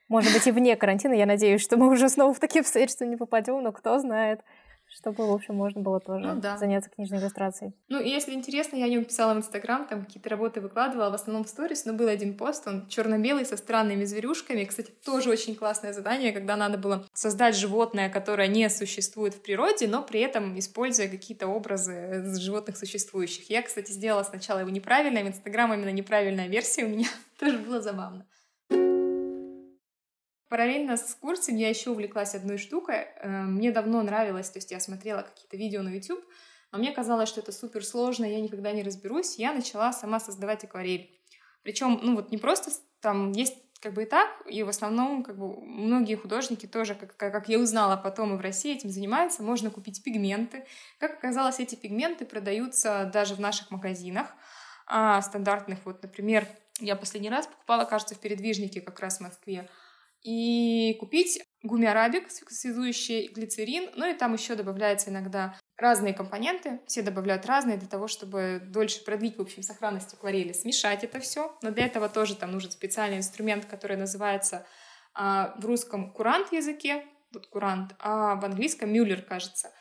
может 0.08 0.32
быть, 0.34 0.46
и 0.46 0.52
вне 0.52 0.76
карантина, 0.76 1.14
я 1.14 1.26
надеюсь, 1.26 1.62
что 1.62 1.78
мы 1.78 1.90
уже 1.90 2.10
снова 2.10 2.34
в 2.34 2.40
такие 2.40 2.62
обстоятельства 2.62 3.06
не 3.06 3.18
попадем, 3.18 3.64
но 3.64 3.72
кто 3.72 3.98
знает 4.00 4.42
чтобы, 4.90 5.28
в 5.28 5.32
общем, 5.32 5.56
можно 5.56 5.82
было 5.82 6.00
тоже 6.00 6.26
ну, 6.26 6.42
да. 6.42 6.58
заняться 6.58 6.90
книжной 6.90 7.20
иллюстрацией. 7.20 7.74
Ну, 7.88 8.00
и 8.00 8.10
если 8.10 8.34
интересно, 8.34 8.76
я 8.76 8.88
не 8.88 9.04
писала 9.04 9.34
в 9.34 9.38
Инстаграм, 9.38 9.88
там 9.88 10.06
какие-то 10.06 10.30
работы 10.30 10.62
выкладывала, 10.62 11.10
в 11.10 11.14
основном 11.14 11.44
в 11.44 11.50
сторис, 11.50 11.86
но 11.86 11.94
был 11.94 12.08
один 12.08 12.36
пост, 12.36 12.68
он 12.68 12.88
черно-белый, 12.88 13.46
со 13.46 13.58
странными 13.58 14.04
зверюшками. 14.04 14.64
Кстати, 14.64 14.92
тоже 15.06 15.30
очень 15.30 15.56
классное 15.56 15.94
задание, 15.94 16.32
когда 16.32 16.56
надо 16.56 16.78
было 16.78 17.06
создать 17.14 17.56
животное, 17.56 18.10
которое 18.10 18.48
не 18.48 18.70
существует 18.70 19.36
в 19.36 19.42
природе, 19.42 19.88
но 19.88 20.02
при 20.02 20.22
этом 20.22 20.58
используя 20.58 21.08
какие-то 21.08 21.48
образы 21.48 22.24
животных 22.40 22.78
существующих. 22.78 23.50
Я, 23.50 23.62
кстати, 23.62 23.92
сделала 23.92 24.24
сначала 24.24 24.60
его 24.60 24.70
неправильно, 24.70 25.20
в 25.22 25.28
Инстаграм 25.28 25.74
именно 25.74 25.92
неправильная 25.92 26.48
версия 26.48 26.86
у 26.86 26.90
меня 26.90 27.08
тоже 27.40 27.58
было 27.60 27.82
забавно. 27.82 28.26
Параллельно 30.50 30.98
с 30.98 31.16
курсом 31.16 31.56
я 31.56 31.70
еще 31.70 31.92
увлеклась 31.92 32.34
одной 32.34 32.58
штукой. 32.58 33.08
Э, 33.22 33.44
мне 33.44 33.72
давно 33.72 34.02
нравилось, 34.02 34.50
то 34.50 34.58
есть 34.58 34.72
я 34.72 34.80
смотрела 34.80 35.22
какие-то 35.22 35.56
видео 35.58 35.84
на 35.84 35.90
YouTube, 35.90 36.24
но 36.72 36.80
мне 36.80 36.92
казалось, 36.92 37.30
что 37.30 37.40
это 37.40 37.52
супер 37.52 37.86
сложно, 37.86 38.26
я 38.26 38.42
никогда 38.42 38.72
не 38.72 38.84
разберусь. 38.84 39.38
Я 39.38 39.54
начала 39.54 39.94
сама 39.94 40.20
создавать 40.20 40.64
акварель. 40.64 41.16
Причем, 41.64 42.00
ну 42.02 42.16
вот 42.16 42.32
не 42.32 42.38
просто 42.38 42.72
там 43.00 43.32
есть 43.32 43.56
как 43.80 43.94
бы 43.94 44.04
и 44.04 44.06
так, 44.06 44.30
и 44.46 44.62
в 44.64 44.70
основном 44.70 45.24
как 45.24 45.38
бы 45.38 45.62
многие 45.62 46.16
художники 46.16 46.66
тоже, 46.66 46.96
как, 46.96 47.16
как 47.16 47.48
я 47.48 47.60
узнала 47.60 47.96
потом 47.96 48.34
и 48.34 48.38
в 48.38 48.42
России 48.42 48.76
этим 48.76 48.90
занимаются, 48.90 49.42
можно 49.42 49.70
купить 49.70 50.04
пигменты. 50.04 50.66
Как 51.00 51.14
оказалось, 51.14 51.60
эти 51.60 51.76
пигменты 51.76 52.26
продаются 52.26 53.10
даже 53.14 53.36
в 53.36 53.40
наших 53.40 53.72
магазинах 53.72 54.28
а, 54.86 55.22
стандартных. 55.22 55.80
Вот, 55.86 56.02
например, 56.02 56.46
я 56.80 56.96
последний 56.96 57.30
раз 57.30 57.48
покупала, 57.48 57.86
кажется, 57.86 58.16
в 58.16 58.20
передвижнике 58.20 58.82
как 58.82 59.00
раз 59.00 59.20
в 59.20 59.22
Москве. 59.22 59.70
И 60.22 60.96
купить 61.00 61.42
гумиарабик, 61.64 62.30
связующий 62.30 63.28
глицерин, 63.28 63.90
ну 63.96 64.10
и 64.10 64.14
там 64.14 64.34
еще 64.34 64.56
добавляется 64.56 65.10
иногда 65.10 65.58
разные 65.78 66.14
компоненты, 66.14 66.82
все 66.88 67.02
добавляют 67.02 67.46
разные 67.46 67.78
для 67.78 67.88
того, 67.88 68.08
чтобы 68.08 68.62
дольше 68.66 69.04
продлить, 69.04 69.38
в 69.38 69.42
общем, 69.42 69.64
сохранность 69.64 70.14
акварели, 70.14 70.52
смешать 70.52 71.04
это 71.04 71.20
все. 71.20 71.58
Но 71.62 71.72
для 71.72 71.86
этого 71.86 72.10
тоже 72.10 72.36
там 72.36 72.52
нужен 72.52 72.72
специальный 72.72 73.18
инструмент, 73.18 73.66
который 73.66 73.96
называется 73.98 74.66
а, 75.14 75.56
в 75.58 75.66
русском 75.66 76.12
курант 76.12 76.52
языке, 76.52 77.06
тут 77.32 77.48
курант, 77.48 77.96
а 78.00 78.36
в 78.36 78.46
английском 78.46 78.92
мюллер, 78.92 79.22
кажется. 79.22 79.72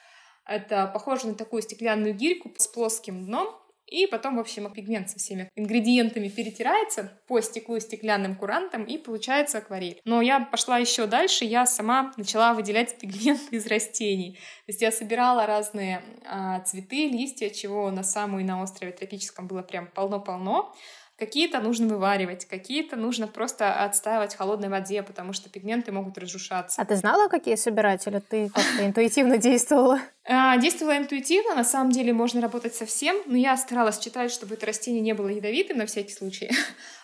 Это 0.47 0.87
похоже 0.87 1.29
на 1.29 1.35
такую 1.35 1.63
стеклянную 1.63 2.15
гирьку 2.15 2.53
с 2.57 2.67
плоским 2.69 3.27
дном, 3.27 3.55
и 3.89 4.07
потом, 4.07 4.37
в 4.37 4.41
общем, 4.41 4.71
пигмент 4.73 5.11
со 5.11 5.19
всеми 5.19 5.51
ингредиентами 5.57 6.29
перетирается 6.29 7.13
по 7.27 7.41
стеклу 7.41 7.81
стеклянным 7.81 8.35
курантом, 8.35 8.85
и 8.85 8.99
получается 8.99 9.59
акварель. 9.59 10.01
Но 10.05 10.21
я 10.21 10.41
пошла 10.41 10.79
еще 10.79 11.07
дальше, 11.07 11.45
я 11.45 11.67
сама 11.67 12.13
начала 12.17 12.55
выделять 12.55 12.99
пигмент 12.99 13.41
из 13.51 13.67
растений. 13.67 14.33
То 14.67 14.73
есть 14.73 14.83
я 14.83 14.93
собирала 14.93 15.47
разные 15.47 16.03
а, 16.27 16.61
цветы, 16.61 17.09
листья, 17.09 17.51
чего 17.51 17.91
на 17.91 18.03
самой 18.03 18.45
на 18.45 18.63
острове 18.63 18.93
тропическом 18.93 19.47
было 19.47 19.63
прям 19.63 19.87
полно-полно. 19.87 20.75
Какие-то 21.19 21.59
нужно 21.61 21.89
вываривать, 21.89 22.45
какие-то 22.45 22.95
нужно 22.95 23.27
просто 23.27 23.85
отстаивать 23.85 24.35
в 24.35 24.39
холодной 24.39 24.69
воде, 24.69 25.03
потому 25.03 25.33
что 25.33 25.51
пигменты 25.51 25.91
могут 25.91 26.17
разрушаться. 26.17 26.81
А 26.81 26.85
ты 26.85 26.95
знала, 26.95 27.29
какие 27.29 27.57
собирать, 27.57 28.07
или 28.07 28.21
ты 28.21 28.49
как-то 28.51 28.87
интуитивно 28.87 29.37
действовала? 29.37 30.01
А, 30.25 30.57
действовала 30.59 30.97
интуитивно, 30.97 31.57
на 31.57 31.65
самом 31.65 31.91
деле 31.91 32.13
можно 32.13 32.41
работать 32.41 32.77
со 32.77 32.87
всем, 32.87 33.17
но 33.27 33.37
я 33.37 33.57
старалась 33.57 33.99
читать, 33.99 34.31
чтобы 34.31 34.55
это 34.55 34.67
растение 34.67 35.01
не 35.01 35.13
было 35.13 35.27
ядовитым 35.27 35.79
на 35.79 35.87
всякий 35.87 36.13
случай. 36.13 36.51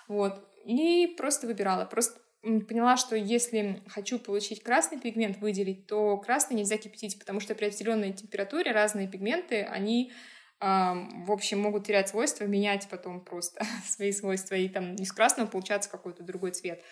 Вот. 0.07 0.39
И 0.67 1.15
просто 1.17 1.47
выбирала. 1.47 1.87
Просто 1.87 2.21
поняла, 2.43 2.99
что 2.99 3.17
если 3.17 3.83
хочу 3.89 4.19
получить 4.19 4.63
красный 4.63 5.01
пигмент, 5.01 5.39
выделить, 5.39 5.87
то 5.87 6.19
красный 6.19 6.57
нельзя 6.57 6.77
кипятить, 6.77 7.19
потому 7.19 7.41
что 7.41 7.55
при 7.55 7.67
определенной 7.67 8.13
температуре 8.13 8.71
разные 8.73 9.09
пигменты, 9.09 9.63
они 9.63 10.13
в 10.61 11.31
общем, 11.31 11.61
могут 11.61 11.87
терять 11.87 12.09
свойства, 12.09 12.45
менять 12.45 12.89
потом 12.89 13.25
просто 13.25 13.65
свои 13.87 14.13
свойства, 14.13 14.55
и 14.55 14.69
там 14.69 14.95
из 14.95 15.13
красного 15.13 15.49
получается 15.49 15.91
какой-то 15.91 16.23
другой 16.23 16.53
цвет. 16.53 16.83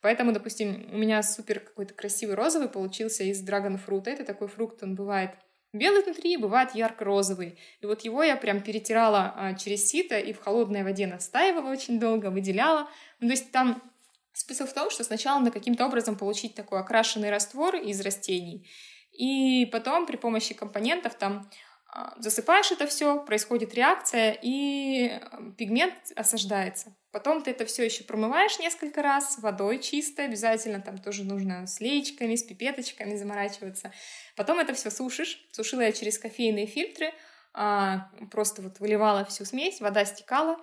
Поэтому, 0.00 0.32
допустим, 0.32 0.88
у 0.92 0.96
меня 0.98 1.22
супер 1.22 1.60
какой-то 1.60 1.94
красивый 1.94 2.34
розовый 2.34 2.68
получился 2.68 3.22
из 3.22 3.40
драгонфрута. 3.40 4.10
Это 4.10 4.24
такой 4.24 4.48
фрукт, 4.48 4.82
он 4.82 4.96
бывает 4.96 5.30
белый 5.72 6.02
внутри, 6.02 6.36
бывает 6.36 6.74
ярко-розовый. 6.74 7.58
И 7.80 7.86
вот 7.86 8.02
его 8.02 8.22
я 8.22 8.36
прям 8.36 8.60
перетирала 8.62 9.32
а, 9.34 9.54
через 9.54 9.88
сито 9.88 10.18
и 10.18 10.32
в 10.32 10.40
холодной 10.40 10.82
воде 10.82 11.06
настаивала 11.06 11.70
очень 11.70 12.00
долго, 12.00 12.30
выделяла. 12.30 12.88
Ну, 13.20 13.28
то 13.28 13.32
есть 13.32 13.52
там 13.52 13.82
смысл 14.32 14.66
в 14.66 14.72
том, 14.72 14.90
что 14.90 15.04
сначала 15.04 15.38
надо 15.38 15.50
каким-то 15.50 15.86
образом 15.86 16.16
получить 16.16 16.54
такой 16.54 16.80
окрашенный 16.80 17.30
раствор 17.30 17.76
из 17.76 18.00
растений, 18.00 18.68
и 19.12 19.66
потом 19.70 20.06
при 20.06 20.16
помощи 20.16 20.54
компонентов 20.54 21.14
там 21.14 21.50
засыпаешь 22.16 22.70
это 22.72 22.86
все, 22.86 23.22
происходит 23.24 23.74
реакция, 23.74 24.38
и 24.40 25.20
пигмент 25.58 25.94
осаждается. 26.16 26.96
Потом 27.10 27.42
ты 27.42 27.50
это 27.50 27.66
все 27.66 27.84
еще 27.84 28.04
промываешь 28.04 28.58
несколько 28.58 29.02
раз 29.02 29.38
водой 29.38 29.78
чистой, 29.78 30.24
обязательно 30.24 30.80
там 30.80 30.96
тоже 30.96 31.24
нужно 31.24 31.66
с 31.66 31.80
леечками, 31.80 32.34
с 32.34 32.42
пипеточками 32.42 33.16
заморачиваться. 33.16 33.92
Потом 34.36 34.58
это 34.58 34.72
все 34.72 34.90
сушишь. 34.90 35.46
Сушила 35.52 35.82
я 35.82 35.92
через 35.92 36.18
кофейные 36.18 36.66
фильтры, 36.66 37.12
а, 37.52 38.10
просто 38.30 38.62
вот 38.62 38.80
выливала 38.80 39.26
всю 39.26 39.44
смесь, 39.44 39.80
вода 39.80 40.06
стекала, 40.06 40.56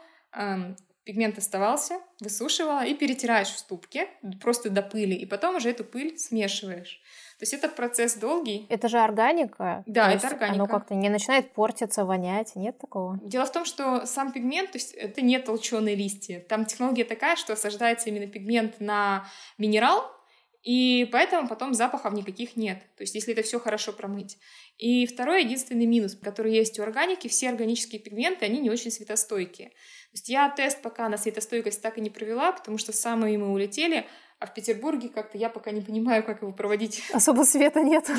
пигмент 1.03 1.37
оставался, 1.37 1.99
высушивала 2.19 2.85
и 2.85 2.95
перетираешь 2.95 3.49
в 3.49 3.59
ступке 3.59 4.09
просто 4.41 4.69
до 4.69 4.81
пыли, 4.81 5.15
и 5.15 5.25
потом 5.25 5.55
уже 5.55 5.69
эту 5.69 5.83
пыль 5.83 6.17
смешиваешь. 6.17 7.01
То 7.39 7.43
есть 7.43 7.53
это 7.53 7.69
процесс 7.69 8.15
долгий. 8.15 8.67
Это 8.67 8.89
же 8.89 8.99
органика. 8.99 9.83
Да, 9.85 10.11
это 10.11 10.27
органика. 10.27 10.55
Оно 10.55 10.67
как-то 10.67 10.93
не 10.93 11.07
начинает 11.07 11.53
портиться, 11.53 12.03
вонять, 12.03 12.53
нет 12.57 12.77
такого? 12.77 13.17
Дело 13.23 13.45
в 13.45 13.51
том, 13.53 13.63
что 13.63 14.05
сам 14.05 14.33
пигмент, 14.33 14.73
то 14.73 14.77
есть 14.77 14.91
это 14.91 15.21
не 15.21 15.39
толченые 15.39 15.95
листья. 15.95 16.41
Там 16.41 16.65
технология 16.65 17.05
такая, 17.05 17.37
что 17.37 17.53
осаждается 17.53 18.09
именно 18.09 18.27
пигмент 18.27 18.81
на 18.81 19.25
минерал, 19.57 20.03
и 20.63 21.07
поэтому 21.13 21.47
потом 21.47 21.73
запахов 21.73 22.11
никаких 22.11 22.57
нет. 22.57 22.79
То 22.97 23.03
есть 23.03 23.15
если 23.15 23.31
это 23.31 23.41
все 23.43 23.57
хорошо 23.57 23.93
промыть. 23.93 24.37
И 24.77 25.05
второй 25.05 25.43
единственный 25.45 25.85
минус, 25.85 26.17
который 26.21 26.53
есть 26.53 26.77
у 26.77 26.83
органики, 26.83 27.29
все 27.29 27.49
органические 27.49 28.01
пигменты, 28.01 28.43
они 28.43 28.59
не 28.59 28.69
очень 28.69 28.91
светостойкие. 28.91 29.69
То 29.69 30.15
есть 30.15 30.27
я 30.27 30.49
тест 30.49 30.81
пока 30.81 31.07
на 31.07 31.17
светостойкость 31.17 31.81
так 31.81 31.97
и 31.97 32.01
не 32.01 32.09
провела, 32.09 32.51
потому 32.51 32.77
что 32.77 32.91
самые 32.91 33.37
мы 33.37 33.53
улетели, 33.53 34.05
а 34.39 34.45
в 34.47 34.53
Петербурге 34.53 35.09
как-то 35.09 35.37
я 35.37 35.49
пока 35.49 35.71
не 35.71 35.81
понимаю, 35.81 36.23
как 36.23 36.41
его 36.41 36.53
проводить. 36.53 37.03
Особо 37.13 37.43
света 37.43 37.81
нет. 37.81 38.09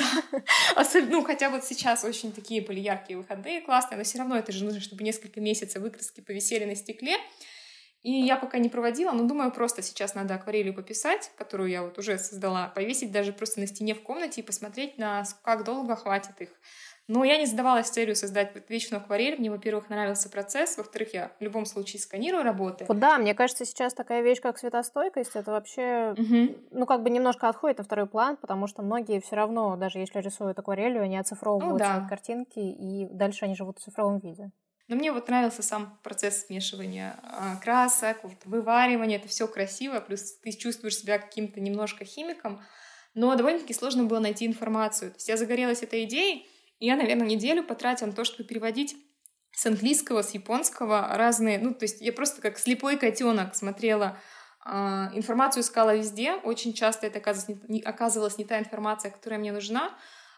Особенно, 0.76 1.12
ну, 1.12 1.24
хотя 1.24 1.48
вот 1.48 1.64
сейчас 1.64 2.04
очень 2.04 2.32
такие 2.32 2.60
были 2.60 2.78
яркие 2.78 3.18
выходные, 3.18 3.62
классные, 3.62 3.96
но 3.96 4.04
все 4.04 4.18
равно 4.18 4.36
это 4.36 4.52
же 4.52 4.64
нужно, 4.64 4.80
чтобы 4.80 5.02
несколько 5.02 5.40
месяцев 5.40 5.82
выкраски 5.82 6.20
повисели 6.20 6.66
на 6.66 6.74
стекле. 6.74 7.16
И 8.02 8.12
я 8.12 8.36
пока 8.36 8.58
не 8.58 8.70
проводила, 8.70 9.12
но 9.12 9.24
думаю, 9.24 9.50
просто 9.50 9.82
сейчас 9.82 10.14
надо 10.14 10.34
акварелью 10.34 10.72
пописать, 10.72 11.30
которую 11.36 11.68
я 11.68 11.82
вот 11.82 11.98
уже 11.98 12.18
создала, 12.18 12.68
повесить 12.68 13.12
даже 13.12 13.32
просто 13.32 13.60
на 13.60 13.66
стене 13.66 13.94
в 13.94 14.02
комнате 14.02 14.40
и 14.40 14.44
посмотреть, 14.44 14.96
на 14.96 15.24
как 15.42 15.64
долго 15.64 15.96
хватит 15.96 16.40
их. 16.40 16.48
Но 17.10 17.24
я 17.24 17.38
не 17.38 17.46
задавалась 17.46 17.88
целью 17.88 18.14
создать 18.14 18.52
вечную 18.68 19.02
акварель. 19.02 19.36
Мне, 19.36 19.50
во-первых, 19.50 19.90
нравился 19.90 20.30
процесс, 20.30 20.78
во-вторых, 20.78 21.12
я 21.12 21.32
в 21.40 21.42
любом 21.42 21.66
случае 21.66 22.00
сканирую 22.00 22.44
работы. 22.44 22.84
Вот 22.86 23.00
да, 23.00 23.18
мне 23.18 23.34
кажется, 23.34 23.64
сейчас 23.64 23.94
такая 23.94 24.22
вещь, 24.22 24.40
как 24.40 24.58
светостойкость, 24.58 25.34
это 25.34 25.50
вообще, 25.50 26.14
угу. 26.16 26.56
ну, 26.70 26.86
как 26.86 27.02
бы 27.02 27.10
немножко 27.10 27.48
отходит 27.48 27.78
на 27.78 27.84
второй 27.84 28.06
план, 28.06 28.36
потому 28.36 28.68
что 28.68 28.82
многие 28.82 29.20
все 29.20 29.34
равно, 29.34 29.74
даже 29.74 29.98
если 29.98 30.20
рисуют 30.20 30.56
акварелью, 30.60 31.02
они 31.02 31.18
оцифровывают 31.18 31.72
ну, 31.72 31.78
да. 31.80 32.06
картинки, 32.08 32.60
и 32.60 33.08
дальше 33.10 33.44
они 33.44 33.56
живут 33.56 33.80
в 33.80 33.82
цифровом 33.82 34.20
виде. 34.20 34.52
Но 34.86 34.94
мне 34.94 35.10
вот 35.10 35.26
нравился 35.26 35.64
сам 35.64 35.98
процесс 36.04 36.46
смешивания 36.46 37.18
а, 37.24 37.56
красок, 37.56 38.18
вот, 38.22 38.36
вываривания, 38.44 39.16
это 39.16 39.26
все 39.26 39.48
красиво, 39.48 39.98
плюс 39.98 40.38
ты 40.38 40.52
чувствуешь 40.52 40.98
себя 40.98 41.18
каким-то 41.18 41.60
немножко 41.60 42.04
химиком, 42.04 42.60
но 43.14 43.34
довольно-таки 43.34 43.74
сложно 43.74 44.04
было 44.04 44.20
найти 44.20 44.46
информацию. 44.46 45.10
То 45.10 45.16
есть 45.16 45.28
я 45.28 45.36
загорелась 45.36 45.82
этой 45.82 46.04
идеей, 46.04 46.48
я, 46.80 46.96
наверное, 46.96 47.26
неделю 47.26 47.62
потратила 47.62 48.08
на 48.08 48.12
то, 48.14 48.24
чтобы 48.24 48.48
переводить 48.48 48.96
с 49.52 49.66
английского, 49.66 50.22
с 50.22 50.32
японского 50.32 51.08
разные, 51.16 51.58
ну, 51.58 51.74
то 51.74 51.84
есть 51.84 52.00
я 52.00 52.12
просто 52.12 52.40
как 52.40 52.58
слепой 52.58 52.96
котенок 52.96 53.54
смотрела 53.54 54.18
э, 54.64 54.70
информацию 54.70 55.62
искала 55.62 55.94
везде, 55.96 56.34
очень 56.34 56.72
часто 56.72 57.06
это 57.06 57.18
оказывалось 57.18 57.68
не, 57.68 57.82
оказывалась 57.82 58.38
не 58.38 58.44
та 58.44 58.58
информация, 58.58 59.10
которая 59.10 59.38
мне 59.38 59.52
нужна, 59.52 59.96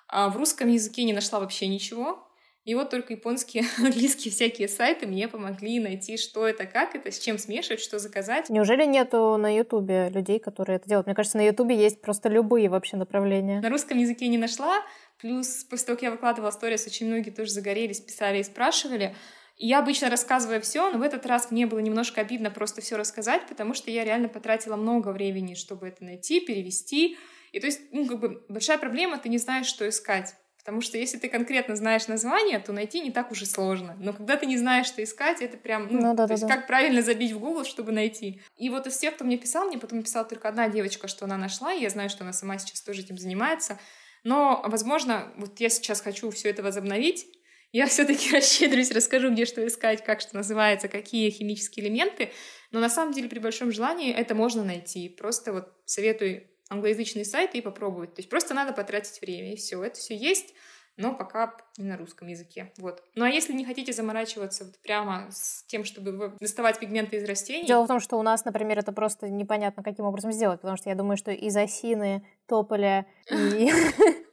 а 0.08 0.28
в 0.28 0.36
русском 0.36 0.68
языке 0.68 1.04
не 1.04 1.12
нашла 1.12 1.40
вообще 1.40 1.68
ничего, 1.68 2.26
и 2.64 2.76
вот 2.76 2.90
только 2.90 3.14
японские, 3.14 3.64
английские 3.78 4.32
всякие 4.32 4.68
сайты 4.68 5.06
мне 5.06 5.26
помогли 5.26 5.80
найти, 5.80 6.16
что 6.16 6.46
это, 6.46 6.64
как 6.66 6.94
это, 6.94 7.10
с 7.10 7.18
чем 7.18 7.38
смешивать, 7.38 7.80
что 7.80 7.98
заказать. 7.98 8.50
Неужели 8.50 8.84
нету 8.84 9.36
на 9.36 9.54
Ютубе 9.56 10.10
людей, 10.10 10.38
которые 10.38 10.76
это 10.76 10.88
делают? 10.88 11.06
Мне 11.06 11.16
кажется, 11.16 11.38
на 11.38 11.46
Ютубе 11.46 11.76
есть 11.76 12.00
просто 12.00 12.28
любые 12.28 12.68
вообще 12.68 12.96
направления. 12.96 13.60
На 13.60 13.68
русском 13.68 13.98
языке 13.98 14.28
не 14.28 14.38
нашла, 14.38 14.80
плюс 15.22 15.64
после 15.64 15.86
того, 15.86 15.96
как 15.96 16.02
я 16.02 16.10
выкладывала 16.10 16.50
сторис, 16.50 16.86
очень 16.86 17.06
многие 17.06 17.30
тоже 17.30 17.52
загорелись, 17.52 18.00
писали 18.00 18.40
и 18.40 18.44
спрашивали. 18.44 19.14
И 19.56 19.68
я 19.68 19.78
обычно 19.78 20.10
рассказываю 20.10 20.60
все, 20.60 20.90
но 20.90 20.98
в 20.98 21.02
этот 21.02 21.24
раз 21.26 21.50
мне 21.50 21.66
было 21.66 21.78
немножко 21.78 22.20
обидно 22.20 22.50
просто 22.50 22.80
все 22.80 22.96
рассказать, 22.96 23.46
потому 23.46 23.72
что 23.72 23.90
я 23.90 24.04
реально 24.04 24.28
потратила 24.28 24.76
много 24.76 25.10
времени, 25.10 25.54
чтобы 25.54 25.86
это 25.86 26.04
найти, 26.04 26.40
перевести. 26.40 27.16
И 27.52 27.60
то 27.60 27.66
есть, 27.66 27.80
ну, 27.92 28.06
как 28.06 28.18
бы 28.18 28.44
большая 28.48 28.78
проблема, 28.78 29.18
ты 29.18 29.28
не 29.28 29.38
знаешь, 29.38 29.66
что 29.66 29.88
искать. 29.88 30.34
Потому 30.58 30.80
что 30.80 30.98
если 30.98 31.18
ты 31.18 31.28
конкретно 31.28 31.76
знаешь 31.76 32.08
название, 32.08 32.58
то 32.58 32.72
найти 32.72 33.00
не 33.00 33.10
так 33.10 33.30
уж 33.30 33.42
и 33.42 33.46
сложно. 33.46 33.96
Но 34.00 34.12
когда 34.12 34.36
ты 34.36 34.46
не 34.46 34.56
знаешь, 34.56 34.86
что 34.86 35.02
искать, 35.02 35.40
это 35.42 35.56
прям, 35.56 35.88
ну, 35.90 36.00
ну 36.00 36.14
да, 36.14 36.24
то 36.24 36.28
да, 36.28 36.34
есть 36.34 36.46
да. 36.46 36.56
как 36.56 36.66
правильно 36.66 37.02
забить 37.02 37.32
в 37.32 37.38
Google, 37.38 37.64
чтобы 37.64 37.92
найти. 37.92 38.40
И 38.56 38.70
вот 38.70 38.86
из 38.86 38.94
всех, 38.96 39.14
кто 39.14 39.24
мне 39.24 39.36
писал, 39.36 39.66
мне 39.66 39.78
потом 39.78 40.02
писала 40.02 40.24
только 40.24 40.48
одна 40.48 40.68
девочка, 40.68 41.08
что 41.08 41.24
она 41.24 41.36
нашла, 41.36 41.72
и 41.72 41.82
я 41.82 41.90
знаю, 41.90 42.10
что 42.10 42.22
она 42.22 42.32
сама 42.32 42.58
сейчас 42.58 42.80
тоже 42.80 43.02
этим 43.02 43.18
занимается. 43.18 43.78
Но, 44.24 44.62
возможно, 44.66 45.32
вот 45.36 45.58
я 45.60 45.68
сейчас 45.68 46.00
хочу 46.00 46.30
все 46.30 46.50
это 46.50 46.62
возобновить, 46.62 47.26
я 47.72 47.86
все-таки 47.88 48.30
расщедрюсь, 48.32 48.92
расскажу, 48.92 49.30
где 49.30 49.46
что 49.46 49.66
искать, 49.66 50.04
как 50.04 50.20
что 50.20 50.36
называется, 50.36 50.88
какие 50.88 51.30
химические 51.30 51.86
элементы. 51.86 52.30
Но 52.70 52.80
на 52.80 52.88
самом 52.88 53.12
деле 53.12 53.28
при 53.28 53.38
большом 53.38 53.72
желании 53.72 54.12
это 54.12 54.34
можно 54.34 54.62
найти. 54.64 55.08
Просто 55.08 55.52
вот 55.52 55.72
советую 55.84 56.48
англоязычные 56.68 57.24
сайты 57.24 57.58
и 57.58 57.62
попробовать. 57.62 58.14
То 58.14 58.20
есть 58.20 58.30
просто 58.30 58.54
надо 58.54 58.72
потратить 58.72 59.20
время, 59.20 59.52
и 59.52 59.56
все. 59.56 59.82
Это 59.82 59.98
все 59.98 60.16
есть, 60.16 60.54
но 60.96 61.14
пока 61.14 61.54
не 61.78 61.84
на 61.84 61.96
русском 61.96 62.28
языке. 62.28 62.72
Вот. 62.78 63.02
Ну 63.14 63.24
а 63.24 63.28
если 63.28 63.52
не 63.52 63.64
хотите 63.64 63.92
заморачиваться 63.92 64.64
вот 64.64 64.78
прямо 64.82 65.28
с 65.30 65.64
тем, 65.66 65.84
чтобы 65.84 66.34
доставать 66.38 66.78
пигменты 66.78 67.16
из 67.16 67.24
растений... 67.24 67.66
Дело 67.66 67.84
в 67.84 67.88
том, 67.88 68.00
что 68.00 68.18
у 68.18 68.22
нас, 68.22 68.44
например, 68.44 68.78
это 68.78 68.92
просто 68.92 69.28
непонятно, 69.28 69.82
каким 69.82 70.04
образом 70.04 70.32
сделать, 70.32 70.60
потому 70.60 70.76
что 70.76 70.90
я 70.90 70.94
думаю, 70.94 71.16
что 71.16 71.30
из 71.30 71.56
осины, 71.56 72.26
тополя 72.46 73.06
и... 73.30 73.70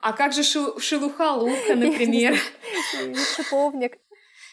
А 0.01 0.14
как 0.14 0.32
же 0.34 0.43
шелуха 0.43 1.34
лука, 1.34 1.53
например? 1.76 2.38
Шиповник. 3.36 3.97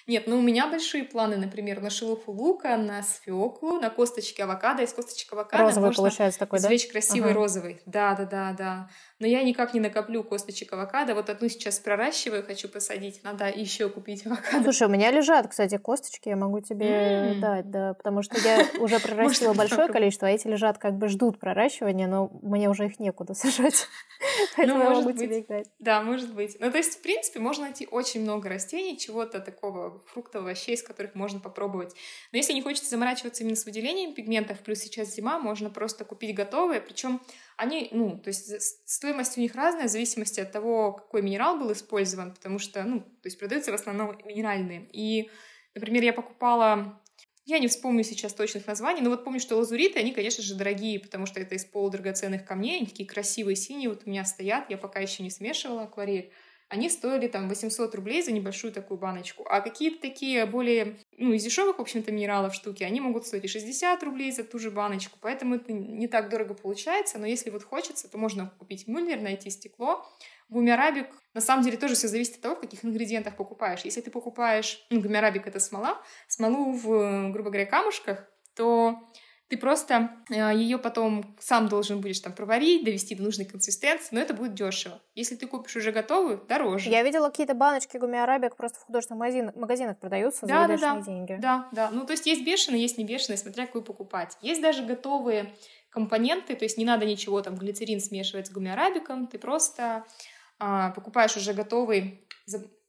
Нет, 0.07 0.29
ну 0.29 0.39
у 0.39 0.41
меня 0.41 0.69
большие 0.69 1.03
планы, 1.03 1.37
например, 1.37 1.81
на 1.81 1.91
шелуху 1.91 2.31
лука, 2.31 2.77
на 2.77 3.03
свеклу, 3.03 3.81
на 3.81 3.91
косточки 3.91 4.41
авокадо. 4.41 4.85
Из 4.85 4.93
косточек 4.93 5.33
авокадо 5.33 5.65
розовый 5.65 5.89
можно 5.89 6.03
получается 6.05 6.39
такой, 6.39 6.61
да? 6.61 6.67
извлечь 6.67 6.87
красивый 6.87 7.31
ага. 7.31 7.41
розовый. 7.41 7.81
Да, 7.87 8.15
да, 8.15 8.25
да, 8.25 8.55
да. 8.57 8.89
Но 9.19 9.27
я 9.27 9.43
никак 9.43 9.75
не 9.75 9.81
накоплю 9.81 10.23
косточек 10.23 10.73
авокадо. 10.73 11.17
Вот 11.17 11.29
одну 11.29 11.49
сейчас 11.49 11.81
проращиваю, 11.81 12.45
хочу 12.45 12.69
посадить. 12.69 13.25
Надо 13.25 13.49
еще 13.49 13.89
купить 13.89 14.25
авокадо. 14.27 14.63
Слушай, 14.63 14.87
у 14.87 14.91
меня 14.91 15.11
лежат, 15.11 15.49
кстати, 15.49 15.77
косточки, 15.77 16.29
я 16.29 16.37
могу 16.37 16.61
тебе 16.61 16.87
mm. 16.87 17.41
дать, 17.41 17.71
да, 17.71 17.95
потому 17.95 18.23
что 18.23 18.39
я 18.39 18.65
уже 18.79 19.01
прорастила 19.01 19.55
большое 19.55 19.89
количество, 19.89 20.29
а 20.29 20.31
эти 20.31 20.47
лежат 20.47 20.79
как 20.79 20.95
бы 20.99 21.09
ждут 21.09 21.41
проращивания, 21.41 22.07
но 22.07 22.31
мне 22.43 22.71
уже 22.71 22.87
их 22.87 23.01
некуда 23.01 23.35
сажать. 23.35 23.89
Ну, 24.57 24.77
может 24.77 25.05
быть. 25.05 25.47
Да, 25.81 26.01
может 26.03 26.33
быть. 26.33 26.57
Ну, 26.61 26.71
то 26.71 26.79
есть, 26.79 26.99
в 26.99 27.03
принципе, 27.03 27.41
можно 27.41 27.65
найти 27.65 27.89
очень 27.91 28.23
много 28.23 28.49
растений, 28.49 28.97
чего-то 28.97 29.41
такого 29.41 29.96
фруктов, 30.07 30.43
овощей, 30.43 30.75
из 30.75 30.83
которых 30.83 31.15
можно 31.15 31.41
попробовать. 31.41 31.95
Но 32.33 32.39
если 32.39 32.53
не 32.53 32.63
хочется 32.63 32.91
заморачиваться 32.91 33.43
именно 33.43 33.57
с 33.57 33.65
выделением 33.65 34.15
пигментов, 34.15 34.61
плюс 34.61 34.79
сейчас 34.79 35.15
зима, 35.15 35.39
можно 35.39 35.71
просто 35.71 36.05
купить 36.05 36.35
готовые, 36.35 36.81
причем 36.81 37.21
они, 37.57 37.89
ну, 37.93 38.19
то 38.19 38.29
есть 38.29 38.89
стоимость 38.89 39.39
у 39.39 39.41
них 39.41 39.55
разная 39.55 39.89
в 39.89 39.91
зависимости 39.91 40.41
от 40.41 40.53
того, 40.53 40.93
какой 40.93 41.23
минерал 41.23 41.59
был 41.59 41.73
использован, 41.73 42.35
потому 42.35 42.59
что, 42.59 42.83
ну, 42.85 43.01
то 43.01 43.27
есть 43.27 43.39
продаются 43.39 43.73
в 43.73 43.75
основном 43.75 44.19
минеральные. 44.25 44.89
И, 44.93 45.31
например, 45.75 46.03
я 46.03 46.13
покупала 46.13 47.01
я 47.47 47.61
не 47.61 47.69
вспомню 47.69 48.03
сейчас 48.03 48.35
точных 48.35 48.67
названий, 48.67 49.03
но 49.03 49.09
вот 49.09 49.23
помню, 49.23 49.39
что 49.39 49.55
лазуриты, 49.57 50.01
они, 50.01 50.11
конечно 50.11 50.43
же, 50.43 50.57
дорогие, 50.57 50.99
потому 50.99 51.27
что 51.27 51.39
это 51.39 51.55
из 51.55 51.65
полудрагоценных 51.65 52.45
камней, 52.45 52.79
они 52.79 52.87
такие 52.87 53.09
красивые 53.09 53.55
синие, 53.55 53.89
вот 53.89 54.03
у 54.05 54.11
меня 54.11 54.25
стоят, 54.25 54.69
я 54.69 54.77
пока 54.77 54.99
еще 54.99 55.23
не 55.23 55.31
смешивала 55.31 55.85
акварель 55.85 56.33
они 56.69 56.91
стоили 56.91 57.29
там 57.29 57.49
800 57.49 57.95
рублей 57.95 58.23
за 58.23 58.33
небольшую 58.33 58.73
такую 58.73 58.99
баночку. 58.99 59.45
А 59.49 59.61
какие-то 59.61 60.01
такие 60.01 60.47
более, 60.47 60.99
ну, 61.17 61.33
из 61.33 61.45
дешевых, 61.45 61.79
в 61.79 61.81
общем-то, 61.81 62.11
минералов 62.11 62.55
штуки, 62.55 62.83
они 62.83 63.01
могут 63.01 63.27
стоить 63.27 63.45
и 63.45 63.49
60 63.49 64.03
рублей 64.03 64.33
за 64.33 64.43
ту 64.43 64.59
же 64.59 64.71
баночку, 64.71 65.19
поэтому 65.21 65.57
это 65.57 65.73
не 65.73 66.09
так 66.09 66.29
дорого 66.29 66.55
получается, 66.55 67.19
но 67.19 67.27
если 67.27 67.51
вот 67.51 67.63
хочется, 67.63 68.11
то 68.11 68.19
можно 68.19 68.53
купить 68.59 68.89
мюллер, 68.89 69.21
найти 69.21 69.51
стекло. 69.51 70.05
Гумиарабик, 70.49 71.07
на 71.35 71.41
самом 71.41 71.65
деле, 71.65 71.77
тоже 71.77 71.95
все 71.95 72.09
зависит 72.09 72.37
от 72.37 72.41
того, 72.41 72.57
в 72.57 72.61
каких 72.61 72.85
ингредиентах 72.85 73.37
покупаешь. 73.37 73.83
Если 73.85 74.01
ты 74.01 74.11
покупаешь, 74.11 74.85
ну, 74.91 75.01
гумиарабик— 75.01 75.47
это 75.49 75.61
смола, 75.61 76.03
смолу 76.29 76.73
в, 76.73 77.31
грубо 77.31 77.51
говоря, 77.51 77.67
камушках, 77.67 78.29
то 78.55 78.99
ты 79.49 79.57
просто 79.57 80.11
э, 80.29 80.57
ее 80.57 80.79
потом 80.79 81.37
сам 81.39 81.69
должен 81.69 82.01
будешь 82.01 82.19
там 82.19 82.33
проварить, 82.33 82.85
довести 82.85 83.15
до 83.15 83.23
нужной 83.23 83.47
консистенции, 83.47 84.09
но 84.13 84.21
это 84.21 84.35
будет 84.35 84.55
дешево. 84.55 85.01
Если 85.15 85.37
ты 85.37 85.47
купишь 85.47 85.77
уже 85.77 85.93
готовую, 85.93 86.43
дороже. 86.49 86.91
Я 86.91 87.03
видела 87.03 87.29
какие-то 87.29 87.55
баночки 87.55 87.97
гумиарабик 87.97 88.57
просто 88.57 88.81
в 88.81 88.85
художественных 88.85 89.21
магазин, 89.21 89.53
магазинах 89.55 89.99
продаются 89.99 90.47
да, 90.47 90.67
за 90.67 90.77
да, 90.77 90.95
да. 90.95 91.01
деньги. 91.01 91.39
Да, 91.41 91.69
да. 91.73 91.91
Ну, 91.91 92.05
то 92.05 92.13
есть 92.13 92.27
есть 92.27 92.45
бешеные, 92.45 92.83
есть 92.83 92.99
не 92.99 93.05
бешеные, 93.05 93.39
смотря 93.39 93.67
какую 93.67 93.83
покупать. 93.83 94.37
Есть 94.43 94.63
даже 94.63 94.83
готовые 94.83 95.55
компоненты, 95.91 96.57
то 96.57 96.65
есть 96.65 96.77
не 96.77 96.85
надо 96.85 97.07
ничего 97.07 97.41
там 97.41 97.55
глицерин 97.57 98.01
смешивать 98.01 98.49
с 98.49 98.51
гумиарабиком, 98.51 99.29
ты 99.29 99.39
просто 99.39 100.05
а, 100.59 100.91
покупаешь 100.91 101.37
уже 101.37 101.55
готовый 101.55 102.27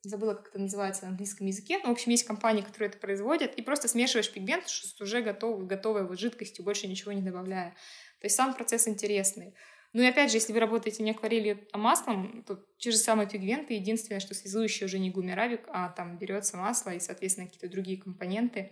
забыла, 0.08 0.34
как 0.34 0.50
это 0.50 0.60
называется 0.60 1.04
на 1.04 1.10
английском 1.10 1.48
языке. 1.48 1.80
Ну, 1.84 1.90
в 1.90 1.92
общем, 1.92 2.12
есть 2.12 2.26
компании, 2.26 2.62
которые 2.62 2.90
это 2.90 2.98
производят, 2.98 3.56
и 3.56 3.62
просто 3.62 3.88
смешиваешь 3.88 4.32
пигмент 4.32 4.68
с 4.68 5.00
уже 5.02 5.22
готовой, 5.22 5.66
готовой 5.66 6.08
вот 6.08 6.20
жидкостью, 6.20 6.66
больше 6.66 6.88
ничего 6.88 7.12
не 7.12 7.22
добавляя. 7.22 7.72
То 8.20 8.26
есть 8.26 8.36
сам 8.36 8.54
процесс 8.54 8.88
интересный. 8.88 9.54
Ну 9.94 10.02
и 10.02 10.06
опять 10.08 10.32
же, 10.32 10.38
если 10.38 10.54
вы 10.54 10.60
работаете 10.60 11.02
не 11.04 11.12
акварелью, 11.12 11.60
а 11.72 11.78
маслом, 11.78 12.44
то 12.46 12.64
те 12.78 12.92
же 12.92 12.98
самые 12.98 13.28
пигменты, 13.28 13.74
единственное, 13.74 14.20
что 14.20 14.34
связующее 14.34 14.86
уже 14.86 15.00
не 15.00 15.10
гумиравик, 15.10 15.62
а 15.70 15.90
там 15.90 16.18
берется 16.18 16.58
масло 16.58 16.92
и, 16.92 17.00
соответственно, 17.00 17.48
какие-то 17.48 17.70
другие 17.70 18.00
компоненты. 18.00 18.72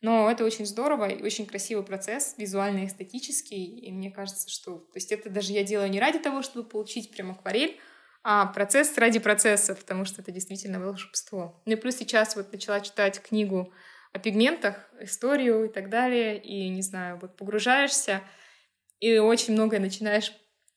Но 0.00 0.30
это 0.30 0.44
очень 0.44 0.66
здорово 0.66 1.08
и 1.08 1.22
очень 1.22 1.46
красивый 1.46 1.84
процесс, 1.84 2.34
визуально 2.38 2.86
эстетический, 2.86 3.64
и 3.64 3.90
мне 3.90 4.10
кажется, 4.10 4.48
что... 4.48 4.78
То 4.78 4.96
есть 4.96 5.10
это 5.10 5.28
даже 5.28 5.52
я 5.52 5.64
делаю 5.64 5.90
не 5.90 5.98
ради 5.98 6.18
того, 6.18 6.42
чтобы 6.42 6.68
получить 6.68 7.10
прям 7.10 7.32
акварель, 7.32 7.78
а 8.22 8.46
процесс 8.46 8.96
ради 8.98 9.18
процесса, 9.18 9.74
потому 9.74 10.04
что 10.04 10.22
это 10.22 10.30
действительно 10.32 10.80
волшебство. 10.80 11.62
Ну 11.64 11.72
и 11.72 11.76
плюс 11.76 11.96
сейчас 11.96 12.36
вот 12.36 12.52
начала 12.52 12.80
читать 12.80 13.20
книгу 13.22 13.72
о 14.12 14.18
пигментах, 14.18 14.76
историю 15.00 15.64
и 15.64 15.68
так 15.68 15.88
далее, 15.88 16.40
и, 16.42 16.68
не 16.68 16.82
знаю, 16.82 17.18
вот 17.20 17.36
погружаешься, 17.36 18.22
и 19.00 19.18
очень 19.18 19.54
многое 19.54 19.80
начинаешь 19.80 20.32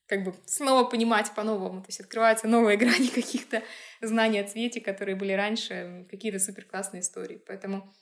как 0.08 0.26
бы 0.26 0.36
снова 0.46 0.84
понимать 0.84 1.34
по-новому. 1.34 1.82
То 1.82 1.88
есть 1.88 2.02
открываются 2.02 2.46
новые 2.48 2.78
грани 2.78 3.08
каких-то 3.16 3.64
знаний 4.02 4.40
о 4.40 4.48
цвете, 4.48 4.82
которые 4.82 5.16
были 5.16 5.32
раньше, 5.32 6.06
какие-то 6.10 6.40
супер 6.40 6.66
классные 6.66 7.00
истории. 7.00 7.42
Поэтому 7.48 7.94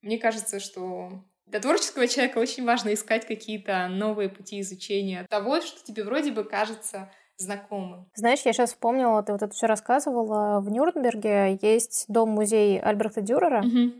мне 0.00 0.18
кажется, 0.18 0.58
что 0.58 1.22
для 1.44 1.60
творческого 1.60 2.08
человека 2.08 2.38
очень 2.38 2.64
важно 2.64 2.94
искать 2.94 3.26
какие-то 3.26 3.88
новые 3.88 4.30
пути 4.30 4.60
изучения 4.60 5.26
того, 5.28 5.60
что 5.60 5.84
тебе 5.84 6.04
вроде 6.04 6.32
бы 6.32 6.44
кажется 6.44 7.12
знакомым. 7.40 8.06
Знаешь, 8.14 8.42
я 8.44 8.52
сейчас 8.52 8.70
вспомнила, 8.70 9.22
ты 9.22 9.32
вот 9.32 9.42
это 9.42 9.52
все 9.52 9.66
рассказывала. 9.66 10.60
В 10.60 10.70
Нюрнберге 10.70 11.58
есть 11.60 12.04
дом-музей 12.08 12.80
Альберта 12.80 13.20
Дюрера. 13.20 13.60
Угу. 13.60 13.92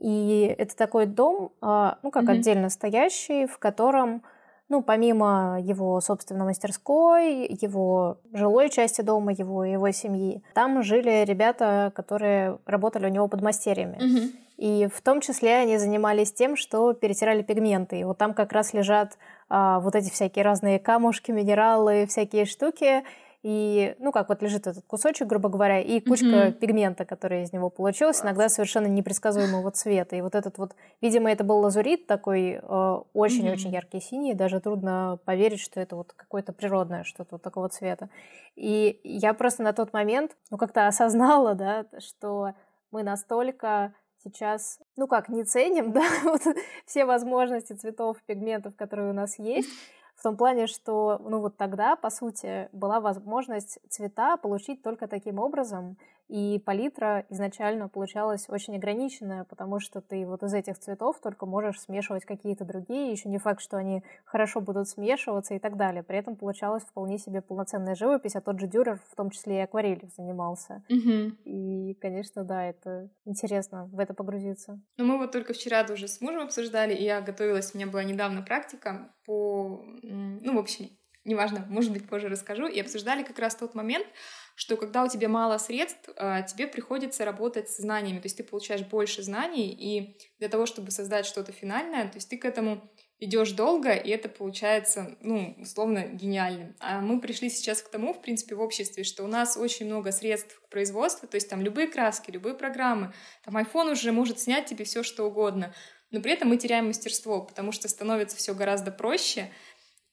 И 0.00 0.54
это 0.58 0.76
такой 0.76 1.06
дом, 1.06 1.52
а, 1.60 1.98
ну, 2.02 2.10
как 2.10 2.24
угу. 2.24 2.32
отдельно 2.32 2.68
стоящий, 2.68 3.46
в 3.46 3.58
котором 3.58 4.22
ну, 4.70 4.82
помимо 4.82 5.58
его 5.60 6.00
собственной 6.00 6.46
мастерской, 6.46 7.46
его 7.60 8.18
жилой 8.32 8.70
части 8.70 9.02
дома, 9.02 9.32
его 9.32 9.62
его 9.64 9.90
семьи, 9.90 10.42
там 10.54 10.82
жили 10.82 11.24
ребята, 11.24 11.92
которые 11.94 12.58
работали 12.64 13.06
у 13.06 13.10
него 13.10 13.28
под 13.28 13.42
мастерьями. 13.42 13.96
Угу. 13.96 14.32
И 14.56 14.88
в 14.92 15.00
том 15.02 15.20
числе 15.20 15.56
они 15.56 15.78
занимались 15.78 16.32
тем, 16.32 16.56
что 16.56 16.92
перетирали 16.92 17.42
пигменты. 17.42 18.00
И 18.00 18.04
вот 18.04 18.18
там 18.18 18.34
как 18.34 18.52
раз 18.52 18.72
лежат 18.72 19.18
вот 19.48 19.94
эти 19.94 20.10
всякие 20.10 20.44
разные 20.44 20.78
камушки, 20.78 21.30
минералы, 21.30 22.06
всякие 22.06 22.44
штуки. 22.44 23.04
И, 23.44 23.94
ну, 23.98 24.10
как 24.10 24.30
вот 24.30 24.40
лежит 24.40 24.66
этот 24.66 24.86
кусочек, 24.86 25.26
грубо 25.26 25.50
говоря, 25.50 25.78
и 25.78 26.00
кучка 26.00 26.26
mm-hmm. 26.26 26.52
пигмента, 26.52 27.04
которая 27.04 27.42
из 27.42 27.52
него 27.52 27.68
получилась, 27.68 28.22
иногда 28.22 28.48
совершенно 28.48 28.86
непредсказуемого 28.86 29.70
цвета. 29.70 30.16
И 30.16 30.22
вот 30.22 30.34
этот 30.34 30.56
вот, 30.56 30.74
видимо, 31.02 31.30
это 31.30 31.44
был 31.44 31.58
лазурит 31.58 32.06
такой 32.06 32.52
э, 32.52 32.98
очень-очень 33.12 33.68
mm-hmm. 33.68 33.74
яркий 33.74 34.00
синий, 34.00 34.32
даже 34.32 34.60
трудно 34.60 35.18
поверить, 35.26 35.60
что 35.60 35.78
это 35.78 35.94
вот 35.94 36.14
какое-то 36.14 36.54
природное 36.54 37.04
что-то 37.04 37.32
вот 37.32 37.42
такого 37.42 37.68
цвета. 37.68 38.08
И 38.56 38.98
я 39.04 39.34
просто 39.34 39.62
на 39.62 39.74
тот 39.74 39.92
момент, 39.92 40.38
ну, 40.50 40.56
как-то 40.56 40.86
осознала, 40.86 41.54
да, 41.54 41.84
что 41.98 42.54
мы 42.92 43.02
настолько 43.02 43.92
сейчас, 44.24 44.80
ну 44.96 45.06
как, 45.06 45.28
не 45.28 45.44
ценим, 45.44 45.92
да, 45.92 46.04
вот 46.24 46.42
все 46.86 47.04
возможности 47.04 47.74
цветов, 47.74 48.16
пигментов, 48.26 48.74
которые 48.76 49.10
у 49.10 49.14
нас 49.14 49.38
есть, 49.38 49.68
в 50.16 50.22
том 50.22 50.36
плане, 50.36 50.66
что, 50.66 51.20
ну 51.24 51.40
вот 51.40 51.56
тогда, 51.56 51.96
по 51.96 52.10
сути, 52.10 52.68
была 52.72 53.00
возможность 53.00 53.78
цвета 53.88 54.36
получить 54.36 54.82
только 54.82 55.06
таким 55.06 55.38
образом, 55.38 55.96
и 56.28 56.58
палитра 56.58 57.26
изначально 57.28 57.88
получалась 57.88 58.46
очень 58.48 58.76
ограниченная, 58.76 59.44
потому 59.44 59.78
что 59.78 60.00
ты 60.00 60.26
вот 60.26 60.42
из 60.42 60.54
этих 60.54 60.78
цветов 60.78 61.20
только 61.20 61.46
можешь 61.46 61.80
смешивать 61.80 62.24
какие-то 62.24 62.64
другие, 62.64 63.10
еще 63.10 63.28
не 63.28 63.38
факт, 63.38 63.60
что 63.60 63.76
они 63.76 64.02
хорошо 64.24 64.60
будут 64.60 64.88
смешиваться 64.88 65.54
и 65.54 65.58
так 65.58 65.76
далее. 65.76 66.02
При 66.02 66.18
этом 66.18 66.36
получалась 66.36 66.84
вполне 66.84 67.18
себе 67.18 67.42
полноценная 67.42 67.94
живопись, 67.94 68.36
а 68.36 68.40
тот 68.40 68.58
же 68.58 68.66
Дюрер 68.66 69.00
в 69.10 69.14
том 69.14 69.30
числе 69.30 69.58
и 69.58 69.60
акварелью 69.60 70.08
занимался. 70.16 70.82
Угу. 70.88 71.36
И, 71.44 71.94
конечно, 72.00 72.44
да, 72.44 72.64
это 72.64 73.10
интересно 73.24 73.86
в 73.92 73.98
это 73.98 74.14
погрузиться. 74.14 74.80
Ну, 74.96 75.04
мы 75.04 75.18
вот 75.18 75.32
только 75.32 75.52
вчера 75.52 75.84
уже 75.92 76.08
с 76.08 76.20
мужем 76.20 76.42
обсуждали, 76.42 76.94
и 76.94 77.04
я 77.04 77.20
готовилась, 77.20 77.74
у 77.74 77.78
меня 77.78 77.86
была 77.86 78.02
недавно 78.02 78.42
практика 78.42 79.14
по, 79.26 79.84
ну, 80.02 80.54
в 80.54 80.58
общем, 80.58 80.88
неважно, 81.24 81.64
может 81.68 81.92
быть, 81.92 82.08
позже 82.08 82.28
расскажу, 82.28 82.66
и 82.66 82.80
обсуждали 82.80 83.22
как 83.22 83.38
раз 83.38 83.56
тот 83.56 83.74
момент, 83.74 84.06
что 84.54 84.76
когда 84.76 85.04
у 85.04 85.08
тебя 85.08 85.28
мало 85.28 85.58
средств, 85.58 86.10
а, 86.16 86.42
тебе 86.42 86.66
приходится 86.66 87.24
работать 87.24 87.68
с 87.68 87.78
знаниями, 87.78 88.20
то 88.20 88.26
есть 88.26 88.36
ты 88.36 88.44
получаешь 88.44 88.82
больше 88.82 89.22
знаний, 89.22 89.70
и 89.70 90.16
для 90.38 90.48
того, 90.48 90.66
чтобы 90.66 90.90
создать 90.90 91.26
что-то 91.26 91.52
финальное, 91.52 92.08
то 92.08 92.16
есть 92.16 92.28
ты 92.28 92.38
к 92.38 92.44
этому 92.44 92.88
идешь 93.18 93.52
долго, 93.52 93.92
и 93.92 94.10
это 94.10 94.28
получается, 94.28 95.16
ну, 95.20 95.56
условно, 95.58 96.06
гениальным. 96.06 96.76
А 96.80 97.00
мы 97.00 97.20
пришли 97.20 97.48
сейчас 97.48 97.82
к 97.82 97.88
тому, 97.88 98.12
в 98.12 98.20
принципе, 98.20 98.54
в 98.54 98.60
обществе, 98.60 99.04
что 99.04 99.24
у 99.24 99.28
нас 99.28 99.56
очень 99.56 99.86
много 99.86 100.12
средств 100.12 100.60
к 100.60 100.68
производству, 100.68 101.26
то 101.26 101.36
есть 101.36 101.48
там 101.48 101.60
любые 101.60 101.88
краски, 101.88 102.30
любые 102.30 102.54
программы, 102.54 103.12
там 103.44 103.56
iPhone 103.56 103.92
уже 103.92 104.12
может 104.12 104.40
снять 104.40 104.66
тебе 104.66 104.84
все 104.84 105.02
что 105.02 105.24
угодно, 105.24 105.74
но 106.10 106.20
при 106.20 106.32
этом 106.32 106.48
мы 106.48 106.58
теряем 106.58 106.86
мастерство, 106.86 107.40
потому 107.42 107.72
что 107.72 107.88
становится 107.88 108.36
все 108.36 108.54
гораздо 108.54 108.92
проще, 108.92 109.50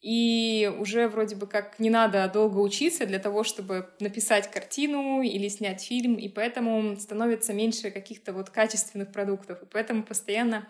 и 0.01 0.71
уже 0.79 1.07
вроде 1.07 1.35
бы 1.35 1.45
как 1.45 1.79
не 1.79 1.89
надо 1.89 2.27
долго 2.27 2.57
учиться 2.57 3.05
для 3.05 3.19
того, 3.19 3.43
чтобы 3.43 3.89
написать 3.99 4.49
картину 4.49 5.21
или 5.21 5.47
снять 5.47 5.83
фильм, 5.83 6.15
и 6.15 6.27
поэтому 6.27 6.97
становится 6.97 7.53
меньше 7.53 7.91
каких-то 7.91 8.33
вот 8.33 8.49
качественных 8.49 9.11
продуктов, 9.11 9.61
и 9.61 9.65
поэтому 9.65 10.03
постоянно 10.03 10.67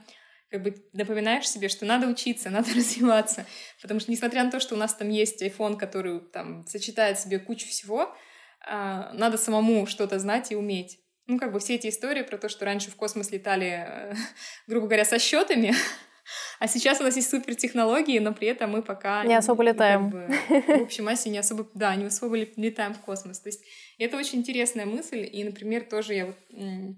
как 0.49 0.63
бы 0.63 0.75
напоминаешь 0.91 1.49
себе, 1.49 1.69
что 1.69 1.85
надо 1.85 2.07
учиться, 2.07 2.49
надо 2.51 2.73
развиваться, 2.73 3.45
потому 3.81 3.99
что 4.01 4.11
несмотря 4.11 4.43
на 4.43 4.51
то, 4.51 4.59
что 4.59 4.75
у 4.75 4.77
нас 4.77 4.93
там 4.93 5.09
есть 5.09 5.41
iPhone, 5.41 5.77
который 5.77 6.19
там 6.19 6.65
сочетает 6.67 7.17
в 7.17 7.21
себе 7.21 7.39
кучу 7.39 7.67
всего, 7.67 8.13
а, 8.67 9.11
надо 9.13 9.37
самому 9.37 9.87
что-то 9.87 10.19
знать 10.19 10.51
и 10.51 10.55
уметь. 10.55 10.99
Ну, 11.27 11.39
как 11.39 11.53
бы 11.53 11.59
все 11.59 11.75
эти 11.75 11.87
истории 11.87 12.23
про 12.23 12.37
то, 12.37 12.49
что 12.49 12.65
раньше 12.65 12.91
в 12.91 12.95
космос 12.95 13.31
летали, 13.31 13.85
э, 13.87 14.13
грубо 14.67 14.87
говоря, 14.87 15.05
со 15.05 15.19
счетами, 15.19 15.73
а 16.59 16.67
сейчас 16.67 16.99
у 16.99 17.03
нас 17.03 17.15
есть 17.15 17.29
супертехнологии, 17.29 18.19
но 18.19 18.33
при 18.33 18.47
этом 18.47 18.71
мы 18.71 18.81
пока... 18.81 19.23
Не 19.25 19.35
особо 19.35 19.63
летаем. 19.63 20.11
Как 20.11 20.65
бы, 20.67 20.79
в 20.79 20.81
общем 20.83 21.05
массе 21.05 21.29
не 21.29 21.37
особо, 21.37 21.67
да, 21.73 21.95
не 21.95 22.05
особо 22.05 22.37
летаем 22.37 22.93
в 22.93 22.99
космос. 22.99 23.39
То 23.39 23.49
есть 23.49 23.63
это 23.97 24.17
очень 24.17 24.39
интересная 24.39 24.85
мысль. 24.85 25.27
И, 25.31 25.43
например, 25.43 25.83
тоже 25.83 26.13
я 26.13 26.25
вот 26.27 26.37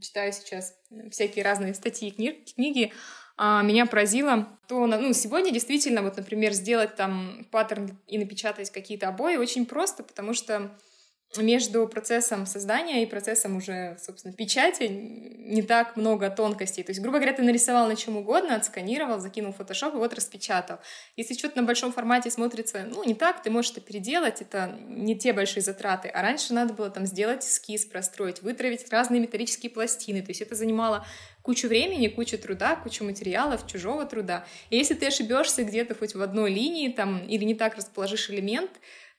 читаю 0.01 0.33
сейчас 0.33 0.75
всякие 1.11 1.43
разные 1.43 1.73
статьи 1.73 2.09
и 2.09 2.53
книги, 2.53 2.93
а, 3.35 3.63
меня 3.63 3.85
поразило 3.85 4.47
то, 4.67 4.85
ну, 4.85 5.11
сегодня 5.13 5.51
действительно, 5.51 6.03
вот, 6.03 6.17
например, 6.17 6.53
сделать 6.53 6.95
там 6.95 7.47
паттерн 7.51 7.97
и 8.07 8.17
напечатать 8.17 8.69
какие-то 8.69 9.07
обои 9.07 9.37
очень 9.37 9.65
просто, 9.65 10.03
потому 10.03 10.33
что 10.33 10.71
между 11.41 11.87
процессом 11.87 12.45
создания 12.45 13.03
и 13.03 13.05
процессом 13.05 13.57
уже, 13.57 13.97
собственно, 13.99 14.33
печати 14.33 14.83
не 14.83 15.61
так 15.61 15.95
много 15.97 16.29
тонкостей. 16.29 16.83
То 16.83 16.91
есть, 16.91 17.01
грубо 17.01 17.17
говоря, 17.17 17.33
ты 17.33 17.41
нарисовал 17.41 17.87
на 17.87 17.95
чем 17.95 18.17
угодно, 18.17 18.55
отсканировал, 18.55 19.19
закинул 19.19 19.51
в 19.51 19.59
Photoshop 19.59 19.93
и 19.93 19.97
вот 19.97 20.13
распечатал. 20.13 20.79
Если 21.15 21.33
что-то 21.33 21.57
на 21.57 21.63
большом 21.63 21.91
формате 21.91 22.29
смотрится, 22.29 22.85
ну, 22.87 23.03
не 23.03 23.15
так, 23.15 23.41
ты 23.41 23.49
можешь 23.49 23.71
это 23.71 23.81
переделать, 23.81 24.41
это 24.41 24.77
не 24.87 25.17
те 25.17 25.33
большие 25.33 25.63
затраты. 25.63 26.07
А 26.09 26.21
раньше 26.21 26.53
надо 26.53 26.73
было 26.73 26.89
там 26.89 27.05
сделать 27.05 27.45
эскиз, 27.45 27.85
простроить, 27.85 28.41
вытравить 28.41 28.89
разные 28.91 29.19
металлические 29.19 29.71
пластины. 29.71 30.21
То 30.21 30.29
есть 30.29 30.41
это 30.41 30.55
занимало 30.55 31.05
кучу 31.41 31.67
времени, 31.67 32.07
кучу 32.07 32.37
труда, 32.37 32.75
кучу 32.75 33.03
материалов, 33.03 33.67
чужого 33.67 34.05
труда. 34.05 34.45
И 34.69 34.77
если 34.77 34.93
ты 34.93 35.07
ошибешься 35.07 35.63
где-то 35.63 35.93
хоть 35.93 36.15
в 36.15 36.21
одной 36.21 36.51
линии 36.51 36.89
там, 36.89 37.25
или 37.27 37.43
не 37.43 37.53
так 37.53 37.75
расположишь 37.75 38.29
элемент, 38.29 38.71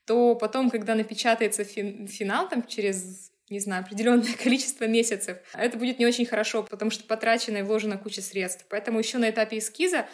то 0.06 0.34
потом, 0.34 0.70
когда 0.70 0.94
напечатается 0.94 1.64
финал 1.64 2.48
там 2.48 2.66
через 2.66 3.32
не 3.50 3.60
знаю, 3.60 3.82
определенное 3.82 4.32
количество 4.42 4.86
месяцев, 4.86 5.36
это 5.52 5.78
будет 5.78 5.98
не 5.98 6.06
очень 6.06 6.26
хорошо, 6.26 6.62
потому 6.62 6.90
что 6.90 7.04
потрачено 7.04 7.58
и 7.58 7.62
вложено 7.62 7.98
куча 7.98 8.22
средств. 8.22 8.64
Поэтому 8.70 8.98
еще 8.98 9.18
на 9.18 9.28
этапе 9.28 9.58
эскиза 9.58 10.06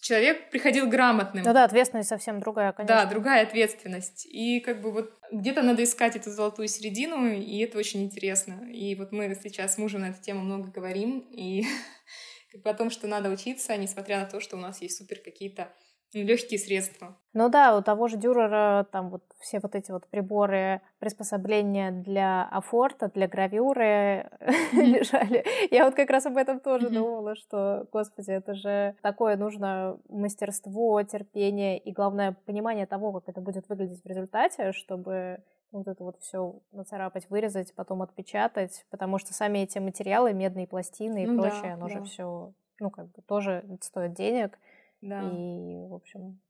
человек 0.00 0.50
приходил 0.50 0.86
грамотным. 0.86 1.44
Ну 1.44 1.52
да, 1.52 1.64
ответственность 1.64 2.08
совсем 2.08 2.40
другая, 2.40 2.72
конечно. 2.72 2.94
Да, 2.94 3.06
другая 3.06 3.42
ответственность. 3.42 4.26
И 4.26 4.60
как 4.60 4.82
бы 4.82 4.92
вот 4.92 5.12
где-то 5.32 5.62
надо 5.62 5.82
искать 5.82 6.14
эту 6.14 6.30
золотую 6.30 6.68
середину, 6.68 7.32
и 7.32 7.58
это 7.60 7.78
очень 7.78 8.04
интересно. 8.04 8.70
И 8.70 8.94
вот 8.94 9.12
мы 9.12 9.34
сейчас 9.42 9.74
с 9.74 9.78
мужем 9.78 10.02
на 10.02 10.10
эту 10.10 10.20
тему 10.20 10.40
много 10.40 10.70
говорим, 10.70 11.26
и 11.30 11.64
о 12.64 12.74
том, 12.74 12.90
что 12.90 13.06
надо 13.06 13.30
учиться, 13.30 13.76
несмотря 13.76 14.20
на 14.20 14.26
то, 14.26 14.40
что 14.40 14.56
у 14.56 14.60
нас 14.60 14.80
есть 14.82 14.98
супер 14.98 15.18
какие-то 15.18 15.72
легкие 16.12 16.58
средства. 16.58 17.16
Ну 17.34 17.48
да, 17.48 17.76
у 17.76 17.82
того 17.82 18.08
же 18.08 18.16
Дюрера 18.16 18.86
там 18.90 19.10
вот 19.10 19.22
все 19.40 19.60
вот 19.60 19.74
эти 19.74 19.90
вот 19.90 20.06
приборы, 20.06 20.80
приспособления 20.98 21.90
для 21.90 22.44
афорта, 22.48 23.10
для 23.14 23.28
гравюры 23.28 24.30
лежали. 24.72 25.44
Я 25.70 25.84
вот 25.84 25.94
как 25.94 26.10
раз 26.10 26.26
об 26.26 26.36
этом 26.36 26.60
тоже 26.60 26.88
думала, 26.88 27.36
что, 27.36 27.86
господи, 27.92 28.30
это 28.30 28.54
же 28.54 28.96
такое 29.02 29.36
нужно 29.36 29.98
мастерство, 30.08 31.02
терпение 31.02 31.78
и, 31.78 31.92
главное, 31.92 32.36
понимание 32.46 32.86
того, 32.86 33.12
как 33.12 33.28
это 33.28 33.40
будет 33.40 33.68
выглядеть 33.68 34.02
в 34.02 34.06
результате, 34.06 34.72
чтобы 34.72 35.42
вот 35.70 35.88
это 35.88 36.02
вот 36.02 36.20
все 36.20 36.60
нацарапать, 36.72 37.28
вырезать, 37.30 37.74
потом 37.74 38.02
отпечатать, 38.02 38.86
потому 38.90 39.18
что 39.18 39.34
сами 39.34 39.58
эти 39.58 39.78
материалы, 39.78 40.32
медные 40.32 40.66
пластины 40.66 41.24
и 41.24 41.26
ну, 41.26 41.42
прочее, 41.42 41.62
да, 41.62 41.74
оно 41.74 41.88
да. 41.88 41.94
же 41.94 42.04
все, 42.04 42.52
ну, 42.80 42.90
как 42.90 43.10
бы 43.10 43.22
тоже 43.22 43.64
стоит 43.82 44.14
денег. 44.14 44.58
Да. 45.00 45.22
И, 45.22 45.86
в 45.86 45.94
общем, 45.94 46.40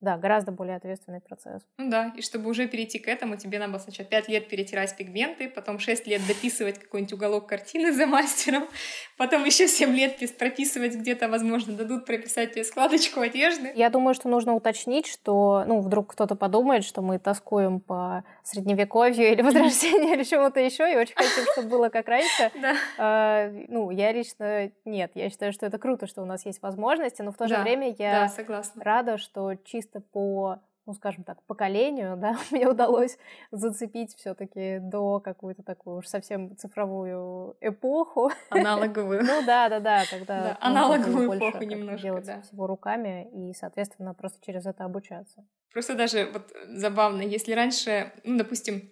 да, 0.00 0.16
гораздо 0.16 0.52
более 0.52 0.76
ответственный 0.76 1.20
процесс. 1.20 1.62
Ну 1.76 1.90
да, 1.90 2.12
и 2.16 2.22
чтобы 2.22 2.48
уже 2.50 2.68
перейти 2.68 2.98
к 2.98 3.08
этому, 3.08 3.36
тебе 3.36 3.58
надо 3.58 3.72
было 3.72 3.80
сначала 3.80 4.08
5 4.08 4.28
лет 4.28 4.48
перетирать 4.48 4.96
пигменты, 4.96 5.48
потом 5.48 5.80
6 5.80 6.06
лет 6.06 6.22
дописывать 6.26 6.78
какой-нибудь 6.78 7.12
уголок 7.12 7.48
картины 7.48 7.92
за 7.92 8.06
мастером, 8.06 8.68
потом 9.16 9.44
еще 9.44 9.66
7 9.66 9.90
лет 9.94 10.18
прописывать 10.38 10.94
где-то, 10.94 11.28
возможно, 11.28 11.74
дадут 11.74 12.06
прописать 12.06 12.52
тебе 12.52 12.64
складочку 12.64 13.20
одежды. 13.20 13.72
Я 13.74 13.90
думаю, 13.90 14.14
что 14.14 14.28
нужно 14.28 14.54
уточнить, 14.54 15.06
что, 15.06 15.64
ну, 15.66 15.80
вдруг 15.80 16.12
кто-то 16.12 16.36
подумает, 16.36 16.84
что 16.84 17.02
мы 17.02 17.18
тоскуем 17.18 17.80
по 17.80 18.24
средневековью 18.44 19.32
или 19.32 19.42
возрождению 19.42 20.12
или 20.14 20.22
чему-то 20.22 20.60
еще, 20.60 20.92
и 20.92 20.96
очень 20.96 21.14
хотим, 21.14 21.44
чтобы 21.52 21.68
было 21.68 21.88
как 21.88 22.08
раньше. 22.08 22.52
А, 23.00 23.50
ну, 23.68 23.90
я 23.90 24.12
лично 24.12 24.70
нет. 24.84 25.12
Я 25.14 25.30
считаю, 25.30 25.52
что 25.52 25.66
это 25.66 25.78
круто, 25.78 26.06
что 26.06 26.22
у 26.22 26.24
нас 26.24 26.44
есть 26.46 26.62
возможности, 26.62 27.22
но 27.22 27.32
в 27.32 27.36
то 27.36 27.46
же 27.46 27.56
время 27.58 27.94
я 27.98 28.30
рада, 28.76 29.18
что 29.18 29.54
чисто 29.54 29.87
чисто 29.88 30.00
по, 30.00 30.60
ну, 30.86 30.94
скажем 30.94 31.24
так, 31.24 31.42
поколению, 31.44 32.16
да, 32.16 32.36
мне 32.50 32.68
удалось 32.68 33.18
зацепить 33.50 34.14
все-таки 34.14 34.78
до 34.80 35.20
какую-то 35.20 35.62
такую 35.62 35.98
уж 35.98 36.06
совсем 36.06 36.56
цифровую 36.56 37.56
эпоху. 37.60 38.30
Аналоговую. 38.50 39.22
Ну 39.28 39.42
да, 39.46 39.68
да, 39.68 39.80
да, 39.80 40.04
когда 40.10 40.56
аналоговую 40.60 41.36
эпоху 41.36 41.64
немножко, 41.64 42.02
делать 42.02 42.44
всего 42.44 42.66
руками 42.66 43.28
и, 43.32 43.54
соответственно, 43.54 44.14
просто 44.14 44.44
через 44.44 44.66
это 44.66 44.84
обучаться. 44.84 45.44
Просто 45.72 45.94
даже 45.94 46.30
вот 46.32 46.50
забавно, 46.66 47.22
если 47.22 47.52
раньше, 47.52 48.12
ну, 48.24 48.38
допустим, 48.38 48.90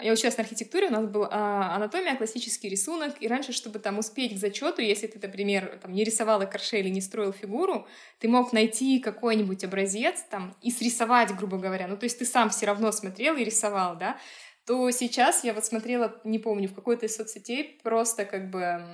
я 0.00 0.12
училась 0.12 0.36
на 0.36 0.44
архитектуре, 0.44 0.88
у 0.88 0.92
нас 0.92 1.06
был 1.06 1.26
а, 1.30 1.74
анатомия, 1.74 2.16
классический 2.16 2.68
рисунок, 2.68 3.14
и 3.20 3.28
раньше, 3.28 3.52
чтобы 3.52 3.78
там 3.78 3.98
успеть 3.98 4.34
к 4.34 4.38
зачету, 4.38 4.82
если 4.82 5.06
ты, 5.06 5.18
например, 5.20 5.78
там, 5.82 5.92
не 5.92 6.04
рисовал 6.04 6.40
карше 6.48 6.78
или 6.78 6.88
не 6.88 7.00
строил 7.00 7.32
фигуру, 7.32 7.86
ты 8.18 8.28
мог 8.28 8.52
найти 8.52 9.00
какой-нибудь 9.00 9.64
образец 9.64 10.24
там 10.30 10.54
и 10.62 10.70
срисовать, 10.70 11.34
грубо 11.36 11.58
говоря. 11.58 11.88
Ну, 11.88 11.96
то 11.96 12.04
есть 12.04 12.18
ты 12.18 12.24
сам 12.24 12.50
все 12.50 12.66
равно 12.66 12.92
смотрел 12.92 13.36
и 13.36 13.44
рисовал, 13.44 13.96
да, 13.96 14.18
то 14.66 14.88
сейчас 14.92 15.42
я 15.42 15.52
вот 15.52 15.64
смотрела, 15.64 16.20
не 16.22 16.38
помню, 16.38 16.68
в 16.68 16.74
какой-то 16.74 17.06
из 17.06 17.16
соцсетей 17.16 17.80
просто 17.82 18.24
как 18.24 18.50
бы 18.50 18.84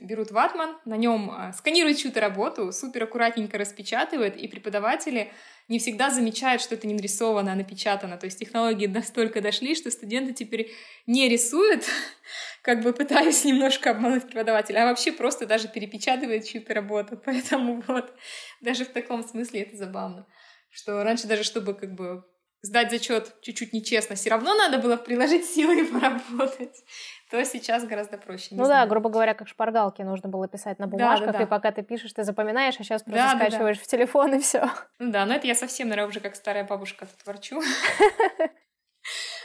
берут 0.00 0.30
ватман, 0.30 0.76
на 0.84 0.96
нем 0.96 1.30
а, 1.30 1.52
сканируют 1.52 1.98
чью-то 1.98 2.20
работу, 2.20 2.70
супер 2.70 3.04
аккуратненько 3.04 3.58
распечатывают, 3.58 4.36
и 4.36 4.46
преподаватели 4.46 5.32
не 5.68 5.78
всегда 5.78 6.10
замечают, 6.10 6.62
что 6.62 6.74
это 6.74 6.86
не 6.86 6.94
нарисовано, 6.94 7.52
а 7.52 7.56
напечатано. 7.56 8.16
То 8.18 8.26
есть 8.26 8.38
технологии 8.38 8.86
настолько 8.86 9.40
дошли, 9.40 9.74
что 9.74 9.90
студенты 9.90 10.32
теперь 10.32 10.72
не 11.06 11.28
рисуют, 11.28 11.84
как 12.62 12.82
бы 12.82 12.92
пытаясь 12.92 13.44
немножко 13.44 13.90
обмануть 13.90 14.26
преподавателя, 14.26 14.82
а 14.84 14.86
вообще 14.86 15.12
просто 15.12 15.46
даже 15.46 15.68
перепечатывают 15.68 16.44
чью-то 16.44 16.74
работу. 16.74 17.20
Поэтому 17.24 17.82
вот 17.86 18.14
даже 18.60 18.84
в 18.84 18.90
таком 18.90 19.26
смысле 19.26 19.62
это 19.62 19.76
забавно. 19.76 20.26
Что 20.70 21.02
раньше 21.02 21.26
даже, 21.26 21.42
чтобы 21.42 21.74
как 21.74 21.94
бы 21.94 22.24
сдать 22.66 22.90
зачет 22.90 23.40
чуть-чуть 23.40 23.72
нечестно, 23.72 24.16
все 24.16 24.30
равно 24.30 24.54
надо 24.54 24.78
было 24.78 24.96
приложить 24.96 25.46
силы 25.46 25.80
и 25.80 25.84
поработать 25.84 26.84
то 27.30 27.44
сейчас 27.44 27.84
гораздо 27.84 28.18
проще. 28.18 28.48
Ну 28.52 28.64
знаю. 28.64 28.86
да, 28.86 28.90
грубо 28.90 29.08
говоря, 29.10 29.34
как 29.34 29.48
шпаргалки 29.48 30.02
нужно 30.02 30.28
было 30.28 30.48
писать 30.48 30.78
на 30.78 30.86
бумажках, 30.86 31.26
да, 31.26 31.32
да, 31.32 31.38
да. 31.38 31.44
и 31.44 31.46
пока 31.46 31.72
ты 31.72 31.82
пишешь, 31.82 32.12
ты 32.12 32.24
запоминаешь, 32.24 32.76
а 32.78 32.84
сейчас 32.84 33.02
просто 33.02 33.22
да, 33.22 33.36
скачиваешь 33.36 33.76
да, 33.76 33.82
да. 33.82 33.84
в 33.84 33.88
телефон 33.88 34.34
и 34.34 34.40
все. 34.40 34.70
Ну 34.98 35.12
да, 35.12 35.26
но 35.26 35.34
это 35.34 35.46
я 35.46 35.54
совсем, 35.54 35.88
наверное, 35.88 36.08
уже 36.08 36.20
как 36.20 36.36
старая 36.36 36.64
бабушка 36.64 37.06
тут 37.06 37.26
ворчу. 37.26 37.60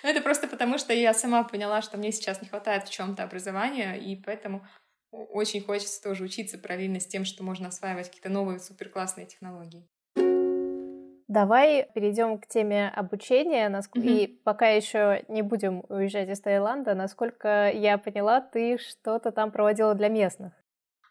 Это 0.04 0.22
просто 0.22 0.48
потому, 0.48 0.80
что 0.80 0.94
я 0.94 1.14
сама 1.14 1.44
поняла, 1.44 1.84
что 1.84 1.98
мне 1.98 2.12
сейчас 2.12 2.42
не 2.42 2.48
хватает 2.48 2.88
в 2.88 2.92
чем-то 2.92 3.22
образования, 3.22 3.96
и 3.96 4.16
поэтому 4.16 4.66
очень 5.12 5.62
хочется 5.62 6.02
тоже 6.02 6.24
учиться 6.24 6.58
параллельно 6.58 7.00
с 7.00 7.06
тем, 7.06 7.26
что 7.26 7.44
можно 7.44 7.68
осваивать 7.68 8.08
какие-то 8.08 8.30
новые 8.30 8.60
суперклассные 8.60 9.28
технологии. 9.28 9.88
Давай 11.32 11.88
перейдем 11.96 12.40
к 12.40 12.46
теме 12.46 12.90
обучения. 12.90 13.70
Mm-hmm. 13.70 14.02
И 14.04 14.28
пока 14.28 14.68
еще 14.68 15.24
не 15.30 15.42
будем 15.42 15.86
уезжать 15.88 16.28
из 16.28 16.42
Таиланда, 16.42 16.94
насколько 16.94 17.72
я 17.72 17.98
поняла, 17.98 18.42
ты 18.42 18.78
что-то 18.78 19.32
там 19.32 19.50
проводила 19.50 19.96
для 19.96 20.10
местных. 20.10 20.52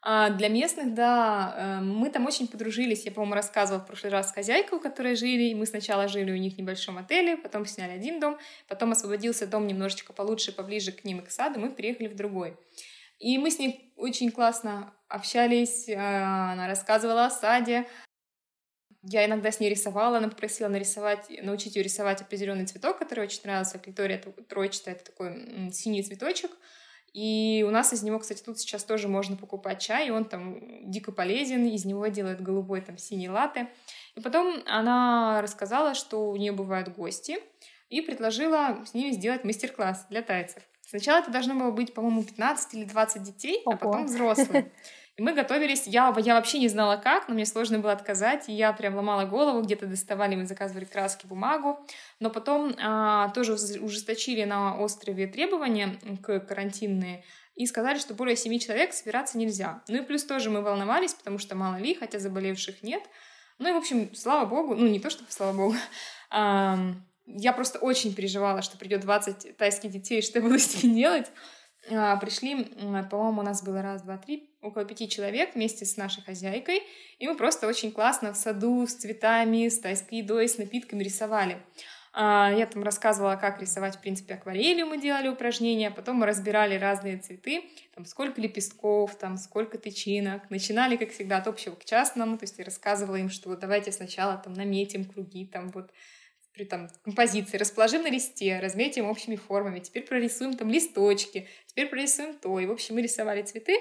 А 0.03 0.29
для 0.29 0.51
местных, 0.51 0.93
да, 0.93 1.55
э, 1.57 1.81
мы 1.81 2.11
там 2.11 2.27
очень 2.27 2.49
подружились. 2.49 3.07
Я, 3.07 3.13
по-моему, 3.13 3.35
рассказывала 3.35 3.83
в 3.83 3.87
прошлый 3.87 4.13
раз 4.13 4.29
с 4.29 4.35
хозяйкой, 4.35 4.77
у 4.77 4.83
которой 4.83 5.17
жили. 5.17 5.45
И 5.45 5.55
мы 5.55 5.65
сначала 5.65 6.07
жили 6.07 6.31
у 6.31 6.37
них 6.37 6.57
в 6.57 6.59
небольшом 6.59 6.99
отеле, 6.99 7.39
потом 7.39 7.65
сняли 7.65 7.93
один 7.93 8.21
дом, 8.21 8.37
потом 8.69 8.93
освободился 8.93 9.47
дом 9.47 9.67
немножечко 9.67 10.13
получше, 10.13 10.53
поближе 10.53 10.93
к 10.93 11.03
ним 11.03 11.21
и 11.21 11.23
к 11.23 11.31
саду, 11.31 11.61
мы 11.61 11.71
переехали 11.71 12.09
в 12.09 12.15
другой. 12.15 12.59
И 13.21 13.39
мы 13.39 13.51
с 13.51 13.59
ней 13.59 13.95
очень 13.97 14.31
классно 14.31 14.93
общались, 15.09 15.89
э, 15.89 15.95
она 15.97 16.69
рассказывала 16.69 17.25
о 17.25 17.31
саде, 17.31 17.87
я 19.03 19.25
иногда 19.25 19.51
с 19.51 19.61
ней 19.61 19.71
рисовала, 19.71 20.19
она 20.19 20.29
попросила 20.29 20.69
нарисовать, 20.69 21.31
научить 21.43 21.77
ее 21.77 21.83
рисовать 21.83 22.21
определенный 22.21 22.67
цветок, 22.67 22.99
который 22.99 23.25
очень 23.25 23.41
нравился. 23.45 23.79
Клитория 23.79 24.19
троечатая, 24.19 24.95
это 24.95 25.05
такой 25.05 25.71
синий 25.73 26.03
цветочек. 26.03 26.51
И 27.13 27.65
у 27.67 27.71
нас 27.71 27.93
из 27.93 28.03
него, 28.03 28.19
кстати, 28.19 28.43
тут 28.43 28.61
сейчас 28.61 28.85
тоже 28.85 29.09
можно 29.09 29.37
покупать 29.37 29.81
чай, 29.81 30.09
и 30.09 30.11
он 30.11 30.27
там 30.27 30.89
дико 30.89 31.11
полезен, 31.11 31.67
из 31.67 31.85
него 31.85 32.07
делают 32.07 32.41
голубой 32.41 32.83
там 32.83 32.99
синий 32.99 33.29
латте. 33.29 33.69
В 34.15 34.21
И 34.21 34.23
потом 34.23 34.63
она 34.67 35.41
рассказала, 35.43 35.95
что 35.95 36.31
у 36.31 36.37
нее 36.37 36.53
бывают 36.53 36.89
гости, 36.89 37.39
и 37.89 38.01
предложила 38.01 38.85
с 38.87 38.95
ними 38.95 39.11
сделать 39.11 39.43
мастер-класс 39.45 40.07
для 40.11 40.23
тайцев. 40.23 40.63
Сначала 40.87 41.21
это 41.21 41.31
должно 41.31 41.55
было 41.55 41.71
быть, 41.71 41.95
по-моему, 41.95 42.23
15 42.23 42.75
или 42.75 42.85
20 42.85 43.23
детей, 43.23 43.63
Ого. 43.65 43.75
а 43.75 43.77
потом 43.77 44.07
взрослые. 44.07 44.71
И 45.21 45.23
мы 45.23 45.35
готовились, 45.35 45.87
я, 45.87 46.15
я 46.17 46.35
вообще 46.35 46.59
не 46.59 46.69
знала 46.69 46.97
как, 46.97 47.29
но 47.29 47.35
мне 47.35 47.45
сложно 47.45 47.79
было 47.79 47.93
отказать, 47.93 48.49
и 48.49 48.55
я 48.55 48.73
прям 48.73 48.95
ломала 48.97 49.27
голову, 49.27 49.61
где-то 49.61 49.85
доставали, 49.85 50.35
мы 50.35 50.47
заказывали 50.47 50.87
краски, 50.87 51.27
бумагу, 51.27 51.79
но 52.21 52.31
потом 52.31 52.75
а, 52.83 53.29
тоже 53.35 53.53
ужесточили 53.53 54.45
на 54.45 54.79
острове 54.79 55.27
требования 55.27 55.99
к 56.23 56.41
карантинные, 56.41 57.23
и 57.55 57.67
сказали, 57.67 57.99
что 57.99 58.15
более 58.15 58.35
семи 58.35 58.59
человек 58.59 58.95
собираться 58.95 59.37
нельзя. 59.37 59.83
Ну 59.89 59.99
и 59.99 60.07
плюс 60.07 60.25
тоже 60.25 60.49
мы 60.49 60.63
волновались, 60.63 61.13
потому 61.13 61.37
что 61.37 61.55
мало 61.55 61.77
ли, 61.77 61.95
хотя 61.95 62.19
заболевших 62.19 62.83
нет. 62.83 63.03
Ну 63.59 63.69
и, 63.69 63.73
в 63.73 63.77
общем, 63.77 64.15
слава 64.15 64.47
богу, 64.47 64.75
ну 64.75 64.87
не 64.87 65.01
то 65.01 65.11
чтобы 65.11 65.31
слава 65.31 65.55
богу, 65.55 65.75
а, 66.31 66.79
я 67.27 67.53
просто 67.53 67.79
очень 67.79 68.15
переживала, 68.15 68.63
что 68.63 68.79
придет 68.79 69.03
20 69.03 69.59
тайских 69.59 69.91
детей, 69.91 70.23
что 70.23 70.39
я 70.39 70.43
буду 70.43 70.59
с 70.59 70.83
ними 70.83 70.95
делать. 70.95 71.31
А, 71.93 72.17
пришли, 72.17 72.65
по-моему, 73.11 73.41
у 73.41 73.45
нас 73.45 73.63
было 73.63 73.83
раз, 73.83 74.03
два, 74.03 74.17
три, 74.19 74.51
около 74.63 74.85
пяти 74.85 75.09
человек 75.09 75.55
вместе 75.55 75.85
с 75.85 75.97
нашей 75.97 76.23
хозяйкой, 76.23 76.83
и 77.19 77.27
мы 77.27 77.37
просто 77.37 77.67
очень 77.67 77.93
классно 77.93 78.33
в 78.33 78.37
саду 78.37 78.87
с 78.87 78.95
цветами, 78.95 79.69
с 79.69 79.79
тайской 79.79 80.19
едой, 80.19 80.49
с 80.49 80.59
напитками 80.59 81.03
рисовали. 81.03 81.59
А, 82.13 82.53
я 82.53 82.67
там 82.67 82.83
рассказывала, 82.83 83.37
как 83.37 83.61
рисовать, 83.61 83.97
в 83.97 84.01
принципе, 84.01 84.35
акварелью 84.35 84.87
мы 84.87 85.01
делали 85.01 85.29
упражнения, 85.29 85.91
потом 85.91 86.17
мы 86.17 86.27
разбирали 86.27 86.77
разные 86.77 87.19
цветы, 87.19 87.63
там 87.95 88.05
сколько 88.05 88.41
лепестков, 88.41 89.17
там 89.17 89.37
сколько 89.37 89.79
тычинок. 89.79 90.51
Начинали, 90.51 90.97
как 90.97 91.11
всегда, 91.11 91.39
от 91.39 91.47
общего 91.47 91.77
к 91.77 91.85
частному, 91.85 92.37
то 92.37 92.45
есть 92.45 92.59
я 92.59 92.65
рассказывала 92.65 93.17
им, 93.17 93.31
что 93.31 93.49
вот 93.49 93.61
давайте 93.61 93.93
сначала 93.93 94.37
там 94.39 94.55
наметим 94.55 95.05
круги, 95.05 95.47
там 95.47 95.71
вот 95.71 95.91
при 96.53 96.65
там 96.65 96.89
композиции, 97.05 97.57
расположим 97.57 98.03
на 98.03 98.11
листе, 98.11 98.59
разметим 98.61 99.07
общими 99.07 99.37
формами, 99.37 99.81
теперь 99.81 100.05
прорисуем 100.05 100.57
там 100.57 100.71
листочки, 100.71 101.49
теперь 101.67 101.89
прорисуем 101.89 102.35
то. 102.35 102.59
И, 102.61 102.67
в 102.67 102.73
общем, 102.73 102.97
мы 102.97 103.03
рисовали 103.03 103.43
цветы, 103.43 103.77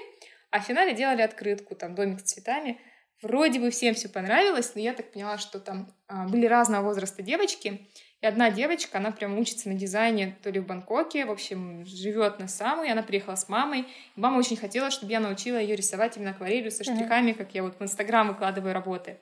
а 0.50 0.60
в 0.60 0.64
финале 0.64 0.94
делали 0.94 1.22
открытку, 1.22 1.74
там 1.74 1.94
домик 1.94 2.20
с 2.20 2.24
цветами. 2.24 2.80
Вроде 3.22 3.60
бы 3.60 3.70
всем 3.70 3.94
все 3.94 4.08
понравилось, 4.08 4.72
но 4.74 4.80
я 4.80 4.94
так 4.94 5.12
поняла, 5.12 5.36
что 5.36 5.60
там 5.60 5.94
а, 6.08 6.26
были 6.26 6.46
разного 6.46 6.84
возраста 6.84 7.22
девочки, 7.22 7.86
и 8.20 8.26
одна 8.26 8.50
девочка, 8.50 8.98
она 8.98 9.12
прям 9.12 9.38
учится 9.38 9.68
на 9.68 9.74
дизайне 9.74 10.36
то 10.42 10.50
ли 10.50 10.60
в 10.60 10.66
Бангкоке, 10.66 11.24
в 11.24 11.30
общем, 11.30 11.86
живет 11.86 12.38
на 12.38 12.48
самой, 12.48 12.92
она 12.92 13.02
приехала 13.02 13.34
с 13.34 13.48
мамой. 13.48 13.80
И 13.80 14.20
мама 14.20 14.38
очень 14.38 14.56
хотела, 14.56 14.90
чтобы 14.90 15.12
я 15.12 15.20
научила 15.20 15.56
ее 15.56 15.74
рисовать 15.74 16.18
именно 16.18 16.32
акварелью 16.32 16.70
со 16.70 16.84
штрихами, 16.84 17.30
mm-hmm. 17.30 17.34
как 17.34 17.54
я 17.54 17.62
вот 17.62 17.78
в 17.78 17.82
Инстаграм 17.82 18.28
выкладываю 18.28 18.74
работы. 18.74 19.18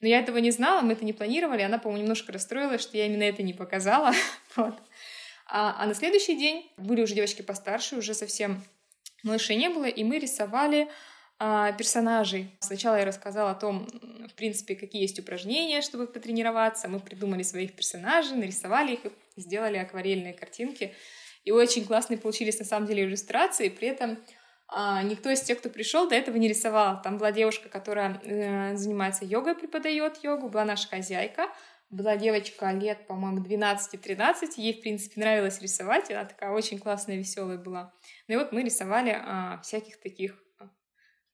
Но 0.00 0.08
я 0.08 0.20
этого 0.20 0.38
не 0.38 0.50
знала, 0.50 0.80
мы 0.80 0.92
это 0.92 1.04
не 1.04 1.12
планировали, 1.12 1.62
она, 1.62 1.78
по-моему, 1.78 2.02
немножко 2.02 2.32
расстроилась, 2.32 2.80
что 2.80 2.96
я 2.96 3.06
именно 3.06 3.22
это 3.22 3.42
не 3.42 3.52
показала. 3.52 4.12
вот. 4.56 4.74
а, 5.46 5.76
а 5.78 5.86
на 5.86 5.94
следующий 5.94 6.36
день 6.36 6.70
были 6.76 7.02
уже 7.02 7.14
девочки 7.14 7.42
постарше, 7.42 7.96
уже 7.96 8.14
совсем 8.14 8.64
малышей 9.22 9.56
не 9.56 9.68
было, 9.68 9.84
и 9.84 10.02
мы 10.04 10.18
рисовали 10.18 10.88
а, 11.38 11.72
персонажей. 11.72 12.50
Сначала 12.60 12.96
я 12.96 13.04
рассказала 13.04 13.50
о 13.52 13.54
том, 13.54 13.86
в 14.28 14.34
принципе, 14.34 14.74
какие 14.74 15.02
есть 15.02 15.18
упражнения, 15.18 15.80
чтобы 15.82 16.06
потренироваться. 16.06 16.88
Мы 16.88 17.00
придумали 17.00 17.42
своих 17.42 17.74
персонажей, 17.74 18.36
нарисовали 18.36 18.92
их, 18.94 19.00
сделали 19.36 19.78
акварельные 19.78 20.34
картинки. 20.34 20.94
И 21.44 21.50
очень 21.50 21.86
классные 21.86 22.18
получились 22.18 22.58
на 22.58 22.66
самом 22.66 22.86
деле 22.86 23.04
иллюстрации. 23.04 23.70
При 23.70 23.88
этом 23.88 24.18
никто 25.04 25.30
из 25.30 25.40
тех, 25.40 25.58
кто 25.58 25.68
пришел, 25.68 26.08
до 26.08 26.14
этого 26.14 26.36
не 26.36 26.48
рисовал. 26.48 27.00
Там 27.02 27.18
была 27.18 27.32
девушка, 27.32 27.68
которая 27.68 28.20
э, 28.22 28.76
занимается 28.76 29.24
йогой, 29.24 29.54
преподает 29.54 30.22
йогу, 30.22 30.48
была 30.48 30.64
наша 30.64 30.88
хозяйка. 30.88 31.48
Была 31.90 32.16
девочка 32.16 32.70
лет, 32.70 33.08
по-моему, 33.08 33.44
12-13, 33.44 34.52
ей, 34.58 34.74
в 34.74 34.80
принципе, 34.80 35.20
нравилось 35.20 35.60
рисовать, 35.60 36.08
она 36.12 36.24
такая 36.24 36.52
очень 36.52 36.78
классная, 36.78 37.16
веселая 37.16 37.58
была. 37.58 37.92
Ну 38.28 38.34
и 38.34 38.36
вот 38.36 38.52
мы 38.52 38.62
рисовали 38.62 39.10
а, 39.20 39.60
всяких 39.64 40.00
таких 40.00 40.40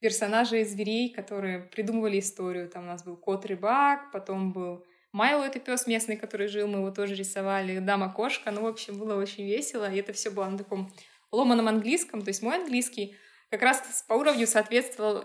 персонажей 0.00 0.64
зверей, 0.64 1.12
которые 1.12 1.60
придумывали 1.60 2.20
историю. 2.20 2.68
Там 2.70 2.84
у 2.84 2.86
нас 2.86 3.04
был 3.04 3.16
кот-рыбак, 3.16 4.12
потом 4.12 4.52
был 4.52 4.84
Майло, 5.12 5.44
это 5.44 5.58
пес 5.60 5.86
местный, 5.86 6.16
который 6.16 6.46
жил, 6.46 6.68
мы 6.68 6.78
его 6.78 6.90
тоже 6.90 7.14
рисовали, 7.14 7.78
дама-кошка. 7.78 8.50
Ну, 8.50 8.62
в 8.62 8.66
общем, 8.66 8.98
было 8.98 9.16
очень 9.16 9.46
весело. 9.46 9.90
И 9.90 9.98
это 9.98 10.12
все 10.12 10.30
было 10.30 10.44
на 10.44 10.58
таком 10.58 10.92
ломаном 11.32 11.68
английском. 11.68 12.20
То 12.20 12.28
есть 12.28 12.42
мой 12.42 12.56
английский 12.56 13.16
как 13.56 13.62
раз 13.62 14.04
по 14.06 14.14
уровню 14.14 14.46
соответствовал 14.46 15.24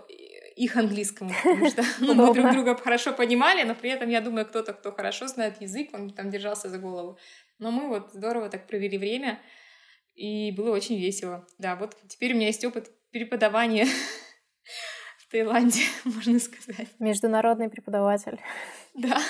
их 0.56 0.76
английскому, 0.76 1.32
потому 1.42 1.68
что 1.68 1.82
ну, 2.00 2.14
мы 2.14 2.32
друг 2.32 2.50
друга 2.50 2.76
хорошо 2.76 3.12
понимали, 3.12 3.62
но 3.62 3.74
при 3.74 3.90
этом, 3.90 4.08
я 4.08 4.20
думаю, 4.20 4.46
кто-то, 4.46 4.72
кто 4.72 4.90
хорошо 4.90 5.26
знает 5.26 5.60
язык, 5.60 5.90
он 5.92 6.10
там 6.10 6.30
держался 6.30 6.68
за 6.68 6.78
голову. 6.78 7.18
Но 7.58 7.70
мы 7.70 7.88
вот 7.88 8.10
здорово 8.12 8.48
так 8.48 8.66
провели 8.66 8.96
время, 8.96 9.40
и 10.14 10.50
было 10.52 10.74
очень 10.74 10.98
весело. 10.98 11.46
Да, 11.58 11.76
вот 11.76 11.94
теперь 12.08 12.32
у 12.32 12.36
меня 12.36 12.46
есть 12.46 12.64
опыт 12.64 12.90
преподавания 13.10 13.86
в 15.18 15.30
Таиланде, 15.30 15.82
можно 16.04 16.38
сказать. 16.38 16.88
Международный 16.98 17.68
преподаватель. 17.68 18.40
Да. 18.94 19.20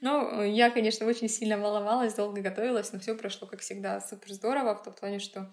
Ну, 0.00 0.42
я, 0.42 0.70
конечно, 0.70 1.06
очень 1.06 1.30
сильно 1.30 1.56
волновалась, 1.56 2.14
долго 2.14 2.42
готовилась, 2.42 2.92
но 2.92 2.98
все 2.98 3.14
прошло, 3.14 3.48
как 3.48 3.60
всегда, 3.60 4.00
супер 4.00 4.34
здорово, 4.34 4.74
в 4.74 4.82
том 4.82 4.92
плане, 4.92 5.18
что 5.18 5.50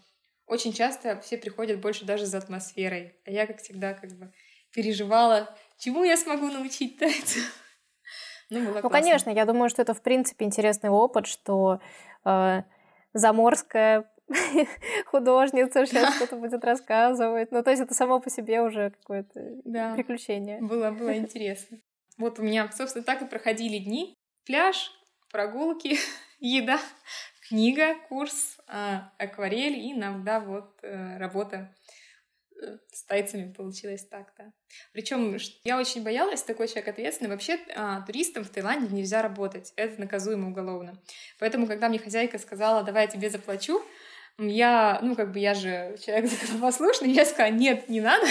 очень 0.51 0.73
часто 0.73 1.19
все 1.21 1.37
приходят 1.37 1.79
больше 1.79 2.03
даже 2.03 2.25
за 2.25 2.39
атмосферой. 2.39 3.15
А 3.25 3.31
я, 3.31 3.47
как 3.47 3.59
всегда, 3.59 3.93
как 3.93 4.11
бы 4.11 4.33
переживала, 4.73 5.55
чему 5.77 6.03
я 6.03 6.17
смогу 6.17 6.47
научить 6.51 6.99
тайцев. 6.99 7.57
Ну, 8.53 8.65
было 8.65 8.81
ну 8.83 8.89
конечно, 8.89 9.29
я 9.29 9.45
думаю, 9.45 9.69
что 9.69 9.81
это, 9.81 9.93
в 9.93 10.01
принципе, 10.01 10.43
интересный 10.43 10.89
опыт, 10.89 11.25
что 11.25 11.79
э, 12.25 12.63
заморская 13.13 14.11
художница 15.05 15.85
сейчас 15.85 16.17
что-то 16.17 16.35
будет 16.35 16.61
рассказывать. 16.65 17.53
Ну, 17.53 17.63
то 17.63 17.69
есть 17.69 17.81
это 17.81 17.93
само 17.93 18.19
по 18.19 18.29
себе 18.29 18.61
уже 18.61 18.89
какое-то 18.89 19.39
да. 19.63 19.93
приключение. 19.93 20.61
Было, 20.61 20.91
было 20.91 21.15
интересно. 21.17 21.77
Вот 22.17 22.39
у 22.39 22.43
меня, 22.43 22.69
собственно, 22.73 23.05
так 23.05 23.21
и 23.21 23.25
проходили 23.25 23.77
дни. 23.77 24.15
Пляж, 24.45 24.91
прогулки, 25.31 25.97
еда, 26.41 26.77
книга, 27.51 27.95
курс, 28.07 28.57
а, 28.65 29.11
акварель 29.17 29.75
и 29.77 29.91
иногда 29.91 30.39
вот 30.39 30.79
э, 30.83 31.17
работа 31.17 31.75
э, 32.55 32.77
с 32.93 33.03
тайцами 33.03 33.51
получилось 33.51 34.05
так, 34.05 34.31
да. 34.37 34.53
Причем 34.93 35.37
я 35.65 35.77
очень 35.77 36.01
боялась, 36.01 36.43
такой 36.43 36.69
человек 36.69 36.87
ответственный. 36.87 37.29
Вообще 37.29 37.59
а, 37.75 38.03
туристам 38.03 38.45
в 38.45 38.49
Таиланде 38.49 38.95
нельзя 38.95 39.21
работать, 39.21 39.73
это 39.75 39.99
наказуемо 39.99 40.47
уголовно. 40.47 40.97
Поэтому, 41.39 41.67
когда 41.67 41.89
мне 41.89 41.99
хозяйка 41.99 42.39
сказала, 42.39 42.83
давай 42.83 43.03
я 43.03 43.11
тебе 43.11 43.29
заплачу, 43.29 43.81
я, 44.37 44.99
ну, 45.03 45.17
как 45.17 45.33
бы 45.33 45.39
я 45.39 45.53
же 45.53 45.97
человек 46.01 46.31
законопослушный, 46.31 47.11
я 47.11 47.25
сказала, 47.25 47.51
нет, 47.51 47.89
не 47.89 47.99
надо. 47.99 48.27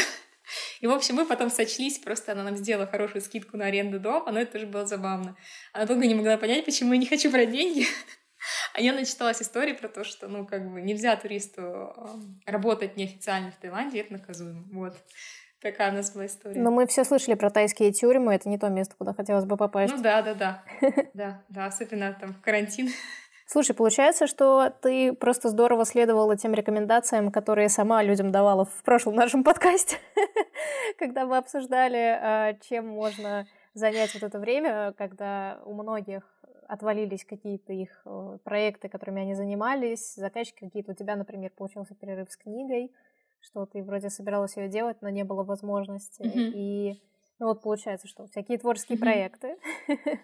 И, 0.81 0.87
в 0.87 0.93
общем, 0.93 1.16
мы 1.16 1.27
потом 1.27 1.51
сочлись, 1.51 1.99
просто 1.99 2.33
она 2.33 2.43
нам 2.43 2.57
сделала 2.57 2.87
хорошую 2.87 3.21
скидку 3.21 3.59
на 3.59 3.66
аренду 3.66 4.01
дома, 4.01 4.33
но 4.33 4.41
это 4.41 4.53
тоже 4.53 4.66
было 4.66 4.87
забавно. 4.87 5.37
Она 5.75 5.85
долго 5.85 6.07
не 6.07 6.14
могла 6.14 6.39
понять, 6.39 6.64
почему 6.64 6.95
я 6.95 6.99
не 6.99 7.07
хочу 7.07 7.31
брать 7.31 7.51
деньги. 7.51 7.87
А 8.74 8.80
я 8.80 8.92
начиталась 8.92 9.42
истории 9.42 9.72
про 9.72 9.88
то, 9.88 10.05
что, 10.05 10.28
ну, 10.28 10.46
как 10.46 10.70
бы 10.70 10.80
нельзя 10.80 11.16
туристу 11.16 11.94
работать 12.46 12.96
неофициально 12.96 13.51
в 13.51 13.57
Таиланде, 13.57 14.01
это 14.01 14.14
наказуемо. 14.14 14.64
Вот. 14.72 14.96
Такая 15.61 15.92
у 15.92 15.94
нас 15.94 16.11
была 16.12 16.26
история. 16.26 16.59
Но 16.59 16.70
мы 16.70 16.86
все 16.86 17.05
слышали 17.05 17.34
про 17.34 17.51
тайские 17.51 17.92
тюрьмы, 17.92 18.34
это 18.34 18.48
не 18.48 18.57
то 18.57 18.68
место, 18.68 18.94
куда 18.96 19.12
хотелось 19.12 19.44
бы 19.44 19.59
попасть. 19.59 19.94
Ну 19.94 20.03
да, 20.03 20.22
да, 20.22 20.34
да. 20.34 20.64
Да, 21.14 21.42
да, 21.48 21.66
особенно 21.66 22.16
там 22.18 22.32
в 22.32 22.40
карантин. 22.40 22.88
Слушай, 23.46 23.74
получается, 23.74 24.26
что 24.28 24.72
ты 24.80 25.12
просто 25.12 25.48
здорово 25.48 25.84
следовала 25.84 26.36
тем 26.36 26.55
рекомендациям, 26.55 27.32
которые 27.32 27.68
сама 27.68 28.03
людям 28.03 28.30
давала 28.30 28.64
в 28.64 28.82
прошлом 28.84 29.16
нашем 29.16 29.42
подкасте, 29.42 29.98
когда 30.98 31.26
мы 31.26 31.36
обсуждали, 31.36 32.18
а, 32.22 32.55
чем 32.68 32.86
можно 32.86 33.46
занять 33.74 34.14
вот 34.14 34.22
это 34.22 34.38
время, 34.38 34.94
когда 34.96 35.61
у 35.64 35.74
многих 35.74 36.22
отвалились 36.71 37.25
какие-то 37.25 37.73
их 37.73 38.03
э, 38.05 38.39
проекты, 38.45 38.89
которыми 38.89 39.23
они 39.23 39.35
занимались, 39.35 40.14
заказчики 40.14 40.61
какие-то. 40.61 40.93
У 40.93 40.95
тебя, 40.95 41.16
например, 41.16 41.51
получился 41.57 41.95
перерыв 41.95 42.31
с 42.31 42.37
книгой, 42.37 42.93
что 43.41 43.66
ты 43.66 43.83
вроде 43.83 44.09
собиралась 44.09 44.57
ее 44.57 44.68
делать, 44.68 44.99
но 45.01 45.09
не 45.09 45.25
было 45.25 45.43
возможности. 45.43 46.23
Mm-hmm. 46.23 46.53
И 46.55 47.03
ну 47.41 47.47
вот 47.47 47.62
получается, 47.62 48.07
что 48.07 48.27
всякие 48.27 48.59
творческие 48.59 48.99
mm-hmm. 48.99 49.01
проекты 49.01 49.57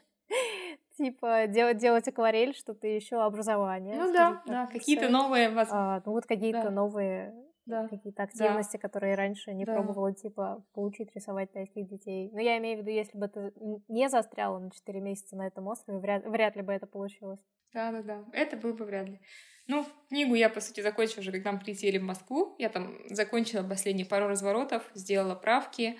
типа 0.96 1.46
делать, 1.48 1.78
делать 1.78 2.06
акварель, 2.06 2.54
что-то 2.54 2.86
еще 2.86 3.22
образование. 3.22 3.96
Ну 3.96 4.12
да, 4.12 4.42
да, 4.46 4.66
какие-то 4.66 5.08
новые 5.08 5.48
а, 5.48 6.00
Ну 6.04 6.12
вот 6.12 6.26
какие-то 6.26 6.70
новые 6.70 7.34
да. 7.66 7.88
какие-то 7.88 8.22
активности, 8.22 8.76
да. 8.76 8.78
которые 8.78 9.14
раньше 9.14 9.52
не 9.52 9.64
да. 9.64 9.74
пробовала, 9.74 10.14
типа 10.14 10.64
получить 10.72 11.14
рисовать 11.14 11.52
тайских 11.52 11.88
детей. 11.88 12.30
Но 12.32 12.40
я 12.40 12.58
имею 12.58 12.78
в 12.78 12.80
виду, 12.80 12.90
если 12.90 13.18
бы 13.18 13.28
ты 13.28 13.52
не 13.88 14.08
застряла 14.08 14.58
на 14.58 14.70
4 14.70 15.00
месяца 15.00 15.36
на 15.36 15.46
этом 15.46 15.66
острове, 15.66 15.98
вряд, 15.98 16.24
вряд 16.24 16.56
ли 16.56 16.62
бы 16.62 16.72
это 16.72 16.86
получилось. 16.86 17.40
Да, 17.72 17.92
да, 17.92 18.02
да. 18.02 18.24
Это 18.32 18.56
было 18.56 18.72
бы 18.72 18.84
вряд 18.84 19.08
ли. 19.08 19.20
Ну, 19.66 19.84
книгу 20.08 20.34
я, 20.34 20.48
по 20.48 20.60
сути, 20.60 20.80
закончила 20.80 21.20
уже, 21.20 21.32
когда 21.32 21.52
мы 21.52 21.58
прилетели 21.58 21.98
в 21.98 22.02
Москву. 22.02 22.54
Я 22.58 22.68
там 22.68 22.96
закончила 23.10 23.66
последние 23.68 24.06
пару 24.06 24.28
разворотов, 24.28 24.88
сделала 24.94 25.34
правки, 25.34 25.98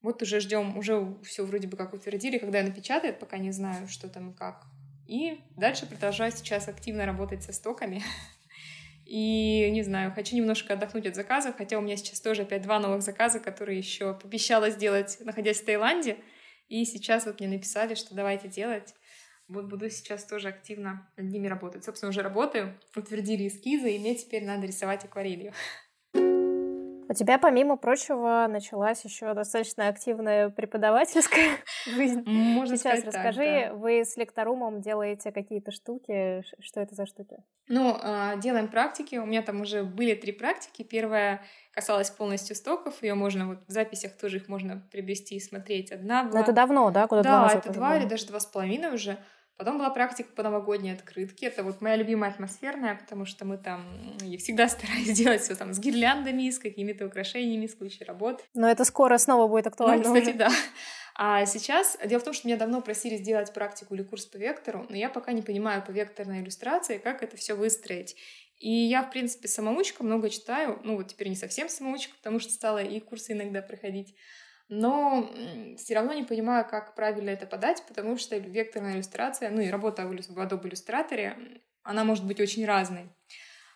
Вот 0.00 0.22
уже 0.22 0.38
ждем, 0.40 0.76
уже 0.76 1.16
все 1.22 1.44
вроде 1.44 1.66
бы 1.66 1.76
как 1.76 1.92
утвердили, 1.92 2.38
когда 2.38 2.62
напечатают, 2.62 3.18
пока 3.18 3.38
не 3.38 3.50
знаю, 3.50 3.88
что 3.88 4.08
там 4.08 4.30
и 4.30 4.34
как. 4.34 4.64
И 5.06 5.40
дальше 5.56 5.86
продолжаю 5.86 6.32
сейчас 6.32 6.68
активно 6.68 7.04
работать 7.04 7.42
со 7.42 7.52
стоками. 7.52 8.02
И, 9.04 9.70
не 9.70 9.82
знаю, 9.82 10.12
хочу 10.12 10.34
немножко 10.34 10.74
отдохнуть 10.74 11.06
от 11.06 11.14
заказов, 11.14 11.56
хотя 11.56 11.78
у 11.78 11.82
меня 11.82 11.96
сейчас 11.96 12.20
тоже 12.20 12.42
опять 12.42 12.62
два 12.62 12.78
новых 12.78 13.02
заказа, 13.02 13.38
которые 13.38 13.78
еще 13.78 14.14
пообещала 14.14 14.70
сделать, 14.70 15.18
находясь 15.20 15.60
в 15.60 15.64
Таиланде. 15.64 16.16
И 16.68 16.84
сейчас 16.86 17.26
вот 17.26 17.40
мне 17.40 17.48
написали, 17.48 17.94
что 17.94 18.14
давайте 18.14 18.48
делать. 18.48 18.94
Вот 19.46 19.66
буду 19.66 19.90
сейчас 19.90 20.24
тоже 20.24 20.48
активно 20.48 21.06
над 21.18 21.30
ними 21.30 21.48
работать. 21.48 21.84
Собственно, 21.84 22.08
уже 22.08 22.22
работаю, 22.22 22.80
утвердили 22.96 23.46
эскизы, 23.46 23.90
и 23.90 23.98
мне 23.98 24.14
теперь 24.14 24.44
надо 24.44 24.66
рисовать 24.66 25.04
акварелью. 25.04 25.52
У 27.08 27.12
тебя, 27.12 27.38
помимо 27.38 27.76
прочего, 27.76 28.46
началась 28.48 29.04
еще 29.04 29.34
достаточно 29.34 29.88
активная 29.88 30.48
преподавательская 30.48 31.58
жизнь. 31.86 32.22
Можно 32.26 32.76
Сейчас 32.76 33.00
сказать 33.00 33.14
расскажи, 33.14 33.62
так, 33.62 33.72
да. 33.72 33.74
вы 33.74 34.04
с 34.04 34.16
лекторумом 34.16 34.80
делаете 34.80 35.32
какие-то 35.32 35.70
штуки? 35.70 36.44
Что 36.60 36.80
это 36.80 36.94
за 36.94 37.06
штуки? 37.06 37.36
Ну, 37.68 37.96
а, 38.00 38.36
делаем 38.36 38.68
практики. 38.68 39.16
У 39.16 39.26
меня 39.26 39.42
там 39.42 39.60
уже 39.60 39.84
были 39.84 40.14
три 40.14 40.32
практики. 40.32 40.82
Первая 40.82 41.42
касалась 41.72 42.10
полностью 42.10 42.56
стоков. 42.56 43.02
Ее 43.02 43.14
можно 43.14 43.48
вот 43.48 43.58
в 43.66 43.70
записях 43.70 44.12
тоже 44.16 44.36
их 44.36 44.48
можно 44.48 44.82
приобрести 44.90 45.36
и 45.36 45.40
смотреть. 45.40 45.92
Одна 45.92 46.24
была... 46.24 46.34
Но 46.34 46.40
это 46.40 46.52
давно, 46.52 46.90
да? 46.90 47.06
Куда 47.06 47.22
да, 47.22 47.50
это 47.54 47.72
два 47.72 47.96
или 47.96 48.06
даже 48.06 48.26
два 48.26 48.40
с 48.40 48.46
половиной 48.46 48.94
уже. 48.94 49.18
Потом 49.56 49.78
была 49.78 49.90
практика 49.90 50.30
по 50.34 50.42
новогодней 50.42 50.92
открытке. 50.92 51.46
Это 51.46 51.62
вот 51.62 51.80
моя 51.80 51.94
любимая 51.94 52.30
атмосферная, 52.30 52.96
потому 52.96 53.24
что 53.24 53.44
мы 53.44 53.56
там 53.56 53.84
я 54.22 54.38
всегда 54.38 54.68
стараюсь 54.68 55.10
делать 55.10 55.42
все 55.42 55.54
там 55.54 55.72
с 55.72 55.78
гирляндами, 55.78 56.50
с 56.50 56.58
какими-то 56.58 57.06
украшениями, 57.06 57.66
с 57.66 57.74
кучей 57.74 58.04
работ. 58.04 58.44
Но 58.54 58.68
это 58.68 58.84
скоро 58.84 59.16
снова 59.18 59.46
будет 59.48 59.68
актуально. 59.68 60.08
Ну, 60.08 60.14
кстати, 60.14 60.30
уже. 60.30 60.38
да. 60.38 60.50
А 61.16 61.46
сейчас, 61.46 61.96
дело 62.04 62.20
в 62.20 62.24
том, 62.24 62.34
что 62.34 62.48
меня 62.48 62.56
давно 62.56 62.82
просили 62.82 63.16
сделать 63.16 63.54
практику 63.54 63.94
или 63.94 64.02
курс 64.02 64.26
по 64.26 64.36
вектору, 64.36 64.84
но 64.88 64.96
я 64.96 65.08
пока 65.08 65.32
не 65.32 65.42
понимаю 65.42 65.80
по 65.84 65.92
векторной 65.92 66.40
иллюстрации, 66.40 66.98
как 66.98 67.22
это 67.22 67.36
все 67.36 67.54
выстроить. 67.54 68.16
И 68.58 68.70
я, 68.70 69.02
в 69.02 69.10
принципе, 69.10 69.46
самоучка, 69.46 70.02
много 70.02 70.30
читаю. 70.30 70.80
Ну, 70.82 70.96
вот 70.96 71.08
теперь 71.08 71.28
не 71.28 71.36
совсем 71.36 71.68
самоучка, 71.68 72.14
потому 72.16 72.40
что 72.40 72.50
стала 72.50 72.82
и 72.82 72.98
курсы 72.98 73.32
иногда 73.32 73.62
проходить 73.62 74.16
но 74.68 75.30
все 75.76 75.94
равно 75.94 76.12
не 76.14 76.24
понимаю, 76.24 76.66
как 76.68 76.94
правильно 76.94 77.30
это 77.30 77.46
подать, 77.46 77.82
потому 77.86 78.16
что 78.16 78.36
векторная 78.36 78.94
иллюстрация, 78.94 79.50
ну 79.50 79.60
и 79.60 79.70
работа 79.70 80.06
в 80.06 80.12
Adobe 80.12 80.68
иллюстраторе, 80.68 81.62
она 81.82 82.04
может 82.04 82.26
быть 82.26 82.40
очень 82.40 82.64
разной. 82.64 83.08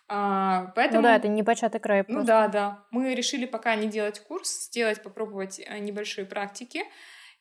А, 0.07 0.71
поэтому... 0.75 1.01
Ну 1.01 1.07
да, 1.07 1.15
это 1.15 1.27
не 1.27 1.43
початый 1.43 1.79
край. 1.79 2.03
Ну 2.07 2.23
да, 2.23 2.47
да. 2.47 2.83
Мы 2.89 3.13
решили 3.13 3.45
пока 3.45 3.75
не 3.75 3.87
делать 3.87 4.19
курс, 4.19 4.65
сделать, 4.65 5.03
попробовать 5.03 5.59
э, 5.59 5.77
небольшие 5.77 6.25
практики 6.25 6.83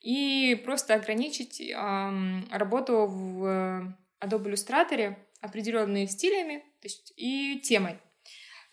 и 0.00 0.60
просто 0.64 0.94
ограничить 0.94 1.60
эм, 1.60 2.46
работу 2.52 3.06
в 3.06 3.96
Adobe 4.20 4.48
иллюстраторе 4.48 5.18
определенными 5.40 6.04
стилями 6.04 6.58
то 6.80 6.86
есть, 6.86 7.12
и 7.16 7.60
темой. 7.60 7.98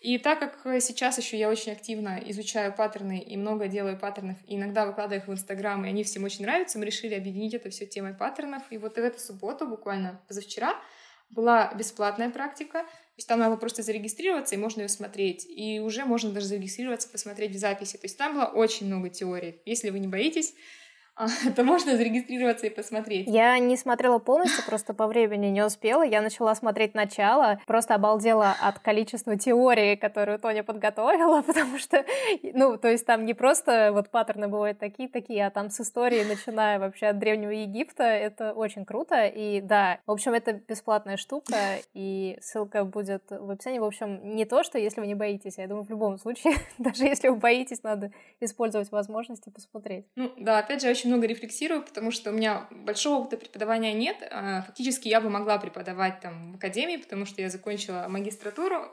И 0.00 0.18
так 0.18 0.38
как 0.38 0.66
э, 0.66 0.80
сейчас 0.80 1.18
еще 1.18 1.38
я 1.38 1.48
очень 1.48 1.72
активно 1.72 2.20
изучаю 2.26 2.74
паттерны 2.74 3.18
и 3.18 3.36
много 3.36 3.66
делаю 3.66 3.98
паттернов, 3.98 4.36
и 4.46 4.56
иногда 4.56 4.84
выкладываю 4.86 5.20
их 5.20 5.28
в 5.28 5.32
Инстаграм, 5.32 5.84
и 5.84 5.88
они 5.88 6.04
всем 6.04 6.24
очень 6.24 6.44
нравятся, 6.44 6.78
мы 6.78 6.84
решили 6.84 7.14
объединить 7.14 7.54
это 7.54 7.70
все 7.70 7.86
темой 7.86 8.14
паттернов. 8.14 8.62
И 8.70 8.78
вот 8.78 8.96
в 8.96 8.98
эту 8.98 9.18
субботу, 9.18 9.66
буквально 9.66 10.20
позавчера, 10.28 10.74
была 11.30 11.72
бесплатная 11.74 12.30
практика. 12.30 12.82
То 12.82 13.18
есть 13.18 13.28
там 13.28 13.40
надо 13.40 13.56
просто 13.56 13.82
зарегистрироваться, 13.82 14.54
и 14.54 14.58
можно 14.58 14.82
ее 14.82 14.88
смотреть. 14.88 15.46
И 15.48 15.80
уже 15.80 16.04
можно 16.04 16.30
даже 16.30 16.46
зарегистрироваться, 16.46 17.08
посмотреть 17.08 17.52
в 17.52 17.58
записи. 17.58 17.96
То 17.96 18.04
есть 18.04 18.18
там 18.18 18.34
было 18.34 18.44
очень 18.44 18.86
много 18.86 19.08
теорий. 19.08 19.60
Если 19.64 19.90
вы 19.90 19.98
не 19.98 20.08
боитесь, 20.08 20.54
то 21.56 21.64
можно 21.64 21.96
зарегистрироваться 21.96 22.66
и 22.66 22.70
посмотреть. 22.70 23.26
Я 23.26 23.58
не 23.58 23.76
смотрела 23.76 24.18
полностью, 24.18 24.64
просто 24.64 24.92
по 24.92 25.06
времени 25.06 25.46
не 25.46 25.64
успела. 25.64 26.02
Я 26.02 26.20
начала 26.20 26.54
смотреть 26.54 26.94
начало, 26.94 27.58
просто 27.66 27.94
обалдела 27.94 28.54
от 28.60 28.78
количества 28.80 29.36
теории, 29.36 29.96
которую 29.96 30.38
Тоня 30.38 30.62
подготовила, 30.62 31.42
потому 31.46 31.78
что, 31.78 32.04
ну, 32.42 32.76
то 32.76 32.88
есть 32.88 33.06
там 33.06 33.24
не 33.24 33.34
просто 33.34 33.90
вот 33.92 34.10
паттерны 34.10 34.48
бывают 34.48 34.78
такие-такие, 34.78 35.46
а 35.46 35.50
там 35.50 35.70
с 35.70 35.80
истории, 35.80 36.22
начиная 36.24 36.78
вообще 36.78 37.06
от 37.06 37.18
Древнего 37.18 37.50
Египта, 37.50 38.04
это 38.04 38.52
очень 38.52 38.84
круто. 38.84 39.26
И 39.26 39.60
да, 39.60 39.98
в 40.06 40.10
общем, 40.10 40.34
это 40.34 40.52
бесплатная 40.52 41.16
штука, 41.16 41.56
и 41.94 42.36
ссылка 42.42 42.84
будет 42.84 43.22
в 43.30 43.50
описании. 43.50 43.78
В 43.78 43.84
общем, 43.84 44.36
не 44.36 44.44
то, 44.44 44.62
что 44.62 44.78
если 44.78 45.00
вы 45.00 45.06
не 45.06 45.14
боитесь, 45.14 45.56
я 45.56 45.66
думаю, 45.66 45.84
в 45.84 45.90
любом 45.90 46.18
случае, 46.18 46.54
даже 46.78 47.04
если 47.04 47.28
вы 47.28 47.36
боитесь, 47.36 47.82
надо 47.82 48.10
использовать 48.40 48.90
возможности 48.92 49.48
посмотреть. 49.48 50.04
Ну, 50.14 50.30
да, 50.36 50.58
опять 50.58 50.82
же, 50.82 50.90
очень 50.90 51.05
очень 51.06 51.14
много 51.14 51.28
рефлексирую, 51.28 51.82
потому 51.82 52.10
что 52.10 52.30
у 52.30 52.32
меня 52.32 52.66
большого 52.70 53.20
опыта 53.20 53.36
преподавания 53.36 53.92
нет. 53.92 54.16
А, 54.28 54.62
фактически 54.62 55.06
я 55.06 55.20
бы 55.20 55.30
могла 55.30 55.58
преподавать 55.58 56.20
там 56.20 56.52
в 56.52 56.56
академии, 56.56 56.96
потому 56.96 57.26
что 57.26 57.40
я 57.40 57.48
закончила 57.48 58.06
магистратуру 58.08 58.92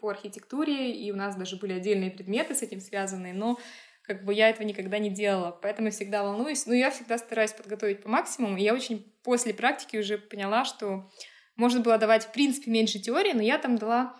по 0.00 0.08
архитектуре, 0.08 0.92
и 0.92 1.12
у 1.12 1.16
нас 1.16 1.36
даже 1.36 1.56
были 1.56 1.74
отдельные 1.74 2.10
предметы 2.10 2.54
с 2.54 2.62
этим 2.62 2.80
связанные, 2.80 3.34
но 3.34 3.58
как 4.02 4.24
бы 4.24 4.32
я 4.32 4.48
этого 4.48 4.66
никогда 4.66 4.98
не 4.98 5.10
делала, 5.10 5.50
поэтому 5.50 5.88
я 5.88 5.92
всегда 5.92 6.22
волнуюсь. 6.22 6.66
Но 6.66 6.74
я 6.74 6.90
всегда 6.90 7.18
стараюсь 7.18 7.52
подготовить 7.52 8.02
по 8.02 8.08
максимуму, 8.08 8.56
и 8.56 8.62
я 8.62 8.72
очень 8.72 9.14
после 9.22 9.52
практики 9.52 9.98
уже 9.98 10.16
поняла, 10.16 10.64
что 10.64 11.10
можно 11.56 11.80
было 11.80 11.98
давать 11.98 12.24
в 12.24 12.32
принципе 12.32 12.70
меньше 12.70 12.98
теории, 12.98 13.32
но 13.32 13.42
я 13.42 13.58
там 13.58 13.76
дала 13.76 14.16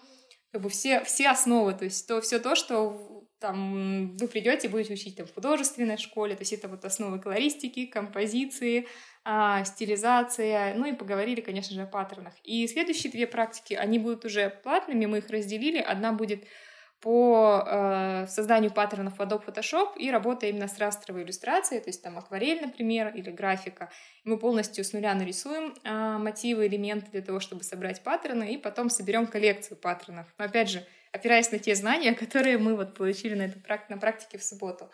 как 0.53 0.61
бы 0.61 0.69
все, 0.69 1.03
все 1.05 1.31
основы, 1.31 1.73
то 1.73 1.85
есть 1.85 2.07
то, 2.07 2.21
все 2.21 2.39
то, 2.39 2.55
что 2.55 3.22
там 3.43 4.17
вы 4.17 4.29
придете, 4.29 4.69
будете 4.69 4.95
учить 4.95 5.17
там, 5.17 5.27
в 5.27 5.35
художественной 5.35 5.99
школе, 5.99 6.35
то 6.35 6.43
есть 6.43 6.53
это 6.53 6.69
вот 6.69 6.85
основы 6.85 7.19
колористики, 7.19 7.87
композиции, 7.87 8.87
а, 9.25 9.65
стилизация, 9.65 10.75
ну 10.75 10.87
и 10.87 10.93
поговорили, 10.95 11.41
конечно 11.41 11.75
же, 11.75 11.83
о 11.83 11.87
паттернах. 11.87 12.35
И 12.45 12.67
следующие 12.69 13.13
две 13.13 13.27
практики, 13.27 13.75
они 13.75 13.99
будут 13.99 14.25
уже 14.25 14.49
платными, 14.49 15.07
мы 15.07 15.19
их 15.19 15.29
разделили. 15.29 15.79
Одна 15.79 16.13
будет 16.13 16.45
по 17.01 17.65
э, 17.67 18.27
созданию 18.29 18.71
паттернов 18.71 19.19
в 19.19 19.21
Adobe 19.21 19.45
Photoshop 19.45 19.97
и 19.97 20.09
работа 20.09 20.47
именно 20.47 20.69
с 20.69 20.79
растровой 20.79 21.25
иллюстрацией, 21.25 21.81
то 21.81 21.89
есть 21.89 22.01
там 22.01 22.17
акварель, 22.17 22.61
например, 22.63 23.09
или 23.09 23.31
графика. 23.31 23.91
Мы 24.23 24.39
полностью 24.39 24.85
с 24.85 24.93
нуля 24.93 25.13
нарисуем 25.15 25.75
э, 25.83 26.19
мотивы, 26.19 26.69
элементы 26.69 27.11
для 27.11 27.23
того, 27.23 27.41
чтобы 27.41 27.65
собрать 27.65 28.05
паттерны, 28.05 28.55
и 28.55 28.57
потом 28.57 28.89
соберем 28.89 29.27
коллекцию 29.27 29.79
паттернов. 29.79 30.29
Но 30.39 30.45
опять 30.45 30.71
же, 30.71 30.87
опираясь 31.13 31.53
на 31.53 31.59
те 31.59 31.75
знания, 31.75 32.15
которые 32.25 32.59
мы 32.59 32.77
вот 32.77 32.95
получили 32.95 33.35
на, 33.35 33.43
эту, 33.43 33.61
на 33.89 33.99
практике 33.99 34.39
в 34.39 34.45
субботу. 34.45 34.91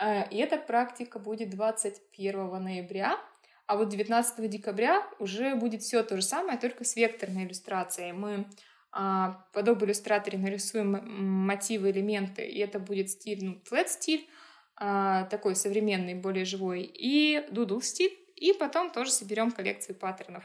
Э, 0.00 0.28
и 0.30 0.36
эта 0.38 0.58
практика 0.58 1.18
будет 1.18 1.50
21 1.50 2.62
ноября, 2.62 3.18
а 3.66 3.76
вот 3.76 3.88
19 3.88 4.50
декабря 4.50 5.06
уже 5.18 5.54
будет 5.54 5.82
все 5.82 6.02
то 6.02 6.16
же 6.16 6.22
самое, 6.22 6.58
только 6.58 6.84
с 6.84 6.96
векторной 6.96 7.44
иллюстрацией. 7.44 8.12
Мы 8.12 8.46
а, 8.90 9.46
в 9.54 9.56
Adobe 9.56 9.86
иллюстраторе 9.86 10.36
нарисуем 10.36 11.00
мотивы, 11.46 11.90
элементы, 11.90 12.44
и 12.44 12.58
это 12.58 12.78
будет 12.78 13.08
стиль, 13.08 13.42
ну, 13.42 13.62
flat 13.70 13.88
стиль, 13.88 14.28
а, 14.76 15.24
такой 15.24 15.56
современный, 15.56 16.14
более 16.14 16.44
живой, 16.44 16.82
и 16.82 17.38
doodle 17.50 17.80
стиль, 17.80 18.12
и 18.36 18.52
потом 18.52 18.90
тоже 18.90 19.10
соберем 19.10 19.50
коллекцию 19.50 19.96
паттернов. 19.96 20.44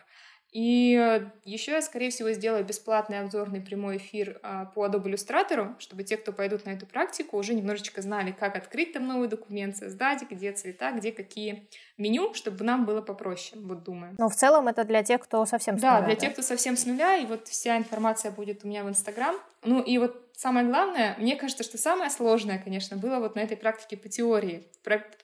И 0.51 0.95
э, 0.95 1.29
еще 1.43 1.73
я, 1.73 1.81
скорее 1.81 2.09
всего, 2.09 2.31
сделаю 2.31 2.63
бесплатный 2.63 3.19
обзорный 3.19 3.59
прямой 3.59 3.97
эфир 3.97 4.39
а, 4.43 4.65
по 4.65 4.85
Adobe 4.85 5.03
Illustrator, 5.03 5.75
чтобы 5.79 6.03
те, 6.03 6.15
кто 6.17 6.31
пойдут 6.31 6.65
на 6.65 6.71
эту 6.71 6.85
практику, 6.85 7.37
уже 7.37 7.53
немножечко 7.53 8.01
знали, 8.01 8.31
как 8.31 8.55
открыть 8.55 8.93
там 8.93 9.07
новый 9.07 9.27
документ, 9.27 9.75
создать, 9.75 10.23
где 10.29 10.53
цвета, 10.53 10.91
где 10.93 11.11
какие 11.11 11.67
меню, 11.97 12.33
чтобы 12.33 12.63
нам 12.63 12.85
было 12.85 13.01
попроще, 13.01 13.61
вот 13.61 13.83
думаю. 13.83 14.15
Но 14.17 14.29
в 14.29 14.35
целом 14.35 14.67
это 14.67 14.85
для 14.85 15.03
тех, 15.03 15.21
кто 15.21 15.45
совсем 15.45 15.77
с 15.77 15.81
да, 15.81 15.95
нуля. 15.95 15.99
Для 15.99 16.07
да, 16.07 16.19
для 16.19 16.27
тех, 16.27 16.33
кто 16.33 16.41
совсем 16.41 16.77
с 16.77 16.85
нуля, 16.85 17.17
и 17.17 17.25
вот 17.25 17.47
вся 17.47 17.77
информация 17.77 18.31
будет 18.31 18.63
у 18.63 18.67
меня 18.67 18.83
в 18.83 18.89
Инстаграм. 18.89 19.35
Ну 19.63 19.81
и 19.81 19.97
вот 19.97 20.31
самое 20.37 20.65
главное, 20.65 21.15
мне 21.17 21.35
кажется, 21.35 21.63
что 21.63 21.77
самое 21.77 22.09
сложное, 22.09 22.59
конечно, 22.59 22.95
было 22.95 23.19
вот 23.19 23.35
на 23.35 23.41
этой 23.41 23.57
практике 23.57 23.97
по 23.97 24.07
теории. 24.07 24.63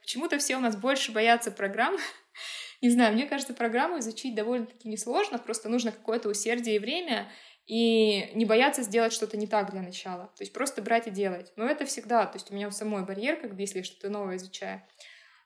Почему-то 0.01 0.38
все 0.38 0.57
у 0.57 0.59
нас 0.59 0.76
больше 0.76 1.11
боятся 1.11 1.49
программ, 1.51 1.95
не 2.84 2.89
знаю, 2.89 3.13
мне 3.13 3.25
кажется, 3.25 3.53
программу 3.53 3.99
изучить 3.99 4.36
довольно-таки 4.36 4.89
несложно, 4.89 5.39
просто 5.39 5.69
нужно 5.69 5.93
какое-то 5.93 6.27
усердие 6.27 6.75
и 6.75 6.79
время, 6.79 7.31
и 7.65 8.29
не 8.36 8.43
бояться 8.43 8.84
сделать 8.84 9.13
что-то 9.13 9.38
не 9.38 9.47
так 9.47 9.71
для 9.71 9.81
начала. 9.81 10.25
То 10.36 10.41
есть 10.41 10.51
просто 10.51 10.81
брать 10.81 11.07
и 11.07 11.11
делать. 11.11 11.53
Но 11.55 11.65
это 11.65 11.86
всегда, 11.86 12.25
то 12.25 12.36
есть 12.36 12.51
у 12.51 12.53
меня 12.53 12.67
у 12.67 12.71
самой 12.71 13.05
барьер, 13.05 13.39
как 13.39 13.55
бы, 13.55 13.61
если 13.61 13.77
я 13.77 13.84
что-то 13.86 14.09
новое 14.09 14.36
изучаю. 14.36 14.84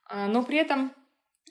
А, 0.05 0.27
но 0.27 0.43
при 0.43 0.57
этом, 0.57 0.95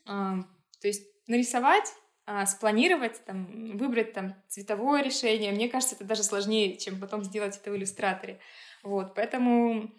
а, 0.07 0.43
то 0.81 0.89
есть 0.89 1.07
нарисовать, 1.29 1.89
а, 2.25 2.47
спланировать, 2.47 3.25
там, 3.25 3.77
выбрать 3.77 4.13
там 4.13 4.35
цветовое 4.49 5.05
решение, 5.05 5.53
мне 5.53 5.69
кажется, 5.69 5.95
это 5.95 6.05
даже 6.05 6.25
сложнее, 6.25 6.79
чем 6.79 7.01
потом 7.01 7.23
сделать 7.23 7.57
это 7.57 7.71
в 7.71 7.77
иллюстраторе. 7.77 8.41
Вот, 8.83 9.15
поэтому 9.15 9.93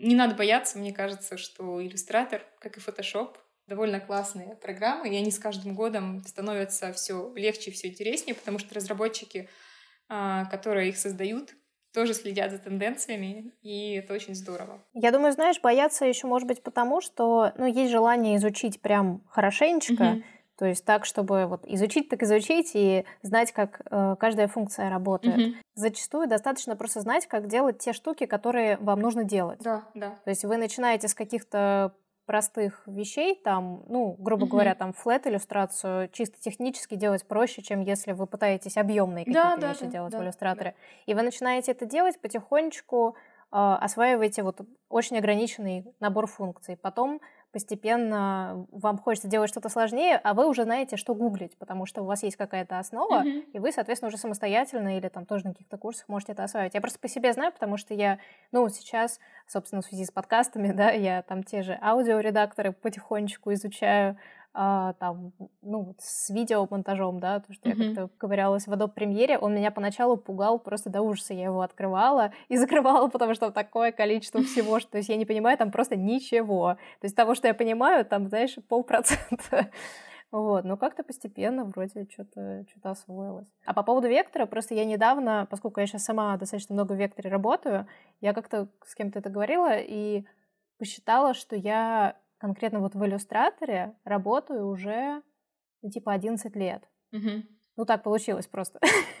не 0.00 0.16
надо 0.16 0.34
бояться, 0.34 0.76
мне 0.76 0.92
кажется, 0.92 1.38
что 1.38 1.80
иллюстратор, 1.80 2.44
как 2.58 2.76
и 2.76 2.80
Photoshop, 2.80 3.36
довольно 3.68 4.00
классные 4.00 4.56
программы, 4.56 5.08
и 5.08 5.16
они 5.16 5.30
с 5.30 5.38
каждым 5.38 5.74
годом 5.74 6.24
становятся 6.26 6.92
все 6.92 7.32
легче, 7.36 7.70
все 7.70 7.88
интереснее, 7.88 8.34
потому 8.34 8.58
что 8.58 8.74
разработчики, 8.74 9.48
а, 10.08 10.46
которые 10.46 10.88
их 10.88 10.96
создают, 10.96 11.54
тоже 11.92 12.14
следят 12.14 12.50
за 12.50 12.58
тенденциями, 12.58 13.52
и 13.62 13.94
это 13.94 14.14
очень 14.14 14.34
здорово. 14.34 14.82
Я 14.94 15.10
думаю, 15.10 15.32
знаешь, 15.32 15.60
бояться 15.60 16.04
еще 16.04 16.26
может 16.26 16.46
быть 16.46 16.62
потому, 16.62 17.00
что 17.00 17.52
ну, 17.56 17.66
есть 17.66 17.90
желание 17.90 18.36
изучить 18.36 18.80
прям 18.80 19.22
хорошенечко, 19.30 20.02
mm-hmm. 20.02 20.22
то 20.58 20.66
есть 20.66 20.84
так, 20.84 21.04
чтобы 21.04 21.46
вот 21.46 21.64
изучить, 21.66 22.08
так 22.08 22.22
изучить 22.22 22.70
и 22.74 23.04
знать, 23.22 23.52
как 23.52 23.80
э, 23.90 24.16
каждая 24.18 24.48
функция 24.48 24.90
работает. 24.90 25.36
Mm-hmm. 25.36 25.54
Зачастую 25.74 26.28
достаточно 26.28 26.76
просто 26.76 27.00
знать, 27.00 27.26
как 27.26 27.48
делать 27.48 27.78
те 27.78 27.92
штуки, 27.92 28.26
которые 28.26 28.76
вам 28.78 29.00
нужно 29.00 29.24
делать. 29.24 29.60
Да, 29.60 29.84
да. 29.94 30.10
То 30.24 30.30
есть 30.30 30.44
вы 30.44 30.56
начинаете 30.56 31.08
с 31.08 31.14
каких-то 31.14 31.94
простых 32.28 32.82
вещей, 32.84 33.40
там, 33.42 33.84
ну, 33.88 34.14
грубо 34.18 34.44
mm-hmm. 34.44 34.50
говоря, 34.50 34.74
там 34.74 34.92
флет 34.92 35.26
иллюстрацию 35.26 36.10
чисто 36.12 36.38
технически 36.38 36.94
делать 36.94 37.26
проще, 37.26 37.62
чем 37.62 37.80
если 37.80 38.12
вы 38.12 38.26
пытаетесь 38.26 38.76
объемные 38.76 39.24
какие-то 39.24 39.56
да, 39.58 39.68
вещи 39.68 39.86
да, 39.86 39.86
делать 39.86 40.12
да, 40.12 40.18
в 40.18 40.22
иллюстраторе. 40.22 40.72
Да. 40.72 41.02
И 41.06 41.14
вы 41.14 41.22
начинаете 41.22 41.72
это 41.72 41.86
делать 41.86 42.20
потихонечку, 42.20 43.16
э, 43.50 43.56
осваиваете 43.56 44.42
вот 44.42 44.60
очень 44.90 45.16
ограниченный 45.16 45.86
набор 46.00 46.26
функций. 46.26 46.76
Потом 46.76 47.22
постепенно 47.52 48.66
вам 48.70 48.98
хочется 48.98 49.28
делать 49.28 49.50
что-то 49.50 49.68
сложнее, 49.68 50.20
а 50.22 50.34
вы 50.34 50.46
уже 50.46 50.64
знаете, 50.64 50.96
что 50.96 51.14
гуглить, 51.14 51.56
потому 51.56 51.86
что 51.86 52.02
у 52.02 52.04
вас 52.04 52.22
есть 52.22 52.36
какая-то 52.36 52.78
основа, 52.78 53.24
mm-hmm. 53.24 53.50
и 53.52 53.58
вы, 53.58 53.72
соответственно, 53.72 54.08
уже 54.08 54.18
самостоятельно 54.18 54.96
или 54.98 55.08
там 55.08 55.24
тоже 55.24 55.46
на 55.46 55.52
каких-то 55.52 55.78
курсах 55.78 56.08
можете 56.08 56.32
это 56.32 56.44
осваивать. 56.44 56.74
Я 56.74 56.80
просто 56.80 56.98
по 56.98 57.08
себе 57.08 57.32
знаю, 57.32 57.52
потому 57.52 57.76
что 57.76 57.94
я, 57.94 58.18
ну, 58.52 58.68
сейчас, 58.68 59.18
собственно, 59.46 59.82
в 59.82 59.86
связи 59.86 60.04
с 60.04 60.10
подкастами, 60.10 60.72
да, 60.72 60.90
я 60.90 61.22
там 61.22 61.42
те 61.42 61.62
же 61.62 61.78
аудиоредакторы 61.80 62.72
потихонечку 62.72 63.52
изучаю, 63.54 64.18
а, 64.60 64.94
там, 64.94 65.32
ну, 65.62 65.94
с 66.00 66.30
видеомонтажом, 66.30 67.20
да, 67.20 67.38
то, 67.38 67.52
что 67.52 67.68
mm-hmm. 67.68 67.80
я 67.80 67.94
как-то 67.94 68.18
ковырялась 68.18 68.66
в 68.66 68.72
Adobe 68.72 68.92
Premiere, 68.92 69.38
он 69.38 69.54
меня 69.54 69.70
поначалу 69.70 70.16
пугал 70.16 70.58
просто 70.58 70.90
до 70.90 71.00
ужаса. 71.00 71.32
Я 71.32 71.44
его 71.44 71.60
открывала 71.60 72.32
и 72.48 72.56
закрывала, 72.58 73.06
потому 73.06 73.34
что 73.34 73.52
такое 73.52 73.92
количество 73.92 74.42
всего, 74.42 74.80
что 74.80 74.90
то 74.90 74.98
есть 74.98 75.10
я 75.10 75.16
не 75.16 75.26
понимаю 75.26 75.56
там 75.58 75.70
просто 75.70 75.94
ничего. 75.94 76.74
То 77.00 77.04
есть 77.04 77.14
того, 77.14 77.36
что 77.36 77.46
я 77.46 77.54
понимаю, 77.54 78.04
там, 78.04 78.26
знаешь, 78.26 78.56
полпроцента. 78.68 79.70
Вот, 80.30 80.64
но 80.64 80.76
как-то 80.76 81.04
постепенно 81.04 81.64
вроде 81.64 82.06
что-то 82.12 82.66
что 82.68 82.90
освоилось. 82.90 83.48
А 83.64 83.72
по 83.72 83.82
поводу 83.82 84.08
вектора, 84.08 84.44
просто 84.44 84.74
я 84.74 84.84
недавно, 84.84 85.46
поскольку 85.48 85.80
я 85.80 85.86
сейчас 85.86 86.04
сама 86.04 86.36
достаточно 86.36 86.74
много 86.74 86.92
в 86.92 86.98
векторе 86.98 87.30
работаю, 87.30 87.86
я 88.20 88.34
как-то 88.34 88.68
с 88.84 88.94
кем-то 88.94 89.20
это 89.20 89.30
говорила 89.30 89.78
и 89.78 90.26
посчитала, 90.78 91.32
что 91.32 91.56
я 91.56 92.18
конкретно 92.38 92.80
вот 92.80 92.94
в 92.94 93.04
иллюстраторе 93.04 93.94
работаю 94.04 94.66
уже 94.66 95.22
ну, 95.82 95.90
типа 95.90 96.12
11 96.12 96.54
лет. 96.56 96.82
Угу. 97.12 97.42
Ну, 97.76 97.84
так 97.84 98.02
получилось 98.02 98.46
просто. 98.46 98.80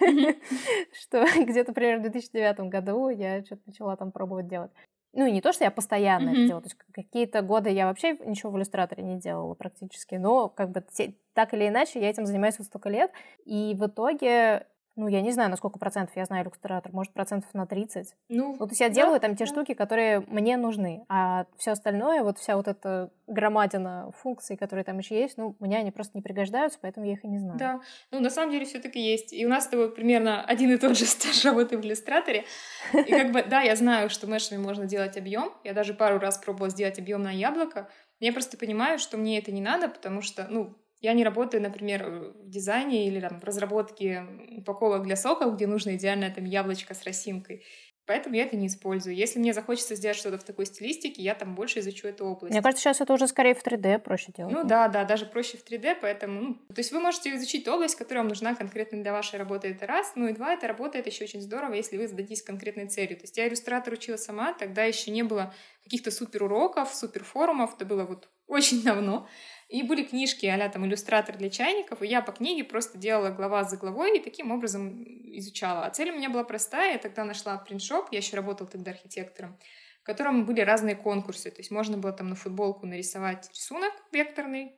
Что 0.92 1.24
где-то 1.44 1.72
примерно 1.72 2.00
в 2.08 2.10
2009 2.10 2.60
году 2.60 3.08
я 3.08 3.44
что-то 3.44 3.62
начала 3.66 3.96
там 3.96 4.10
пробовать 4.10 4.48
делать. 4.48 4.72
Ну, 5.14 5.26
и 5.26 5.32
не 5.32 5.40
то, 5.40 5.52
что 5.52 5.64
я 5.64 5.70
постоянно 5.70 6.30
это 6.30 6.46
делала. 6.46 6.62
То 6.62 6.66
есть 6.66 6.76
какие-то 6.92 7.40
годы 7.42 7.70
я 7.70 7.86
вообще 7.86 8.18
ничего 8.24 8.52
в 8.52 8.58
иллюстраторе 8.58 9.02
не 9.02 9.18
делала 9.18 9.54
практически. 9.54 10.16
Но 10.16 10.48
как 10.48 10.70
бы 10.70 10.84
так 11.32 11.54
или 11.54 11.68
иначе 11.68 12.00
я 12.00 12.10
этим 12.10 12.26
занимаюсь 12.26 12.58
вот 12.58 12.66
столько 12.66 12.88
лет. 12.88 13.10
И 13.44 13.74
в 13.74 13.86
итоге 13.86 14.66
ну, 14.98 15.06
я 15.06 15.22
не 15.22 15.30
знаю, 15.30 15.48
на 15.48 15.56
сколько 15.56 15.78
процентов 15.78 16.16
я 16.16 16.24
знаю 16.24 16.44
иллюстратор, 16.44 16.92
может, 16.92 17.12
процентов 17.12 17.48
на 17.54 17.66
30. 17.66 18.14
Ну, 18.28 18.56
вот, 18.56 18.58
то 18.58 18.72
есть 18.72 18.80
я 18.80 18.88
да, 18.88 18.94
делаю 18.94 19.20
там 19.20 19.36
те 19.36 19.44
да. 19.44 19.46
штуки, 19.46 19.74
которые 19.74 20.20
мне 20.26 20.56
нужны, 20.56 21.04
а 21.08 21.46
все 21.56 21.70
остальное, 21.70 22.24
вот 22.24 22.38
вся 22.38 22.56
вот 22.56 22.66
эта 22.66 23.10
громадина 23.28 24.10
функций, 24.20 24.56
которые 24.56 24.84
там 24.84 24.98
еще 24.98 25.18
есть, 25.18 25.38
ну, 25.38 25.54
мне 25.60 25.78
они 25.78 25.92
просто 25.92 26.18
не 26.18 26.22
пригождаются, 26.22 26.80
поэтому 26.82 27.06
я 27.06 27.12
их 27.12 27.24
и 27.24 27.28
не 27.28 27.38
знаю. 27.38 27.58
Да, 27.58 27.80
ну, 28.10 28.18
на 28.18 28.28
самом 28.28 28.50
деле 28.50 28.64
все 28.64 28.80
таки 28.80 29.00
есть. 29.00 29.32
И 29.32 29.46
у 29.46 29.48
нас 29.48 29.66
с 29.66 29.68
тобой 29.68 29.94
примерно 29.94 30.44
один 30.44 30.72
и 30.72 30.76
тот 30.76 30.98
же 30.98 31.04
стаж 31.06 31.44
работы 31.44 31.78
в 31.78 31.84
иллюстраторе. 31.84 32.44
И 32.92 33.10
как 33.10 33.30
бы, 33.30 33.44
да, 33.44 33.60
я 33.60 33.76
знаю, 33.76 34.10
что 34.10 34.26
мешами 34.26 34.60
можно 34.60 34.86
делать 34.86 35.16
объем. 35.16 35.52
Я 35.62 35.74
даже 35.74 35.94
пару 35.94 36.18
раз 36.18 36.38
пробовала 36.38 36.70
сделать 36.70 36.98
объем 36.98 37.22
на 37.22 37.30
яблоко. 37.30 37.88
Я 38.18 38.32
просто 38.32 38.56
понимаю, 38.56 38.98
что 38.98 39.16
мне 39.16 39.38
это 39.38 39.52
не 39.52 39.60
надо, 39.60 39.88
потому 39.88 40.22
что, 40.22 40.48
ну, 40.50 40.76
я 41.00 41.12
не 41.12 41.24
работаю, 41.24 41.62
например, 41.62 42.34
в 42.34 42.48
дизайне 42.48 43.06
или 43.06 43.20
там, 43.20 43.40
в 43.40 43.44
разработке 43.44 44.26
упаковок 44.56 45.04
для 45.04 45.16
соков, 45.16 45.54
где 45.54 45.66
нужно 45.66 45.96
идеальное 45.96 46.30
там 46.30 46.44
яблочко 46.44 46.94
с 46.94 47.04
росинкой. 47.04 47.64
Поэтому 48.08 48.36
я 48.36 48.44
это 48.44 48.56
не 48.56 48.68
использую. 48.68 49.14
Если 49.14 49.38
мне 49.38 49.52
захочется 49.52 49.94
сделать 49.94 50.16
что-то 50.16 50.38
в 50.38 50.42
такой 50.42 50.64
стилистике, 50.64 51.20
я 51.20 51.34
там 51.34 51.54
больше 51.54 51.80
изучу 51.80 52.08
эту 52.08 52.24
область. 52.24 52.54
Мне 52.54 52.62
кажется, 52.62 52.82
сейчас 52.82 53.02
это 53.02 53.12
уже 53.12 53.28
скорее 53.28 53.54
в 53.54 53.62
3D 53.62 53.98
проще 53.98 54.32
делать. 54.34 54.54
Ну 54.54 54.64
да, 54.64 54.88
да, 54.88 55.04
даже 55.04 55.26
проще 55.26 55.58
в 55.58 55.70
3D, 55.70 55.98
поэтому... 56.00 56.40
Ну, 56.40 56.54
то 56.74 56.78
есть 56.78 56.90
вы 56.90 57.00
можете 57.00 57.36
изучить 57.36 57.68
область, 57.68 57.96
которая 57.96 58.22
вам 58.22 58.30
нужна 58.30 58.54
конкретно 58.54 59.02
для 59.02 59.12
вашей 59.12 59.38
работы, 59.38 59.68
это 59.68 59.86
раз. 59.86 60.12
Ну 60.16 60.26
и 60.26 60.32
два, 60.32 60.54
это 60.54 60.66
работает 60.66 61.06
еще 61.06 61.24
очень 61.24 61.42
здорово, 61.42 61.74
если 61.74 61.98
вы 61.98 62.08
зададитесь 62.08 62.42
конкретной 62.42 62.86
целью. 62.88 63.18
То 63.18 63.24
есть 63.24 63.36
я 63.36 63.46
иллюстратор 63.46 63.92
учила 63.92 64.16
сама, 64.16 64.54
тогда 64.54 64.84
еще 64.84 65.10
не 65.10 65.22
было 65.22 65.52
каких-то 65.84 66.10
супер 66.10 66.44
уроков, 66.44 66.94
супер 66.94 67.24
форумов, 67.24 67.74
это 67.74 67.84
было 67.84 68.04
вот 68.04 68.30
очень 68.46 68.82
давно. 68.82 69.28
И 69.68 69.82
были 69.82 70.02
книжки 70.02 70.46
а 70.46 70.68
там 70.70 70.86
иллюстратор 70.86 71.36
для 71.36 71.50
чайников, 71.50 72.02
и 72.02 72.06
я 72.06 72.22
по 72.22 72.32
книге 72.32 72.64
просто 72.64 72.96
делала 72.96 73.30
глава 73.30 73.64
за 73.64 73.76
главой 73.76 74.16
и 74.16 74.22
таким 74.22 74.50
образом 74.50 75.04
изучала. 75.36 75.84
А 75.84 75.90
цель 75.90 76.10
у 76.10 76.16
меня 76.16 76.30
была 76.30 76.42
простая, 76.42 76.92
я 76.92 76.98
тогда 76.98 77.24
нашла 77.24 77.58
принтшоп, 77.58 78.08
я 78.10 78.18
еще 78.18 78.36
работала 78.36 78.68
тогда 78.68 78.92
архитектором, 78.92 79.58
в 80.02 80.06
котором 80.06 80.46
были 80.46 80.62
разные 80.62 80.96
конкурсы, 80.96 81.50
то 81.50 81.58
есть 81.58 81.70
можно 81.70 81.98
было 81.98 82.12
там 82.12 82.28
на 82.28 82.34
футболку 82.34 82.86
нарисовать 82.86 83.50
рисунок 83.50 83.92
векторный 84.10 84.72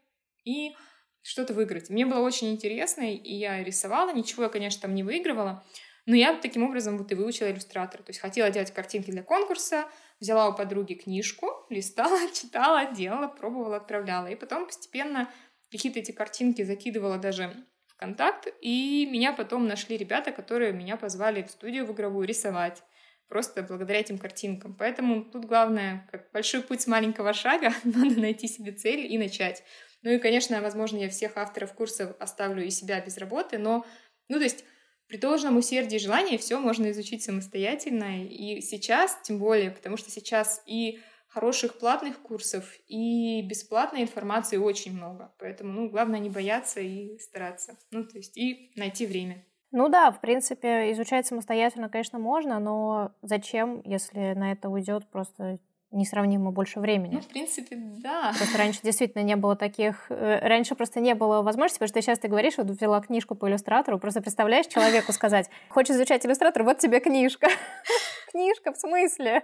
и 0.45 0.75
что-то 1.23 1.55
выиграть. 1.55 1.89
Мне 1.89 2.05
было 2.05 2.21
очень 2.21 2.51
интересно, 2.51 3.03
и 3.03 3.35
я 3.35 3.63
рисовала, 3.63 4.13
ничего 4.13 4.45
я, 4.45 4.49
конечно, 4.49 4.83
там 4.83 4.95
не 4.97 5.05
выигрывала, 5.05 5.65
но 6.07 6.17
я 6.17 6.35
таким 6.35 6.65
образом 6.65 6.99
вот 6.99 7.13
и 7.13 7.15
выучила 7.15 7.53
иллюстратор. 7.53 8.03
То 8.03 8.11
есть 8.11 8.19
хотела 8.19 8.51
делать 8.51 8.73
картинки 8.73 9.13
для 9.13 9.23
конкурса, 9.23 9.89
взяла 10.21 10.49
у 10.49 10.55
подруги 10.55 10.95
книжку, 10.95 11.49
листала, 11.71 12.19
читала, 12.33 12.93
делала, 12.93 13.29
пробовала, 13.29 13.77
отправляла. 13.77 14.29
И 14.29 14.37
потом 14.37 14.67
постепенно 14.67 15.31
какие-то 15.71 16.01
эти 16.01 16.13
картинки 16.13 16.63
закидывала 16.63 17.19
даже 17.19 17.55
в 17.87 17.97
контакт, 17.97 18.49
и 18.61 19.09
меня 19.11 19.33
потом 19.33 19.67
нашли 19.67 19.97
ребята, 19.97 20.33
которые 20.33 20.73
меня 20.73 20.97
позвали 20.97 21.43
в 21.43 21.51
студию 21.51 21.87
в 21.87 21.93
игровую 21.93 22.27
рисовать 22.27 22.83
просто 23.29 23.63
благодаря 23.63 24.01
этим 24.01 24.19
картинкам. 24.19 24.75
Поэтому 24.75 25.25
тут 25.25 25.45
главное, 25.45 26.07
как 26.11 26.31
большой 26.33 26.63
путь 26.63 26.83
с 26.83 26.87
маленького 26.87 27.33
шага, 27.33 27.73
надо 27.85 28.21
найти 28.21 28.49
себе 28.49 28.73
цель 28.73 29.07
и 29.07 29.17
начать. 29.17 29.63
Ну 30.03 30.11
и, 30.11 30.19
конечно, 30.19 30.61
возможно, 30.61 30.97
я 30.99 31.09
всех 31.09 31.37
авторов 31.37 31.73
курсов 31.75 32.17
оставлю 32.19 32.65
и 32.65 32.71
себя 32.71 33.01
без 33.01 33.19
работы, 33.19 33.59
но, 33.59 33.87
ну, 34.29 34.39
то 34.39 34.45
есть 34.45 34.65
при 35.11 35.17
должном 35.17 35.57
усердии 35.57 35.97
и 35.97 35.99
желании 35.99 36.37
все 36.37 36.61
можно 36.61 36.89
изучить 36.93 37.25
самостоятельно. 37.25 38.25
И 38.25 38.61
сейчас, 38.61 39.19
тем 39.25 39.41
более, 39.41 39.73
потому 39.73 39.97
что 39.97 40.09
сейчас 40.09 40.63
и 40.67 41.01
хороших 41.27 41.79
платных 41.79 42.21
курсов, 42.21 42.65
и 42.87 43.43
бесплатной 43.43 44.03
информации 44.03 44.57
очень 44.57 44.97
много. 44.97 45.33
Поэтому, 45.41 45.73
ну, 45.73 45.91
главное 45.91 46.21
не 46.21 46.31
бояться 46.31 46.81
и 46.81 47.19
стараться. 47.19 47.77
Ну, 47.91 48.05
то 48.05 48.19
есть 48.19 48.37
и 48.37 48.71
найти 48.77 49.05
время. 49.05 49.45
Ну 49.73 49.89
да, 49.89 50.13
в 50.13 50.21
принципе, 50.21 50.93
изучать 50.93 51.27
самостоятельно, 51.27 51.89
конечно, 51.89 52.21
можно, 52.21 52.61
но 52.61 53.13
зачем, 53.23 53.83
если 53.85 54.35
на 54.35 54.53
это 54.53 54.69
уйдет 54.69 55.11
просто 55.11 55.59
несравнимо 55.93 56.53
больше 56.53 56.81
времени. 56.81 57.15
Ну, 57.15 57.21
в 57.21 57.27
принципе, 57.27 57.77
да. 57.77 58.33
Просто 58.37 58.59
раньше 58.59 58.81
действительно 58.83 59.23
не 59.23 59.37
было 59.37 59.57
таких... 59.57 60.07
Э, 60.11 60.39
раньше 60.47 60.75
просто 60.75 61.01
не 61.01 61.15
было 61.15 61.43
возможности, 61.43 61.79
потому 61.79 61.89
что 61.89 62.03
сейчас 62.03 62.19
ты 62.19 62.29
говоришь, 62.29 62.57
вот 62.59 62.69
взяла 62.69 63.01
книжку 63.01 63.35
по 63.35 63.49
иллюстратору, 63.49 63.99
просто 63.99 64.21
представляешь 64.21 64.67
человеку 64.67 65.13
сказать, 65.13 65.51
хочешь 65.69 65.97
изучать 65.97 66.25
иллюстратор, 66.25 66.63
вот 66.63 66.79
тебе 66.79 67.01
книжка. 67.01 67.49
Книжка, 68.31 68.73
в 68.73 68.77
смысле? 68.77 69.43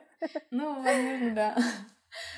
Ну, 0.53 0.75
возможно, 0.83 1.35
да. 1.35 1.57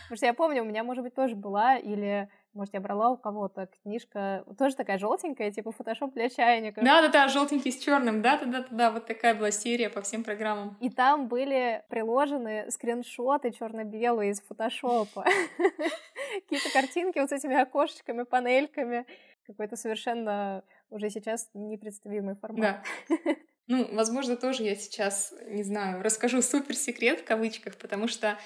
Потому 0.04 0.16
что 0.16 0.26
я 0.26 0.34
помню, 0.34 0.62
у 0.62 0.66
меня, 0.66 0.82
может 0.82 1.04
быть, 1.04 1.14
тоже 1.14 1.36
была, 1.36 1.76
или 1.76 2.28
может, 2.58 2.74
я 2.74 2.80
брала 2.80 3.10
у 3.10 3.16
кого-то 3.16 3.68
книжка, 3.82 4.44
тоже 4.58 4.76
такая 4.76 4.98
желтенькая, 4.98 5.50
типа 5.50 5.72
фотошоп 5.72 6.12
для 6.12 6.28
чайника. 6.28 6.82
Да, 6.82 7.00
да, 7.00 7.08
да, 7.08 7.28
желтенький 7.28 7.72
с 7.72 7.78
черным, 7.78 8.20
да, 8.20 8.38
да, 8.38 8.46
да, 8.46 8.66
да, 8.70 8.90
вот 8.90 9.06
такая 9.06 9.34
была 9.34 9.50
серия 9.50 9.88
по 9.88 10.02
всем 10.02 10.24
программам. 10.24 10.76
И 10.80 10.90
там 10.90 11.28
были 11.28 11.84
приложены 11.88 12.70
скриншоты 12.70 13.52
черно-белые 13.52 14.32
из 14.32 14.42
фотошопа. 14.42 15.24
Какие-то 16.42 16.70
картинки 16.72 17.18
вот 17.20 17.30
с 17.30 17.32
этими 17.32 17.54
окошечками, 17.58 18.24
панельками. 18.24 19.06
Какой-то 19.46 19.76
совершенно 19.76 20.62
уже 20.90 21.08
сейчас 21.10 21.48
непредставимый 21.54 22.34
формат. 22.34 22.84
Да. 23.08 23.34
Ну, 23.68 23.86
возможно, 23.94 24.34
тоже 24.34 24.62
я 24.62 24.74
сейчас, 24.74 25.34
не 25.46 25.62
знаю, 25.62 26.02
расскажу 26.02 26.40
супер 26.40 26.74
секрет 26.74 27.20
в 27.20 27.24
кавычках, 27.24 27.76
потому 27.76 28.08
что 28.08 28.38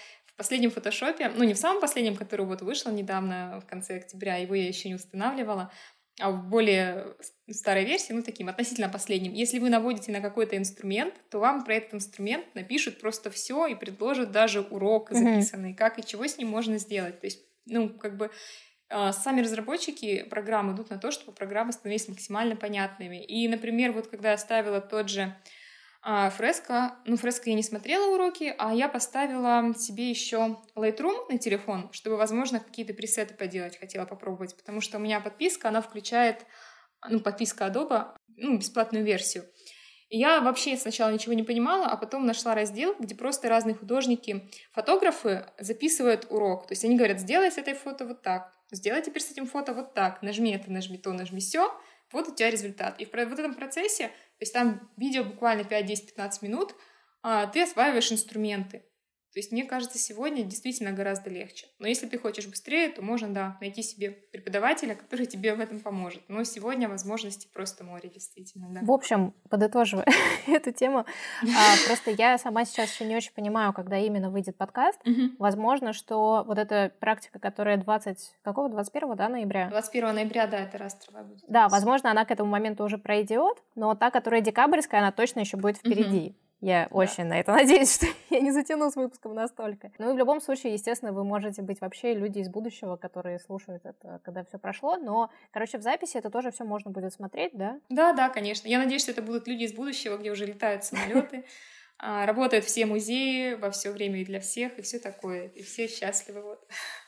последнем 0.42 0.72
фотошопе, 0.72 1.30
ну 1.36 1.44
не 1.44 1.54
в 1.54 1.56
самом 1.56 1.80
последнем, 1.80 2.16
который 2.16 2.44
вот 2.44 2.62
вышел 2.62 2.90
недавно, 2.90 3.60
в 3.64 3.70
конце 3.70 3.98
октября, 3.98 4.38
его 4.38 4.56
я 4.56 4.66
еще 4.66 4.88
не 4.88 4.96
устанавливала, 4.96 5.70
а 6.18 6.32
в 6.32 6.48
более 6.48 7.14
старой 7.48 7.84
версии, 7.84 8.12
ну 8.12 8.24
таким 8.24 8.48
относительно 8.48 8.88
последним, 8.88 9.34
если 9.34 9.60
вы 9.60 9.70
наводите 9.70 10.10
на 10.10 10.20
какой-то 10.20 10.56
инструмент, 10.56 11.14
то 11.30 11.38
вам 11.38 11.64
про 11.64 11.74
этот 11.76 11.94
инструмент 11.94 12.44
напишут 12.56 12.98
просто 12.98 13.30
все 13.30 13.68
и 13.68 13.76
предложат 13.76 14.32
даже 14.32 14.62
урок 14.62 15.10
записанный, 15.12 15.72
mm-hmm. 15.72 15.76
как 15.76 16.00
и 16.00 16.04
чего 16.04 16.26
с 16.26 16.36
ним 16.36 16.48
можно 16.48 16.78
сделать. 16.78 17.20
То 17.20 17.26
есть, 17.28 17.44
ну, 17.66 17.88
как 17.88 18.16
бы 18.16 18.32
а, 18.90 19.12
сами 19.12 19.42
разработчики 19.42 20.24
программ 20.28 20.74
идут 20.74 20.90
на 20.90 20.98
то, 20.98 21.12
чтобы 21.12 21.32
программы 21.32 21.72
становились 21.72 22.08
максимально 22.08 22.56
понятными. 22.56 23.24
И, 23.24 23.46
например, 23.46 23.92
вот 23.92 24.08
когда 24.08 24.32
я 24.32 24.38
ставила 24.38 24.80
тот 24.80 25.08
же 25.08 25.36
А 26.04 26.30
фреска, 26.30 26.96
ну, 27.06 27.16
фреска 27.16 27.50
я 27.50 27.54
не 27.54 27.62
смотрела 27.62 28.12
уроки, 28.12 28.52
а 28.58 28.74
я 28.74 28.88
поставила 28.88 29.72
себе 29.78 30.10
еще 30.10 30.58
Lightroom 30.74 31.30
на 31.30 31.38
телефон, 31.38 31.90
чтобы, 31.92 32.16
возможно, 32.16 32.58
какие-то 32.58 32.92
пресеты 32.92 33.34
поделать, 33.34 33.78
хотела 33.78 34.04
попробовать, 34.04 34.56
потому 34.56 34.80
что 34.80 34.98
у 34.98 35.00
меня 35.00 35.20
подписка, 35.20 35.68
она 35.68 35.80
включает, 35.80 36.44
ну, 37.08 37.20
подписка 37.20 37.66
Adobe, 37.66 38.16
ну, 38.36 38.58
бесплатную 38.58 39.04
версию. 39.04 39.44
И 40.08 40.18
я 40.18 40.40
вообще 40.40 40.76
сначала 40.76 41.10
ничего 41.10 41.34
не 41.34 41.44
понимала, 41.44 41.86
а 41.86 41.96
потом 41.96 42.26
нашла 42.26 42.56
раздел, 42.56 42.96
где 42.98 43.14
просто 43.14 43.48
разные 43.48 43.76
художники, 43.76 44.50
фотографы 44.72 45.46
записывают 45.58 46.26
урок. 46.30 46.66
То 46.66 46.72
есть 46.72 46.84
они 46.84 46.96
говорят, 46.96 47.20
сделай 47.20 47.52
с 47.52 47.58
этой 47.58 47.74
фото 47.74 48.06
вот 48.06 48.22
так, 48.22 48.52
сделай 48.72 49.02
теперь 49.02 49.22
с 49.22 49.30
этим 49.30 49.46
фото 49.46 49.72
вот 49.72 49.94
так, 49.94 50.20
нажми 50.20 50.50
это, 50.50 50.70
нажми 50.70 50.98
то, 50.98 51.12
нажми 51.12 51.38
все, 51.38 51.72
вот 52.12 52.28
у 52.28 52.34
тебя 52.34 52.50
результат. 52.50 53.00
И 53.00 53.04
в 53.04 53.12
вот 53.12 53.38
этом 53.38 53.54
процессе 53.54 54.10
то 54.42 54.44
есть 54.44 54.54
там 54.54 54.90
видео 54.96 55.22
буквально 55.22 55.62
5, 55.62 55.86
10, 55.86 56.06
15 56.06 56.42
минут, 56.42 56.74
а 57.22 57.46
ты 57.46 57.62
осваиваешь 57.62 58.10
инструменты. 58.10 58.84
То 59.32 59.38
есть, 59.38 59.50
мне 59.50 59.64
кажется, 59.64 59.98
сегодня 59.98 60.44
действительно 60.44 60.92
гораздо 60.92 61.30
легче. 61.30 61.66
Но 61.78 61.86
если 61.86 62.06
ты 62.06 62.18
хочешь 62.18 62.46
быстрее, 62.46 62.90
то 62.90 63.00
можно, 63.00 63.32
да, 63.32 63.56
найти 63.62 63.82
себе 63.82 64.10
преподавателя, 64.10 64.94
который 64.94 65.24
тебе 65.32 65.54
в 65.54 65.60
этом 65.60 65.80
поможет. 65.80 66.22
Но 66.28 66.44
сегодня 66.44 66.88
возможности 66.88 67.48
просто 67.52 67.82
море, 67.82 68.10
действительно, 68.10 68.68
да. 68.70 68.80
В 68.82 68.90
общем, 68.90 69.34
подытоживая 69.48 70.06
эту 70.46 70.72
тему, 70.72 71.06
а, 71.42 71.86
просто 71.86 72.10
я 72.10 72.36
сама 72.36 72.64
сейчас 72.66 72.92
еще 72.92 73.06
не 73.06 73.16
очень 73.16 73.32
понимаю, 73.32 73.72
когда 73.72 73.98
именно 73.98 74.30
выйдет 74.30 74.56
подкаст. 74.56 75.00
Возможно, 75.38 75.92
что 75.92 76.44
вот 76.46 76.58
эта 76.58 76.92
практика, 77.00 77.38
которая 77.38 77.78
20... 77.78 78.18
Какого? 78.42 78.68
21 78.68 79.16
да, 79.16 79.28
ноября? 79.28 79.68
21 79.70 80.14
ноября, 80.14 80.46
да, 80.46 80.58
это 80.58 80.78
растровая 80.78 81.24
будет. 81.24 81.44
Да, 81.48 81.68
возможно, 81.68 82.10
она 82.10 82.24
к 82.24 82.30
этому 82.30 82.50
моменту 82.50 82.84
уже 82.84 82.98
пройдет, 82.98 83.62
но 83.74 83.94
та, 83.94 84.10
которая 84.10 84.40
декабрьская, 84.40 85.00
она 85.00 85.12
точно 85.12 85.40
еще 85.40 85.56
будет 85.56 85.78
впереди. 85.78 86.36
Я 86.62 86.86
да. 86.88 86.96
очень 86.96 87.24
на 87.24 87.40
это 87.40 87.52
надеюсь, 87.56 87.96
что 87.96 88.06
я 88.30 88.40
не 88.40 88.52
затяну 88.52 88.90
с 88.90 88.94
выпуском 88.94 89.34
настолько. 89.34 89.90
Ну 89.98 90.10
и 90.10 90.14
в 90.14 90.16
любом 90.16 90.40
случае, 90.40 90.72
естественно, 90.74 91.12
вы 91.12 91.24
можете 91.24 91.60
быть 91.60 91.80
вообще 91.80 92.14
люди 92.14 92.38
из 92.38 92.48
будущего, 92.48 92.96
которые 92.96 93.40
слушают 93.40 93.84
это, 93.84 94.20
когда 94.24 94.44
все 94.44 94.58
прошло. 94.58 94.96
Но, 94.96 95.30
короче, 95.50 95.78
в 95.78 95.82
записи 95.82 96.16
это 96.16 96.30
тоже 96.30 96.52
все 96.52 96.64
можно 96.64 96.92
будет 96.92 97.12
смотреть, 97.12 97.52
да? 97.54 97.80
Да, 97.88 98.12
да, 98.12 98.28
конечно. 98.28 98.68
Я 98.68 98.78
надеюсь, 98.78 99.02
что 99.02 99.10
это 99.10 99.22
будут 99.22 99.48
люди 99.48 99.64
из 99.64 99.74
будущего, 99.74 100.16
где 100.16 100.30
уже 100.30 100.46
летают 100.46 100.84
самолеты, 100.84 101.44
а, 101.98 102.26
работают 102.26 102.64
все 102.64 102.86
музеи 102.86 103.54
во 103.54 103.72
все 103.72 103.90
время 103.90 104.20
и 104.20 104.24
для 104.24 104.38
всех, 104.38 104.78
и 104.78 104.82
все 104.82 105.00
такое. 105.00 105.48
И 105.48 105.62
все 105.62 105.88
счастливы. 105.88 106.42
Вот. 106.42 106.64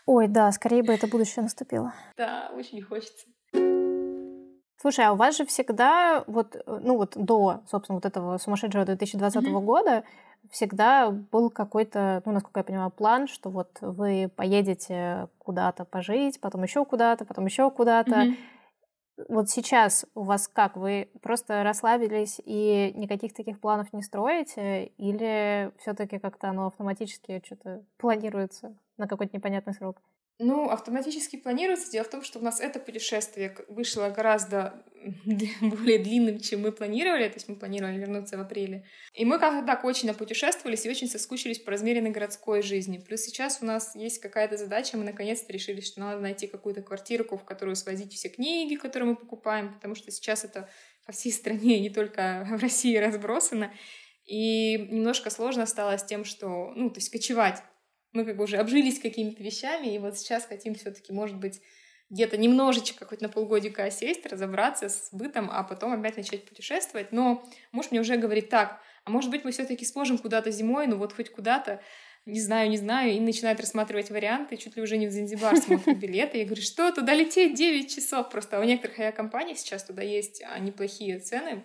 Ой, 0.07 0.27
да, 0.27 0.51
скорее 0.51 0.83
бы 0.83 0.93
это 0.93 1.07
будущее 1.07 1.45
наступило. 1.45 1.95
Да, 2.17 2.51
очень 2.57 2.83
хочется. 2.83 3.27
Слушай, 4.85 5.07
а 5.07 5.13
у 5.15 5.17
вас 5.17 5.39
же 5.39 5.47
всегда, 5.47 6.25
вот, 6.27 6.57
э, 6.57 6.61
ну 6.67 6.99
вот 6.99 7.15
до, 7.17 7.63
собственно, 7.71 7.97
вот 7.97 8.05
этого 8.05 8.37
сумасшедшего 8.37 8.85
2020 8.85 9.43
mm-hmm. 9.43 9.61
года 9.63 10.05
всегда 10.51 11.11
был 11.11 11.49
какой-то, 11.49 12.21
ну, 12.27 12.33
насколько 12.33 12.61
я 12.61 12.65
понимаю, 12.65 12.91
план, 12.91 13.27
что 13.27 13.49
вот 13.49 13.79
вы 13.81 14.31
поедете 14.37 15.29
куда-то 15.39 15.87
пожить, 15.87 16.39
потом 16.39 16.65
еще 16.65 16.85
куда-то, 16.85 17.25
потом 17.25 17.47
еще 17.47 17.71
куда-то. 17.71 18.11
Mm-hmm. 18.11 18.37
Вот 19.31 19.49
сейчас 19.49 20.05
у 20.15 20.25
вас 20.25 20.49
как? 20.49 20.77
Вы 20.77 21.09
просто 21.23 21.63
расслабились 21.63 22.39
и 22.45 22.93
никаких 22.95 23.33
таких 23.33 23.61
планов 23.61 23.91
не 23.95 24.03
строите? 24.03 24.85
Или 24.99 25.73
все-таки 25.79 26.19
как-то 26.19 26.51
оно 26.51 26.67
автоматически 26.67 27.43
что-то 27.43 27.83
планируется 27.97 28.77
на 28.99 29.09
какой-то 29.09 29.35
непонятный 29.35 29.73
срок? 29.73 29.97
Ну, 30.41 30.69
автоматически 30.69 31.37
планируется. 31.37 31.93
Дело 31.93 32.05
в 32.05 32.11
том, 32.11 32.23
что 32.23 32.41
у 32.41 32.43
нас 32.43 32.59
это 32.59 32.81
путешествие 32.81 33.57
вышло 33.69 34.09
гораздо 34.11 34.85
более 35.61 35.99
длинным, 35.99 36.41
чем 36.41 36.63
мы 36.63 36.73
планировали. 36.73 37.29
То 37.29 37.35
есть 37.35 37.49
мы 37.49 37.55
планировали 37.55 37.99
вернуться 37.99 38.37
в 38.37 38.41
апреле. 38.41 38.85
И 39.13 39.25
мы 39.25 39.39
как-то 39.39 39.65
так 39.65 39.85
очень 39.85 40.09
напутешествовались 40.09 40.87
и 40.87 40.91
очень 40.91 41.09
соскучились 41.09 41.61
по 41.61 41.71
размеренной 41.71 42.11
городской 42.11 42.63
жизни. 42.63 42.99
Плюс 42.99 43.21
сейчас 43.21 43.59
у 43.61 43.65
нас 43.65 43.95
есть 43.95 44.21
какая-то 44.21 44.57
задача. 44.57 44.97
Мы 44.97 45.05
наконец-то 45.05 45.53
решили, 45.53 45.81
что 45.81 46.01
надо 46.01 46.21
найти 46.21 46.49
какую-то 46.49 46.83
квартирку, 46.83 47.37
в 47.37 47.45
которую 47.45 47.77
свозить 47.77 48.13
все 48.13 48.29
книги, 48.29 48.75
которые 48.75 49.11
мы 49.11 49.17
покупаем, 49.17 49.73
потому 49.73 49.95
что 49.95 50.11
сейчас 50.11 50.43
это 50.43 50.69
по 51.07 51.13
всей 51.13 51.31
стране, 51.33 51.79
не 51.79 51.91
только 51.91 52.45
в 52.51 52.61
России 52.61 52.97
разбросано. 52.97 53.73
И 54.27 54.79
немножко 54.79 55.31
сложно 55.31 55.67
стало 55.67 55.97
с 55.97 56.05
тем, 56.05 56.25
что, 56.25 56.73
ну, 56.75 56.91
то 56.91 56.99
есть 56.99 57.11
кочевать 57.11 57.63
мы 58.15 58.25
как 58.25 58.37
бы 58.37 58.45
уже 58.45 58.57
обжились 58.57 58.99
какими-то 58.99 59.43
вещами, 59.43 59.95
и 59.95 59.99
вот 59.99 60.17
сейчас 60.17 60.47
хотим 60.47 60.75
все-таки, 60.75 61.13
может 61.13 61.37
быть, 61.37 61.61
где-то 62.11 62.37
немножечко, 62.37 63.05
хоть 63.07 63.21
на 63.21 63.29
полгодика 63.29 63.91
сесть, 63.91 64.25
разобраться 64.27 64.89
с 64.89 65.09
бытом, 65.13 65.51
а 65.51 65.65
потом 65.65 65.93
опять 65.93 66.17
начать 66.17 66.45
путешествовать. 66.45 67.13
Но 67.13 67.45
муж 67.73 67.91
мне 67.91 68.01
уже 68.01 68.17
говорит 68.17 68.51
так, 68.51 68.81
а 69.05 69.11
может 69.11 69.31
быть, 69.31 69.45
мы 69.45 69.51
все-таки 69.51 69.85
сможем 69.85 70.19
куда-то 70.19 70.51
зимой, 70.51 70.87
ну 70.87 70.97
вот 70.97 71.13
хоть 71.13 71.31
куда-то, 71.31 71.83
не 72.25 72.41
знаю, 72.41 72.71
не 72.71 72.77
знаю, 72.77 73.13
и 73.13 73.21
начинает 73.21 73.61
рассматривать 73.61 74.11
варианты, 74.11 74.57
чуть 74.57 74.77
ли 74.77 74.83
уже 74.83 74.97
не 74.97 75.09
в 75.09 75.11
Занзибар 75.11 75.57
смотрит 75.57 75.99
билеты. 75.99 76.39
Я 76.39 76.45
говорю, 76.45 76.63
что, 76.63 76.93
туда 76.93 77.15
лететь 77.15 77.55
9 77.55 77.95
часов 77.95 78.31
просто. 78.31 78.59
А 78.59 78.61
у 78.61 78.65
некоторых 78.65 78.99
авиакомпаний 78.99 79.57
сейчас 79.57 79.85
туда 79.85 80.03
есть 80.03 80.43
а, 80.43 80.59
неплохие 80.59 81.19
цены, 81.19 81.65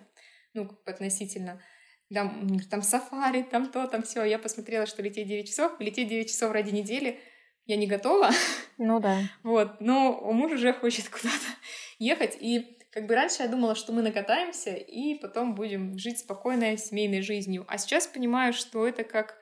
ну, 0.52 0.68
относительно 0.84 1.62
там, 2.12 2.58
там 2.70 2.82
сафари, 2.82 3.42
там 3.42 3.70
то, 3.70 3.86
там 3.86 4.02
все. 4.02 4.24
Я 4.24 4.38
посмотрела, 4.38 4.86
что 4.86 5.02
лететь 5.02 5.28
9 5.28 5.48
часов, 5.48 5.72
лететь 5.78 6.08
9 6.08 6.28
часов 6.28 6.52
ради 6.52 6.70
недели 6.70 7.20
я 7.66 7.76
не 7.76 7.86
готова. 7.86 8.30
Ну 8.78 9.00
да. 9.00 9.20
Вот, 9.42 9.80
но 9.80 10.20
муж 10.32 10.52
уже 10.52 10.72
хочет 10.72 11.08
куда-то 11.08 11.46
ехать. 11.98 12.36
И 12.40 12.78
как 12.90 13.06
бы 13.06 13.14
раньше 13.14 13.42
я 13.42 13.48
думала, 13.48 13.74
что 13.74 13.92
мы 13.92 14.02
накатаемся 14.02 14.74
и 14.74 15.14
потом 15.14 15.54
будем 15.54 15.96
жить 15.98 16.18
спокойной 16.18 16.76
семейной 16.78 17.22
жизнью. 17.22 17.64
А 17.68 17.78
сейчас 17.78 18.06
понимаю, 18.06 18.52
что 18.52 18.86
это 18.86 19.04
как 19.04 19.38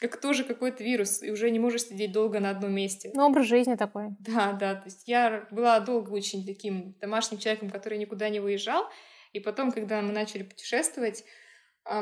как 0.00 0.20
тоже 0.20 0.42
какой-то 0.42 0.82
вирус, 0.82 1.22
и 1.22 1.30
уже 1.30 1.50
не 1.50 1.60
можешь 1.60 1.84
сидеть 1.84 2.10
долго 2.10 2.40
на 2.40 2.50
одном 2.50 2.72
месте. 2.72 3.12
Ну, 3.14 3.26
образ 3.26 3.46
жизни 3.46 3.76
такой. 3.76 4.08
Да, 4.18 4.52
да. 4.52 4.74
То 4.74 4.86
есть 4.86 5.06
я 5.06 5.46
была 5.50 5.78
долго 5.80 6.10
очень 6.10 6.44
таким 6.44 6.96
домашним 7.00 7.38
человеком, 7.38 7.70
который 7.70 7.96
никуда 7.96 8.28
не 8.28 8.40
выезжал. 8.40 8.84
И 9.32 9.40
потом, 9.40 9.70
когда 9.72 10.00
мы 10.02 10.12
начали 10.12 10.42
путешествовать, 10.42 11.24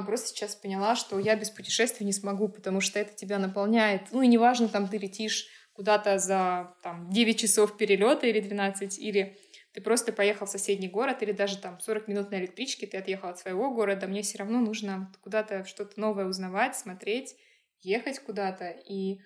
просто 0.06 0.28
сейчас 0.28 0.54
поняла, 0.54 0.96
что 0.96 1.18
я 1.18 1.36
без 1.36 1.50
путешествий 1.50 2.06
не 2.06 2.12
смогу, 2.12 2.48
потому 2.48 2.80
что 2.80 2.98
это 2.98 3.14
тебя 3.14 3.38
наполняет. 3.38 4.12
Ну 4.12 4.22
и 4.22 4.28
неважно, 4.28 4.68
там 4.68 4.88
ты 4.88 4.98
летишь 4.98 5.48
куда-то 5.72 6.18
за 6.18 6.74
там, 6.82 7.10
9 7.10 7.40
часов 7.40 7.76
перелета 7.76 8.26
или 8.26 8.40
12, 8.40 8.98
или 8.98 9.38
ты 9.72 9.80
просто 9.80 10.12
поехал 10.12 10.46
в 10.46 10.50
соседний 10.50 10.88
город, 10.88 11.22
или 11.22 11.32
даже 11.32 11.56
там 11.58 11.80
40 11.80 12.08
минут 12.08 12.30
на 12.30 12.36
электричке, 12.36 12.86
ты 12.86 12.98
отъехал 12.98 13.30
от 13.30 13.38
своего 13.38 13.72
города, 13.72 14.06
мне 14.06 14.22
все 14.22 14.38
равно 14.38 14.60
нужно 14.60 15.10
куда-то 15.22 15.64
что-то 15.64 15.98
новое 15.98 16.26
узнавать, 16.26 16.76
смотреть, 16.76 17.34
ехать 17.80 18.20
куда-то. 18.20 18.70
И 18.70 19.20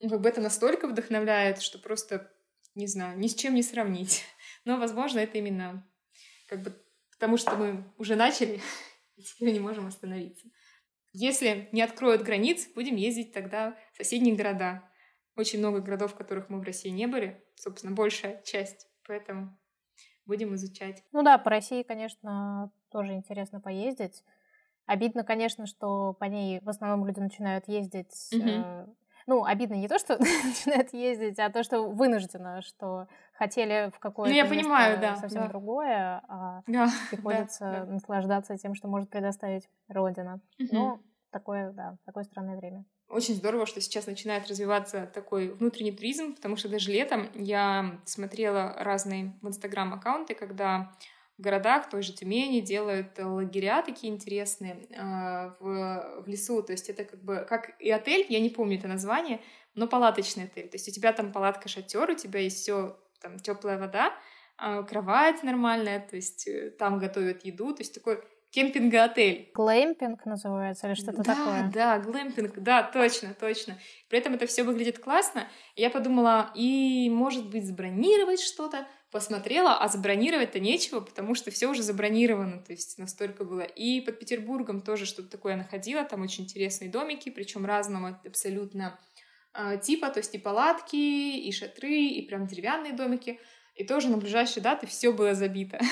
ну, 0.00 0.08
как 0.08 0.20
бы 0.20 0.28
это 0.28 0.40
настолько 0.40 0.86
вдохновляет, 0.86 1.60
что 1.60 1.78
просто, 1.78 2.30
не 2.74 2.86
знаю, 2.86 3.18
ни 3.18 3.26
с 3.26 3.34
чем 3.34 3.54
не 3.54 3.62
сравнить. 3.62 4.24
Но, 4.64 4.78
возможно, 4.78 5.18
это 5.18 5.38
именно 5.38 5.86
как 6.46 6.62
бы 6.62 6.72
потому, 7.12 7.36
что 7.36 7.56
мы 7.56 7.84
уже 7.98 8.14
начали, 8.14 8.60
теперь 9.22 9.52
не 9.52 9.60
можем 9.60 9.86
остановиться. 9.86 10.48
Если 11.12 11.68
не 11.72 11.82
откроют 11.82 12.22
границ, 12.22 12.68
будем 12.74 12.96
ездить 12.96 13.32
тогда 13.32 13.76
в 13.92 13.96
соседние 13.96 14.36
города. 14.36 14.88
Очень 15.36 15.60
много 15.60 15.80
городов, 15.80 16.12
в 16.12 16.16
которых 16.16 16.48
мы 16.48 16.60
в 16.60 16.64
России 16.64 16.90
не 16.90 17.06
были, 17.06 17.42
собственно, 17.54 17.94
большая 17.94 18.42
часть, 18.42 18.88
поэтому 19.06 19.56
будем 20.26 20.54
изучать. 20.54 21.02
Ну 21.12 21.22
да, 21.22 21.38
по 21.38 21.50
России, 21.50 21.82
конечно, 21.82 22.70
тоже 22.90 23.14
интересно 23.14 23.60
поездить. 23.60 24.24
Обидно, 24.86 25.22
конечно, 25.22 25.66
что 25.66 26.14
по 26.14 26.24
ней 26.24 26.60
в 26.60 26.68
основном 26.68 27.06
люди 27.06 27.20
начинают 27.20 27.68
ездить 27.68 28.28
угу. 28.32 28.48
э, 28.48 28.86
ну, 29.28 29.44
обидно 29.44 29.74
не 29.74 29.88
то, 29.88 29.98
что 29.98 30.16
начинают 30.44 30.92
ездить, 30.94 31.38
а 31.38 31.50
то, 31.50 31.62
что 31.62 31.82
вынуждено, 31.82 32.62
что 32.62 33.08
хотели 33.38 33.90
в 33.94 34.00
какое-то 34.00 34.30
ну, 34.30 34.36
я 34.36 34.44
понимаю, 34.44 35.00
да, 35.00 35.16
совсем 35.16 35.42
да. 35.42 35.48
другое, 35.48 36.22
а 36.28 36.62
да, 36.66 36.90
приходится 37.10 37.64
да, 37.64 37.84
да. 37.84 37.92
наслаждаться 37.92 38.56
тем, 38.58 38.74
что 38.74 38.88
может 38.88 39.08
предоставить 39.08 39.68
Родина. 39.86 40.40
Угу. 40.58 40.68
Ну, 40.72 41.00
такое, 41.30 41.70
да, 41.70 41.96
такое 42.04 42.24
странное 42.24 42.56
время. 42.56 42.84
Очень 43.08 43.36
здорово, 43.36 43.64
что 43.64 43.80
сейчас 43.80 44.06
начинает 44.06 44.48
развиваться 44.48 45.06
такой 45.06 45.50
внутренний 45.50 45.92
туризм, 45.92 46.34
потому 46.34 46.56
что 46.56 46.68
даже 46.68 46.90
летом 46.90 47.30
я 47.34 48.00
смотрела 48.04 48.74
разные 48.76 49.38
в 49.40 49.48
Инстаграм 49.48 49.94
аккаунты, 49.94 50.34
когда 50.34 50.92
в 51.38 51.40
городах, 51.40 51.88
той 51.88 52.02
же 52.02 52.12
Тюмени, 52.12 52.60
делают 52.60 53.16
лагеря 53.18 53.82
такие 53.82 54.12
интересные 54.12 54.88
э, 54.90 55.52
в, 55.60 56.22
в 56.24 56.26
лесу. 56.26 56.60
То 56.62 56.72
есть 56.72 56.90
это 56.90 57.04
как 57.04 57.22
бы 57.22 57.46
как 57.48 57.80
и 57.80 57.88
отель, 57.90 58.26
я 58.28 58.40
не 58.40 58.50
помню 58.50 58.76
это 58.76 58.88
название, 58.88 59.40
но 59.74 59.86
палаточный 59.86 60.44
отель. 60.44 60.68
То 60.68 60.74
есть 60.74 60.88
у 60.88 60.90
тебя 60.90 61.12
там 61.12 61.32
палатка 61.32 61.68
шатер, 61.68 62.10
у 62.10 62.14
тебя 62.14 62.40
есть 62.40 62.58
все 62.58 62.98
там 63.20 63.38
теплая 63.38 63.78
вода, 63.78 64.12
э, 64.60 64.82
кровать 64.88 65.42
нормальная, 65.42 66.00
то 66.00 66.16
есть 66.16 66.46
э, 66.48 66.70
там 66.70 66.98
готовят 66.98 67.44
еду, 67.44 67.74
то 67.74 67.82
есть 67.82 67.94
такой 67.94 68.22
кемпинг-отель. 68.50 69.50
Глэмпинг 69.54 70.24
называется 70.24 70.86
или 70.86 70.94
что-то 70.94 71.22
да, 71.22 71.34
такое? 71.34 71.70
Да, 71.72 71.98
глэмпинг, 71.98 72.58
да, 72.58 72.82
точно, 72.82 73.34
точно. 73.34 73.78
При 74.08 74.18
этом 74.18 74.34
это 74.34 74.46
все 74.46 74.62
выглядит 74.62 74.98
классно. 74.98 75.48
Я 75.76 75.90
подумала, 75.90 76.50
и 76.54 77.10
может 77.10 77.50
быть 77.50 77.66
забронировать 77.66 78.40
что-то, 78.40 78.86
посмотрела, 79.10 79.78
а 79.78 79.88
забронировать-то 79.88 80.60
нечего, 80.60 81.00
потому 81.00 81.34
что 81.34 81.50
все 81.50 81.68
уже 81.68 81.82
забронировано, 81.82 82.62
то 82.62 82.72
есть 82.72 82.98
настолько 82.98 83.44
было. 83.44 83.62
И 83.62 84.00
под 84.00 84.18
Петербургом 84.18 84.82
тоже 84.82 85.06
что-то 85.06 85.30
такое 85.30 85.56
находила, 85.56 86.04
там 86.04 86.22
очень 86.22 86.44
интересные 86.44 86.90
домики, 86.90 87.30
причем 87.30 87.64
разного 87.64 88.20
абсолютно 88.26 88.98
типа, 89.82 90.10
то 90.10 90.18
есть 90.18 90.34
и 90.34 90.38
палатки, 90.38 90.96
и 90.96 91.50
шатры, 91.52 91.94
и 91.94 92.22
прям 92.26 92.46
деревянные 92.46 92.92
домики. 92.92 93.40
И 93.74 93.84
тоже 93.84 94.08
на 94.08 94.16
ближайшие 94.16 94.62
даты 94.62 94.86
все 94.86 95.12
было 95.12 95.34
забито. 95.34 95.78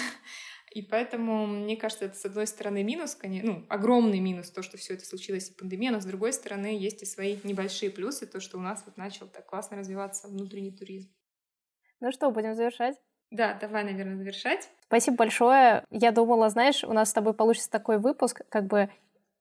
И 0.72 0.82
поэтому, 0.82 1.46
мне 1.46 1.74
кажется, 1.74 2.04
это, 2.04 2.16
с 2.16 2.24
одной 2.26 2.46
стороны, 2.46 2.82
минус, 2.82 3.14
конечно, 3.14 3.50
ну, 3.50 3.66
огромный 3.70 4.20
минус, 4.20 4.50
то, 4.50 4.62
что 4.62 4.76
все 4.76 4.92
это 4.92 5.06
случилось 5.06 5.48
в 5.48 5.56
пандемии, 5.56 5.88
но, 5.88 6.00
с 6.00 6.04
другой 6.04 6.34
стороны, 6.34 6.76
есть 6.78 7.02
и 7.02 7.06
свои 7.06 7.38
небольшие 7.44 7.90
плюсы, 7.90 8.26
то, 8.26 8.40
что 8.40 8.58
у 8.58 8.60
нас 8.60 8.82
вот 8.84 8.98
начал 8.98 9.26
так 9.26 9.46
классно 9.46 9.78
развиваться 9.78 10.28
внутренний 10.28 10.72
туризм. 10.72 11.08
Ну 12.00 12.12
что, 12.12 12.30
будем 12.30 12.54
завершать? 12.54 12.96
Да, 13.30 13.54
давай, 13.54 13.84
наверное, 13.84 14.16
завершать. 14.16 14.68
Спасибо 14.82 15.16
большое. 15.16 15.82
Я 15.90 16.12
думала, 16.12 16.50
знаешь, 16.50 16.84
у 16.84 16.92
нас 16.92 17.08
с 17.08 17.14
тобой 17.14 17.32
получится 17.32 17.70
такой 17.70 17.98
выпуск, 17.98 18.42
как 18.50 18.66
бы 18.66 18.90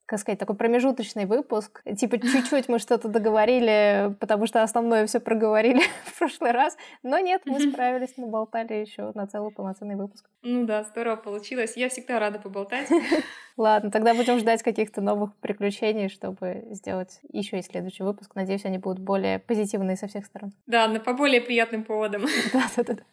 как 0.05 0.19
сказать, 0.19 0.39
такой 0.39 0.55
промежуточный 0.55 1.25
выпуск. 1.25 1.81
Типа 1.97 2.19
чуть-чуть 2.19 2.69
мы 2.69 2.79
что-то 2.79 3.07
договорили, 3.07 4.15
потому 4.19 4.45
что 4.45 4.61
основное 4.61 5.07
все 5.07 5.19
проговорили 5.19 5.81
в 6.05 6.17
прошлый 6.17 6.51
раз. 6.51 6.77
Но 7.01 7.17
нет, 7.19 7.41
мы 7.45 7.59
справились, 7.59 8.13
мы 8.17 8.27
болтали 8.27 8.73
еще 8.73 9.11
на 9.15 9.27
целый 9.27 9.51
полноценный 9.51 9.95
выпуск. 9.95 10.29
Ну 10.43 10.65
да, 10.65 10.83
здорово 10.83 11.15
получилось. 11.15 11.75
Я 11.75 11.89
всегда 11.89 12.19
рада 12.19 12.39
поболтать. 12.39 12.87
Ладно, 13.57 13.89
тогда 13.89 14.13
будем 14.13 14.37
ждать 14.37 14.61
каких-то 14.61 15.01
новых 15.01 15.35
приключений, 15.37 16.09
чтобы 16.09 16.65
сделать 16.71 17.19
еще 17.31 17.57
и 17.57 17.63
следующий 17.63 18.03
выпуск. 18.03 18.35
Надеюсь, 18.35 18.65
они 18.65 18.77
будут 18.77 18.99
более 18.99 19.39
позитивные 19.39 19.95
со 19.95 20.07
всех 20.07 20.25
сторон. 20.25 20.51
Да, 20.67 20.87
но 20.87 20.99
по 20.99 21.13
более 21.13 21.41
приятным 21.41 21.83
поводам. 21.83 22.25
Да, 22.53 22.63
да, 22.77 22.93
да. 22.93 23.03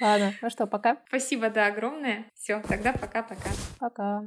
Ладно, 0.00 0.32
ну 0.40 0.50
что, 0.50 0.66
пока. 0.66 0.98
Спасибо, 1.08 1.50
да, 1.50 1.66
огромное. 1.66 2.24
Все, 2.34 2.62
тогда 2.66 2.92
пока-пока. 2.92 3.50
Пока. 3.78 4.22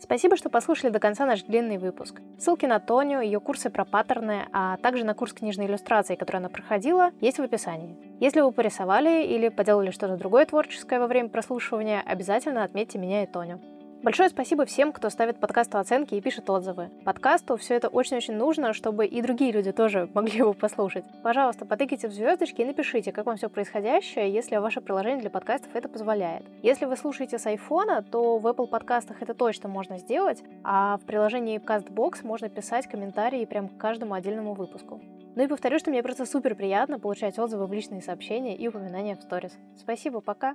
Спасибо, 0.00 0.36
что 0.36 0.48
послушали 0.48 0.90
до 0.90 1.00
конца 1.00 1.26
наш 1.26 1.42
длинный 1.42 1.78
выпуск. 1.78 2.20
Ссылки 2.38 2.66
на 2.66 2.78
Тоню, 2.78 3.20
ее 3.20 3.40
курсы 3.40 3.68
про 3.68 3.84
паттерны, 3.84 4.46
а 4.52 4.76
также 4.76 5.04
на 5.04 5.14
курс 5.14 5.32
книжной 5.32 5.66
иллюстрации, 5.66 6.14
который 6.14 6.36
она 6.36 6.48
проходила, 6.48 7.10
есть 7.20 7.38
в 7.38 7.42
описании. 7.42 7.96
Если 8.20 8.40
вы 8.40 8.52
порисовали 8.52 9.24
или 9.24 9.48
поделали 9.48 9.90
что-то 9.90 10.16
другое 10.16 10.46
творческое 10.46 11.00
во 11.00 11.08
время 11.08 11.28
прослушивания, 11.28 12.02
обязательно 12.06 12.62
отметьте 12.62 12.98
меня 12.98 13.24
и 13.24 13.26
Тоню. 13.26 13.60
Большое 14.00 14.28
спасибо 14.28 14.64
всем, 14.64 14.92
кто 14.92 15.10
ставит 15.10 15.40
подкасту 15.40 15.76
оценки 15.78 16.14
и 16.14 16.20
пишет 16.20 16.48
отзывы. 16.48 16.88
Подкасту 17.04 17.56
все 17.56 17.74
это 17.74 17.88
очень-очень 17.88 18.34
нужно, 18.34 18.72
чтобы 18.72 19.06
и 19.06 19.20
другие 19.20 19.50
люди 19.50 19.72
тоже 19.72 20.08
могли 20.14 20.38
его 20.38 20.52
послушать. 20.52 21.04
Пожалуйста, 21.24 21.66
потыкайте 21.66 22.06
в 22.06 22.12
звездочки 22.12 22.60
и 22.60 22.64
напишите, 22.64 23.10
как 23.10 23.26
вам 23.26 23.36
все 23.36 23.48
происходящее, 23.48 24.32
если 24.32 24.56
ваше 24.56 24.80
приложение 24.80 25.22
для 25.22 25.30
подкастов 25.30 25.74
это 25.74 25.88
позволяет. 25.88 26.44
Если 26.62 26.84
вы 26.84 26.96
слушаете 26.96 27.40
с 27.40 27.46
айфона, 27.46 28.02
то 28.02 28.38
в 28.38 28.46
Apple 28.46 28.68
подкастах 28.68 29.20
это 29.20 29.34
точно 29.34 29.68
можно 29.68 29.98
сделать, 29.98 30.44
а 30.62 30.98
в 30.98 31.00
приложении 31.00 31.58
CastBox 31.58 32.24
можно 32.24 32.48
писать 32.48 32.86
комментарии 32.86 33.44
прям 33.46 33.68
к 33.68 33.78
каждому 33.78 34.14
отдельному 34.14 34.54
выпуску. 34.54 35.02
Ну 35.34 35.42
и 35.42 35.48
повторю, 35.48 35.80
что 35.80 35.90
мне 35.90 36.04
просто 36.04 36.24
супер 36.24 36.54
приятно 36.54 37.00
получать 37.00 37.36
отзывы 37.38 37.66
в 37.66 37.72
личные 37.72 38.00
сообщения 38.00 38.56
и 38.56 38.68
упоминания 38.68 39.16
в 39.16 39.22
сторис. 39.22 39.58
Спасибо, 39.76 40.20
пока! 40.20 40.54